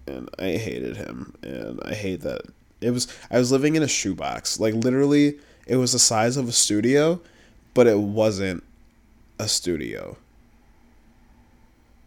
and 0.08 0.30
I 0.38 0.52
hated 0.52 0.98
him, 0.98 1.34
and 1.44 1.80
I 1.84 1.94
hate 1.94 2.22
that 2.22 2.42
it 2.82 2.92
was. 2.92 3.08
I 3.32 3.40
was 3.40 3.52
living 3.52 3.76
in 3.76 3.84
a 3.84 3.88
shoebox, 3.88 4.60
like 4.60 4.74
literally, 4.74 5.40
it 5.68 5.78
was 5.78 5.92
the 5.92 6.00
size 6.00 6.38
of 6.38 6.48
a 6.48 6.52
studio, 6.52 7.20
but 7.74 7.88
it 7.88 8.00
wasn't 8.00 8.64
a 9.40 9.48
studio, 9.48 10.18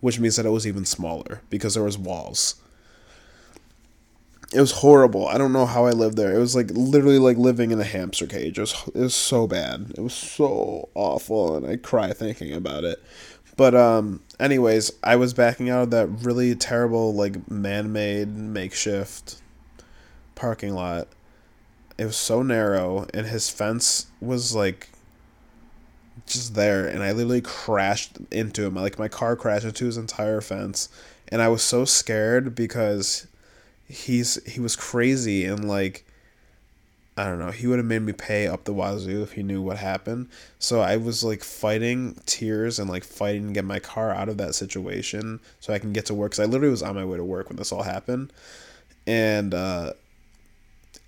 which 0.00 0.18
means 0.20 0.36
that 0.36 0.46
it 0.46 0.50
was 0.50 0.66
even 0.66 0.84
smaller 0.84 1.42
because 1.50 1.74
there 1.74 1.82
was 1.82 1.98
walls. 1.98 2.56
It 4.54 4.60
was 4.60 4.72
horrible. 4.72 5.28
I 5.28 5.36
don't 5.36 5.52
know 5.52 5.66
how 5.66 5.84
I 5.84 5.90
lived 5.90 6.16
there. 6.16 6.34
It 6.34 6.38
was 6.38 6.56
like 6.56 6.70
literally 6.70 7.18
like 7.18 7.36
living 7.36 7.70
in 7.70 7.78
a 7.80 7.84
hamster 7.84 8.26
cage. 8.26 8.56
It 8.56 8.62
was 8.62 8.74
it 8.94 9.00
was 9.00 9.14
so 9.14 9.46
bad. 9.46 9.92
It 9.96 10.00
was 10.00 10.14
so 10.14 10.88
awful, 10.94 11.56
and 11.56 11.66
I 11.66 11.76
cry 11.76 12.12
thinking 12.12 12.54
about 12.54 12.84
it. 12.84 13.02
But 13.58 13.74
um, 13.74 14.20
anyways, 14.38 14.92
I 15.02 15.16
was 15.16 15.34
backing 15.34 15.68
out 15.68 15.82
of 15.82 15.90
that 15.90 16.06
really 16.06 16.54
terrible 16.54 17.12
like 17.12 17.50
man-made 17.50 18.28
makeshift 18.28 19.42
parking 20.36 20.74
lot. 20.74 21.08
It 21.98 22.04
was 22.04 22.16
so 22.16 22.44
narrow, 22.44 23.08
and 23.12 23.26
his 23.26 23.50
fence 23.50 24.06
was 24.20 24.54
like 24.54 24.90
just 26.24 26.54
there, 26.54 26.86
and 26.86 27.02
I 27.02 27.10
literally 27.10 27.40
crashed 27.40 28.18
into 28.30 28.64
him. 28.64 28.76
Like 28.76 28.96
my 28.96 29.08
car 29.08 29.34
crashed 29.34 29.64
into 29.64 29.86
his 29.86 29.96
entire 29.96 30.40
fence, 30.40 30.88
and 31.26 31.42
I 31.42 31.48
was 31.48 31.62
so 31.62 31.84
scared 31.84 32.54
because 32.54 33.26
he's 33.88 34.40
he 34.48 34.60
was 34.60 34.76
crazy 34.76 35.44
and 35.44 35.66
like 35.68 36.06
I 37.18 37.24
don't 37.24 37.40
know. 37.40 37.50
He 37.50 37.66
would 37.66 37.78
have 37.80 37.86
made 37.86 38.02
me 38.02 38.12
pay 38.12 38.46
up 38.46 38.64
the 38.64 38.72
wazoo 38.72 39.22
if 39.24 39.32
he 39.32 39.42
knew 39.42 39.60
what 39.62 39.78
happened. 39.78 40.28
So 40.60 40.80
I 40.80 40.96
was 40.98 41.24
like 41.24 41.44
fighting 41.44 42.16
tears 42.26 42.78
and 42.78 42.88
like 42.88 43.04
fighting 43.04 43.48
to 43.48 43.52
get 43.54 43.64
my 43.64 43.80
car 43.80 44.12
out 44.12 44.28
of 44.30 44.38
that 44.38 44.54
situation 44.54 45.40
so 45.60 45.74
I 45.74 45.80
can 45.80 45.92
get 45.92 46.06
to 46.06 46.14
work. 46.14 46.32
Cause 46.32 46.40
I 46.40 46.44
literally 46.46 46.70
was 46.70 46.82
on 46.82 46.94
my 46.94 47.04
way 47.04 47.16
to 47.18 47.24
work 47.24 47.48
when 47.50 47.56
this 47.56 47.72
all 47.72 47.82
happened. 47.82 48.32
And 49.06 49.54
uh, 49.54 49.94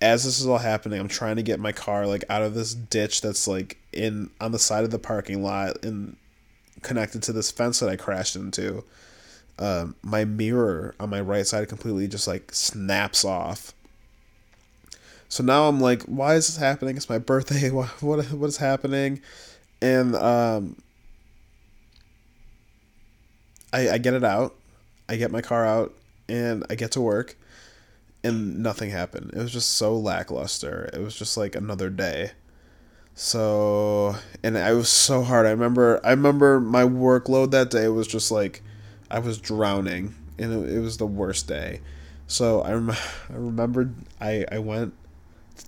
as 0.01 0.25
this 0.25 0.39
is 0.39 0.47
all 0.47 0.59
happening, 0.59 0.99
I'm 0.99 1.07
trying 1.07 1.37
to 1.37 1.43
get 1.43 1.59
my 1.61 1.71
car 1.71 2.07
like 2.07 2.25
out 2.29 2.43
of 2.43 2.55
this 2.55 2.73
ditch 2.75 3.21
that's 3.21 3.47
like 3.47 3.77
in 3.93 4.31
on 4.41 4.51
the 4.51 4.59
side 4.59 4.83
of 4.83 4.91
the 4.91 4.99
parking 4.99 5.43
lot 5.43 5.83
and 5.85 6.17
connected 6.83 7.23
to 7.23 7.33
this 7.33 7.51
fence 7.51 7.79
that 7.79 7.89
I 7.89 7.95
crashed 7.95 8.35
into. 8.35 8.83
uh, 9.59 9.87
my 10.01 10.25
mirror 10.25 10.95
on 10.99 11.09
my 11.09 11.21
right 11.21 11.45
side 11.47 11.69
completely 11.69 12.07
just 12.07 12.27
like 12.27 12.53
snaps 12.53 13.23
off. 13.25 13.73
So 15.31 15.43
now 15.45 15.69
I'm 15.69 15.79
like, 15.79 16.03
why 16.03 16.35
is 16.35 16.47
this 16.47 16.57
happening? 16.57 16.97
It's 16.97 17.09
my 17.09 17.17
birthday. 17.17 17.69
What 17.71 17.89
what 18.33 18.47
is 18.49 18.57
happening? 18.57 19.21
And 19.81 20.13
um, 20.15 20.75
I 23.73 23.91
I 23.91 23.97
get 23.97 24.13
it 24.13 24.23
out. 24.23 24.55
I 25.09 25.15
get 25.15 25.31
my 25.31 25.41
car 25.41 25.65
out 25.65 25.93
and 26.29 26.65
I 26.69 26.75
get 26.75 26.91
to 26.91 27.01
work 27.01 27.35
and 28.23 28.59
nothing 28.63 28.91
happened. 28.91 29.31
It 29.33 29.39
was 29.39 29.51
just 29.53 29.71
so 29.73 29.97
lackluster. 29.97 30.89
It 30.93 30.99
was 31.01 31.15
just 31.15 31.37
like 31.37 31.55
another 31.55 31.89
day. 31.89 32.31
So, 33.15 34.15
and 34.43 34.57
I 34.57 34.73
was 34.73 34.89
so 34.89 35.23
hard. 35.23 35.45
I 35.47 35.51
remember 35.51 36.01
I 36.03 36.11
remember 36.11 36.59
my 36.59 36.83
workload 36.83 37.51
that 37.51 37.71
day 37.71 37.87
was 37.89 38.07
just 38.07 38.31
like 38.31 38.63
I 39.11 39.19
was 39.19 39.37
drowning 39.39 40.15
and 40.39 40.65
it, 40.65 40.77
it 40.77 40.79
was 40.81 40.97
the 40.97 41.07
worst 41.07 41.47
day. 41.47 41.81
So 42.27 42.61
I, 42.61 42.73
rem- 42.73 42.91
I 43.29 43.33
remembered 43.33 43.95
I, 44.21 44.45
I 44.51 44.59
went 44.59 44.93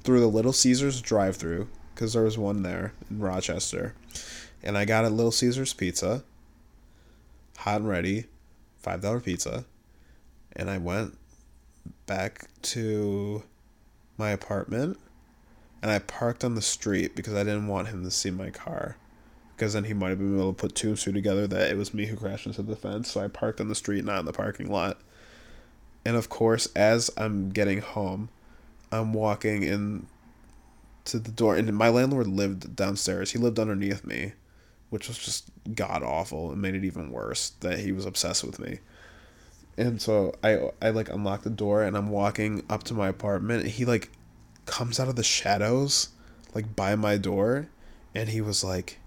through 0.04 0.20
the 0.20 0.28
Little 0.28 0.54
Caesars 0.54 1.02
drive 1.02 1.36
through 1.36 1.68
because 1.94 2.14
there 2.14 2.24
was 2.24 2.38
one 2.38 2.64
there 2.64 2.94
in 3.10 3.20
Rochester. 3.20 3.94
And 4.62 4.78
I 4.78 4.86
got 4.86 5.06
a 5.06 5.10
Little 5.10 5.32
Caesars 5.32 5.74
pizza, 5.74 6.24
hot 7.58 7.82
and 7.82 7.90
ready, 7.90 8.26
$5 8.84 9.24
pizza. 9.24 9.66
And 10.56 10.70
I 10.70 10.78
went 10.78 11.18
back 12.06 12.48
to 12.62 13.44
my 14.18 14.30
apartment 14.30 14.98
and 15.82 15.92
I 15.92 16.00
parked 16.00 16.44
on 16.44 16.56
the 16.56 16.62
street 16.62 17.16
because 17.16 17.34
I 17.34 17.44
didn't 17.44 17.68
want 17.68 17.90
him 17.90 18.04
to 18.04 18.12
see 18.12 18.32
my 18.32 18.50
car. 18.50 18.98
Because 19.56 19.74
then 19.74 19.84
he 19.84 19.94
might 19.94 20.10
have 20.10 20.18
been 20.18 20.40
able 20.40 20.54
to 20.54 20.60
put 20.60 20.76
two 20.76 20.90
and 20.90 20.98
two 20.98 21.12
together 21.12 21.46
that 21.48 21.70
it 21.70 21.78
was 21.78 21.94
me 21.94 22.08
who 22.08 22.16
crashed 22.16 22.48
into 22.48 22.64
the 22.64 22.76
fence. 22.76 23.12
So 23.12 23.22
I 23.22 23.28
parked 23.28 23.62
on 23.62 23.68
the 23.68 23.76
street, 23.76 24.04
not 24.04 24.20
in 24.20 24.26
the 24.26 24.34
parking 24.34 24.72
lot. 24.72 25.00
And 26.06 26.16
of 26.16 26.30
course, 26.30 26.68
as 26.76 27.12
I'm 27.18 27.50
getting 27.50 27.82
home, 27.82 28.30
I'm 28.94 29.14
walking 29.14 29.64
in 29.64 30.08
to 31.06 31.20
the 31.20 31.32
door, 31.32 31.56
and 31.56 31.76
my 31.76 31.90
landlord 31.90 32.28
lived 32.28 32.76
downstairs. 32.76 33.32
He 33.32 33.40
lived 33.40 33.60
underneath 33.60 34.06
me, 34.06 34.34
which 34.90 35.08
was 35.08 35.18
just 35.18 35.50
god 35.76 36.04
awful. 36.04 36.52
It 36.52 36.58
made 36.58 36.76
it 36.76 36.86
even 36.86 37.12
worse 37.12 37.50
that 37.62 37.80
he 37.80 37.92
was 37.92 38.06
obsessed 38.06 38.44
with 38.44 38.60
me. 38.60 38.80
And 39.78 40.02
so 40.02 40.36
I 40.44 40.70
I 40.82 40.92
like 40.92 41.10
unlock 41.10 41.42
the 41.42 41.50
door 41.50 41.82
and 41.84 41.98
I'm 41.98 42.10
walking 42.10 42.64
up 42.70 42.84
to 42.84 42.94
my 42.94 43.08
apartment. 43.08 43.66
he 43.66 43.86
like 43.86 44.12
comes 44.66 45.00
out 45.00 45.10
of 45.10 45.16
the 45.16 45.24
shadows, 45.24 46.10
like 46.54 46.76
by 46.76 46.96
my 46.96 47.18
door, 47.18 47.70
and 48.14 48.30
he 48.30 48.40
was 48.40 48.64
like, 48.64 49.00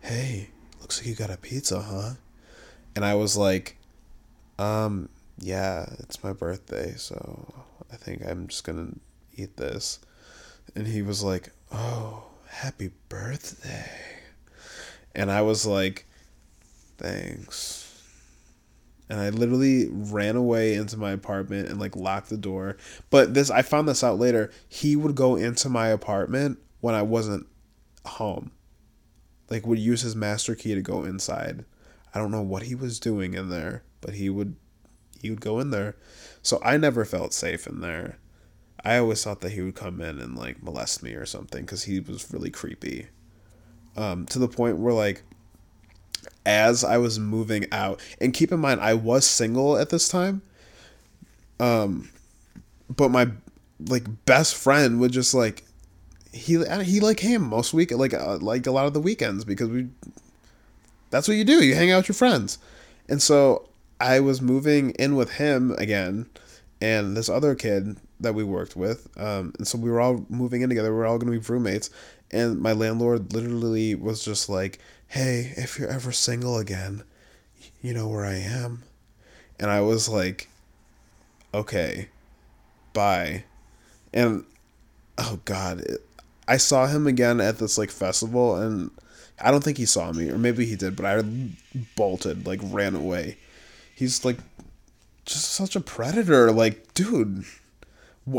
"Hey, 0.00 0.50
looks 0.80 0.98
like 0.98 1.06
you 1.06 1.14
got 1.14 1.30
a 1.30 1.36
pizza, 1.36 1.80
huh?" 1.80 2.14
And 2.96 3.04
I 3.04 3.14
was 3.14 3.36
like, 3.36 3.76
"Um, 4.58 5.08
yeah, 5.40 5.86
it's 5.98 6.22
my 6.22 6.32
birthday, 6.32 6.94
so 6.96 7.64
I 7.92 7.96
think 7.96 8.24
I'm 8.24 8.48
just 8.48 8.64
gonna 8.64 8.92
eat 9.34 9.56
this." 9.56 9.98
And 10.74 10.86
he 10.86 11.02
was 11.02 11.22
like, 11.24 11.50
"Oh, 11.72 12.24
happy 12.48 12.90
birthday!" 13.08 13.90
And 15.14 15.30
I 15.30 15.42
was 15.42 15.66
like, 15.66 16.06
"Thanks." 16.98 17.90
and 19.10 19.18
I 19.18 19.30
literally 19.30 19.88
ran 19.90 20.36
away 20.36 20.74
into 20.74 20.96
my 20.96 21.10
apartment 21.10 21.68
and 21.68 21.80
like 21.80 21.96
locked 21.96 22.30
the 22.30 22.36
door. 22.36 22.76
But 23.10 23.34
this 23.34 23.50
I 23.50 23.62
found 23.62 23.88
this 23.88 24.04
out 24.04 24.20
later. 24.20 24.52
He 24.68 24.94
would 24.94 25.16
go 25.16 25.34
into 25.34 25.68
my 25.68 25.88
apartment 25.88 26.58
when 26.80 26.94
I 26.94 27.02
wasn't 27.02 27.46
home. 28.06 28.52
Like 29.50 29.66
would 29.66 29.80
use 29.80 30.02
his 30.02 30.14
master 30.14 30.54
key 30.54 30.76
to 30.76 30.80
go 30.80 31.02
inside. 31.02 31.64
I 32.14 32.20
don't 32.20 32.30
know 32.30 32.40
what 32.40 32.62
he 32.62 32.76
was 32.76 33.00
doing 33.00 33.34
in 33.34 33.50
there, 33.50 33.82
but 34.00 34.14
he 34.14 34.30
would 34.30 34.54
he 35.20 35.30
would 35.30 35.40
go 35.40 35.60
in 35.60 35.70
there. 35.70 35.96
So 36.42 36.60
I 36.64 36.76
never 36.76 37.04
felt 37.04 37.32
safe 37.32 37.66
in 37.66 37.80
there. 37.80 38.18
I 38.84 38.96
always 38.96 39.22
thought 39.22 39.40
that 39.42 39.52
he 39.52 39.60
would 39.60 39.74
come 39.74 40.00
in 40.00 40.18
and 40.18 40.36
like 40.36 40.62
molest 40.62 41.02
me 41.02 41.12
or 41.12 41.26
something 41.26 41.66
cuz 41.66 41.84
he 41.84 42.00
was 42.00 42.32
really 42.32 42.50
creepy. 42.50 43.08
Um 43.96 44.26
to 44.26 44.38
the 44.38 44.48
point 44.48 44.78
where 44.78 44.94
like 44.94 45.22
as 46.46 46.84
I 46.84 46.98
was 46.98 47.18
moving 47.18 47.66
out. 47.72 48.00
And 48.20 48.32
keep 48.32 48.52
in 48.52 48.60
mind, 48.60 48.80
I 48.80 48.94
was 48.94 49.26
single 49.26 49.76
at 49.76 49.90
this 49.90 50.08
time. 50.08 50.42
Um, 51.58 52.10
but 52.88 53.10
my 53.10 53.30
like 53.88 54.04
best 54.24 54.54
friend 54.54 55.00
would 55.00 55.12
just 55.12 55.34
like 55.34 55.64
he 56.32 56.62
he 56.82 57.00
like 57.00 57.16
came 57.16 57.42
most 57.42 57.72
week 57.72 57.90
like 57.92 58.12
uh, 58.12 58.38
like 58.38 58.66
a 58.66 58.70
lot 58.70 58.86
of 58.86 58.92
the 58.92 59.00
weekends 59.00 59.44
because 59.44 59.68
we 59.68 59.88
that's 61.08 61.26
what 61.26 61.36
you 61.36 61.44
do 61.44 61.64
you 61.64 61.74
hang 61.74 61.90
out 61.90 61.98
with 61.98 62.08
your 62.08 62.14
friends 62.14 62.58
and 63.08 63.22
so 63.22 63.69
i 64.00 64.18
was 64.18 64.42
moving 64.42 64.90
in 64.92 65.14
with 65.14 65.32
him 65.34 65.72
again 65.78 66.26
and 66.80 67.16
this 67.16 67.28
other 67.28 67.54
kid 67.54 67.98
that 68.18 68.34
we 68.34 68.42
worked 68.42 68.74
with 68.74 69.08
um, 69.18 69.52
and 69.58 69.68
so 69.68 69.78
we 69.78 69.90
were 69.90 70.00
all 70.00 70.24
moving 70.28 70.62
in 70.62 70.68
together 70.68 70.90
we 70.90 70.98
were 70.98 71.06
all 71.06 71.18
going 71.18 71.32
to 71.32 71.38
be 71.38 71.52
roommates 71.52 71.90
and 72.32 72.60
my 72.60 72.72
landlord 72.72 73.32
literally 73.32 73.94
was 73.94 74.24
just 74.24 74.48
like 74.48 74.78
hey, 75.10 75.52
if 75.56 75.76
you're 75.76 75.88
ever 75.88 76.12
single 76.12 76.56
again, 76.56 77.02
you 77.82 77.92
know 77.92 78.08
where 78.08 78.24
I 78.24 78.36
am. 78.36 78.84
And 79.58 79.70
I 79.70 79.80
was 79.80 80.08
like, 80.08 80.48
okay, 81.52 82.08
bye. 82.92 83.44
And 84.14 84.44
oh 85.18 85.40
god, 85.44 85.80
it, 85.80 86.00
I 86.46 86.56
saw 86.56 86.86
him 86.86 87.06
again 87.06 87.40
at 87.40 87.58
this 87.58 87.76
like 87.76 87.90
festival 87.90 88.56
and 88.56 88.90
I 89.42 89.50
don't 89.50 89.64
think 89.64 89.78
he 89.78 89.86
saw 89.86 90.12
me 90.12 90.30
or 90.30 90.38
maybe 90.38 90.64
he 90.64 90.76
did, 90.76 90.94
but 90.96 91.06
I 91.06 91.22
bolted, 91.96 92.46
like 92.46 92.60
ran 92.62 92.94
away. 92.94 93.36
He's 94.00 94.24
like 94.24 94.38
just 95.26 95.52
such 95.52 95.76
a 95.76 95.80
predator, 95.80 96.50
like 96.52 96.94
dude. 96.94 97.44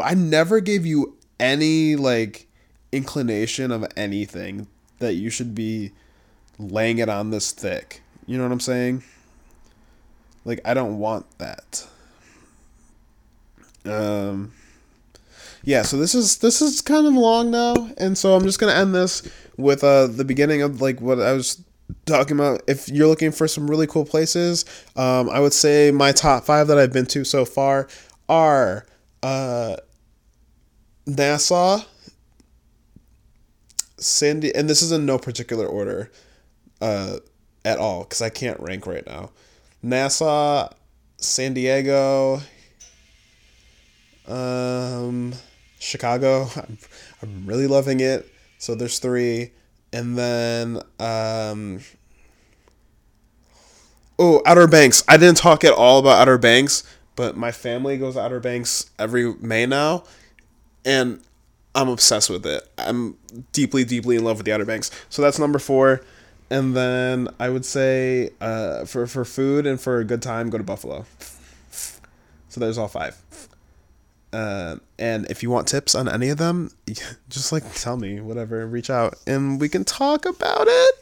I 0.02 0.16
never 0.16 0.60
gave 0.60 0.88
you 0.88 1.20
any 1.40 1.96
like 1.96 2.48
inclination 2.92 3.72
of 3.72 3.86
anything 3.96 4.66
that 4.98 5.14
you 5.14 5.30
should 5.30 5.54
be 5.54 5.92
laying 6.58 6.98
it 6.98 7.10
on 7.10 7.30
this 7.30 7.52
thick. 7.52 8.02
You 8.26 8.40
know 8.40 8.44
what 8.44 8.52
I'm 8.52 8.60
saying? 8.60 9.04
Like 10.46 10.62
I 10.66 10.74
don't 10.74 10.98
want 10.98 11.28
that. 11.38 11.88
Um 13.86 14.54
yeah, 15.64 15.84
so 15.84 15.96
this 15.96 16.16
is 16.16 16.40
this 16.40 16.60
is 16.60 16.82
kind 16.82 17.06
of 17.06 17.14
long 17.14 17.52
now, 17.52 17.76
and 18.00 18.18
so 18.18 18.34
I'm 18.34 18.46
just 18.46 18.60
gonna 18.60 18.74
end 18.74 18.96
this 18.96 19.22
with 19.58 19.84
uh 19.84 20.08
the 20.08 20.26
beginning 20.26 20.64
of 20.64 20.82
like 20.82 21.00
what 21.02 21.22
I 21.22 21.34
was 21.34 21.64
talking 22.06 22.38
about. 22.38 22.62
If 22.68 22.90
you're 22.90 23.08
looking 23.08 23.32
for 23.32 23.48
some 23.48 23.70
really 23.70 23.88
cool 23.88 24.06
places, 24.06 24.66
um, 24.96 25.30
I 25.30 25.40
would 25.40 25.54
say 25.54 25.92
my 25.92 26.12
top 26.12 26.46
five 26.46 26.68
that 26.68 26.78
I've 26.78 26.94
been 26.94 27.06
to 27.08 27.24
so 27.24 27.46
far 27.46 27.88
are 28.30 28.86
uh 29.24 29.78
Nassau, 31.06 31.82
Sandy, 33.98 34.54
and 34.54 34.70
this 34.70 34.82
is 34.82 34.92
in 34.92 35.06
no 35.06 35.18
particular 35.18 35.66
order 35.66 36.12
uh, 36.80 37.18
at 37.66 37.78
all 37.78 38.04
because 38.04 38.22
I 38.22 38.30
can't 38.30 38.60
rank 38.60 38.86
right 38.86 39.06
now. 39.06 39.32
Nassau, 39.82 40.70
San 41.18 41.54
Diego, 41.54 42.42
um, 44.28 45.34
Chicago. 45.80 46.48
I'm, 46.56 46.78
I'm 47.22 47.46
really 47.46 47.68
loving 47.68 48.00
it. 48.00 48.32
So 48.58 48.76
there's 48.76 49.00
three, 49.00 49.52
and 49.94 50.18
then 50.18 50.82
um, 51.00 51.82
oh, 54.18 54.42
Outer 54.46 54.68
Banks. 54.68 55.04
I 55.08 55.18
didn't 55.18 55.38
talk 55.38 55.64
at 55.64 55.74
all 55.74 56.00
about 56.00 56.22
Outer 56.22 56.38
Banks, 56.38 56.84
but 57.16 57.36
my 57.38 57.52
family 57.52 57.98
goes 57.98 58.18
Outer 58.18 58.40
Banks 58.40 58.90
every 58.98 59.34
May 59.36 59.66
now, 59.66 60.04
and 60.86 61.22
I'm 61.76 61.90
obsessed 61.90 62.30
with 62.30 62.46
it. 62.46 62.68
I'm 62.78 63.18
deeply, 63.52 63.84
deeply 63.84 64.16
in 64.16 64.24
love 64.24 64.38
with 64.38 64.46
the 64.46 64.54
Outer 64.54 64.66
Banks. 64.66 64.92
So 65.10 65.22
that's 65.22 65.40
number 65.40 65.60
four 65.60 66.02
and 66.52 66.76
then 66.76 67.30
I 67.40 67.50
would 67.50 67.64
say 67.66 68.32
uh, 68.42 68.84
for 68.84 69.08
for 69.08 69.24
food 69.24 69.66
and 69.66 69.80
for 69.80 70.00
a 70.00 70.04
good 70.04 70.22
time, 70.22 70.50
go 70.50 70.58
to 70.58 70.64
Buffalo. 70.64 71.06
So 72.50 72.60
there's 72.60 72.78
all 72.78 72.90
five. 72.90 73.16
Uh, 74.34 74.78
and 74.98 75.30
if 75.30 75.44
you 75.44 75.50
want 75.50 75.68
tips 75.68 75.94
on 75.94 76.08
any 76.08 76.30
of 76.30 76.38
them, 76.38 76.72
just 77.30 77.52
like 77.52 77.64
tell 77.74 77.98
me, 77.98 78.22
whatever, 78.22 78.66
reach 78.66 78.90
out 78.90 79.16
and 79.28 79.60
we 79.60 79.68
can 79.68 79.84
talk 79.84 80.26
about 80.26 80.68
it. 80.68 80.96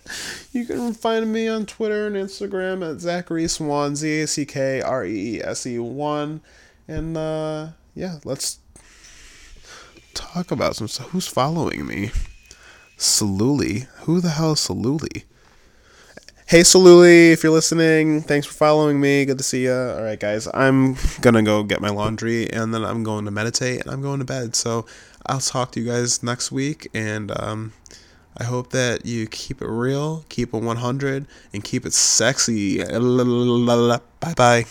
You 0.51 0.65
can 0.65 0.93
find 0.93 1.31
me 1.31 1.47
on 1.47 1.65
Twitter 1.65 2.07
and 2.07 2.15
Instagram 2.15 2.89
at 2.89 2.97
ZackReese1, 2.97 3.95
Z 3.95 4.21
A 4.21 4.27
C 4.27 4.45
K 4.45 4.81
R 4.81 5.05
E 5.05 5.35
E 5.35 5.43
S 5.43 5.65
E 5.67 5.77
1. 5.77 6.41
And 6.87 7.17
uh, 7.17 7.67
yeah, 7.93 8.17
let's 8.23 8.59
talk 10.15 10.51
about 10.51 10.75
some 10.75 10.87
stuff. 10.87 11.09
Who's 11.09 11.27
following 11.27 11.85
me? 11.85 12.11
Saluli. 12.97 13.87
Who 14.01 14.19
the 14.21 14.29
hell 14.29 14.53
is 14.53 14.59
Saluli? 14.59 15.23
Hey 16.49 16.61
Saluli, 16.61 17.31
if 17.31 17.43
you're 17.43 17.51
listening, 17.51 18.23
thanks 18.23 18.47
for 18.47 18.55
following 18.55 18.99
me. 18.99 19.23
Good 19.23 19.37
to 19.37 19.43
see 19.43 19.65
you. 19.65 19.71
All 19.71 20.01
right, 20.01 20.19
guys, 20.19 20.47
I'm 20.51 20.95
gonna 21.21 21.43
go 21.43 21.61
get 21.61 21.79
my 21.79 21.89
laundry 21.91 22.51
and 22.51 22.73
then 22.73 22.83
I'm 22.83 23.03
going 23.03 23.25
to 23.25 23.31
meditate 23.31 23.81
and 23.81 23.91
I'm 23.91 24.01
going 24.01 24.17
to 24.17 24.25
bed. 24.25 24.55
So 24.55 24.87
I'll 25.27 25.41
talk 25.41 25.71
to 25.73 25.79
you 25.79 25.85
guys 25.85 26.23
next 26.23 26.51
week, 26.51 26.89
and 26.91 27.31
um, 27.39 27.73
I 28.35 28.45
hope 28.45 28.71
that 28.71 29.05
you 29.05 29.27
keep 29.27 29.61
it 29.61 29.67
real, 29.67 30.25
keep 30.29 30.55
it 30.55 30.63
100, 30.63 31.27
and 31.53 31.63
keep 31.63 31.85
it 31.85 31.93
sexy. 31.93 32.83
Bye 34.19 34.33
bye. 34.35 34.65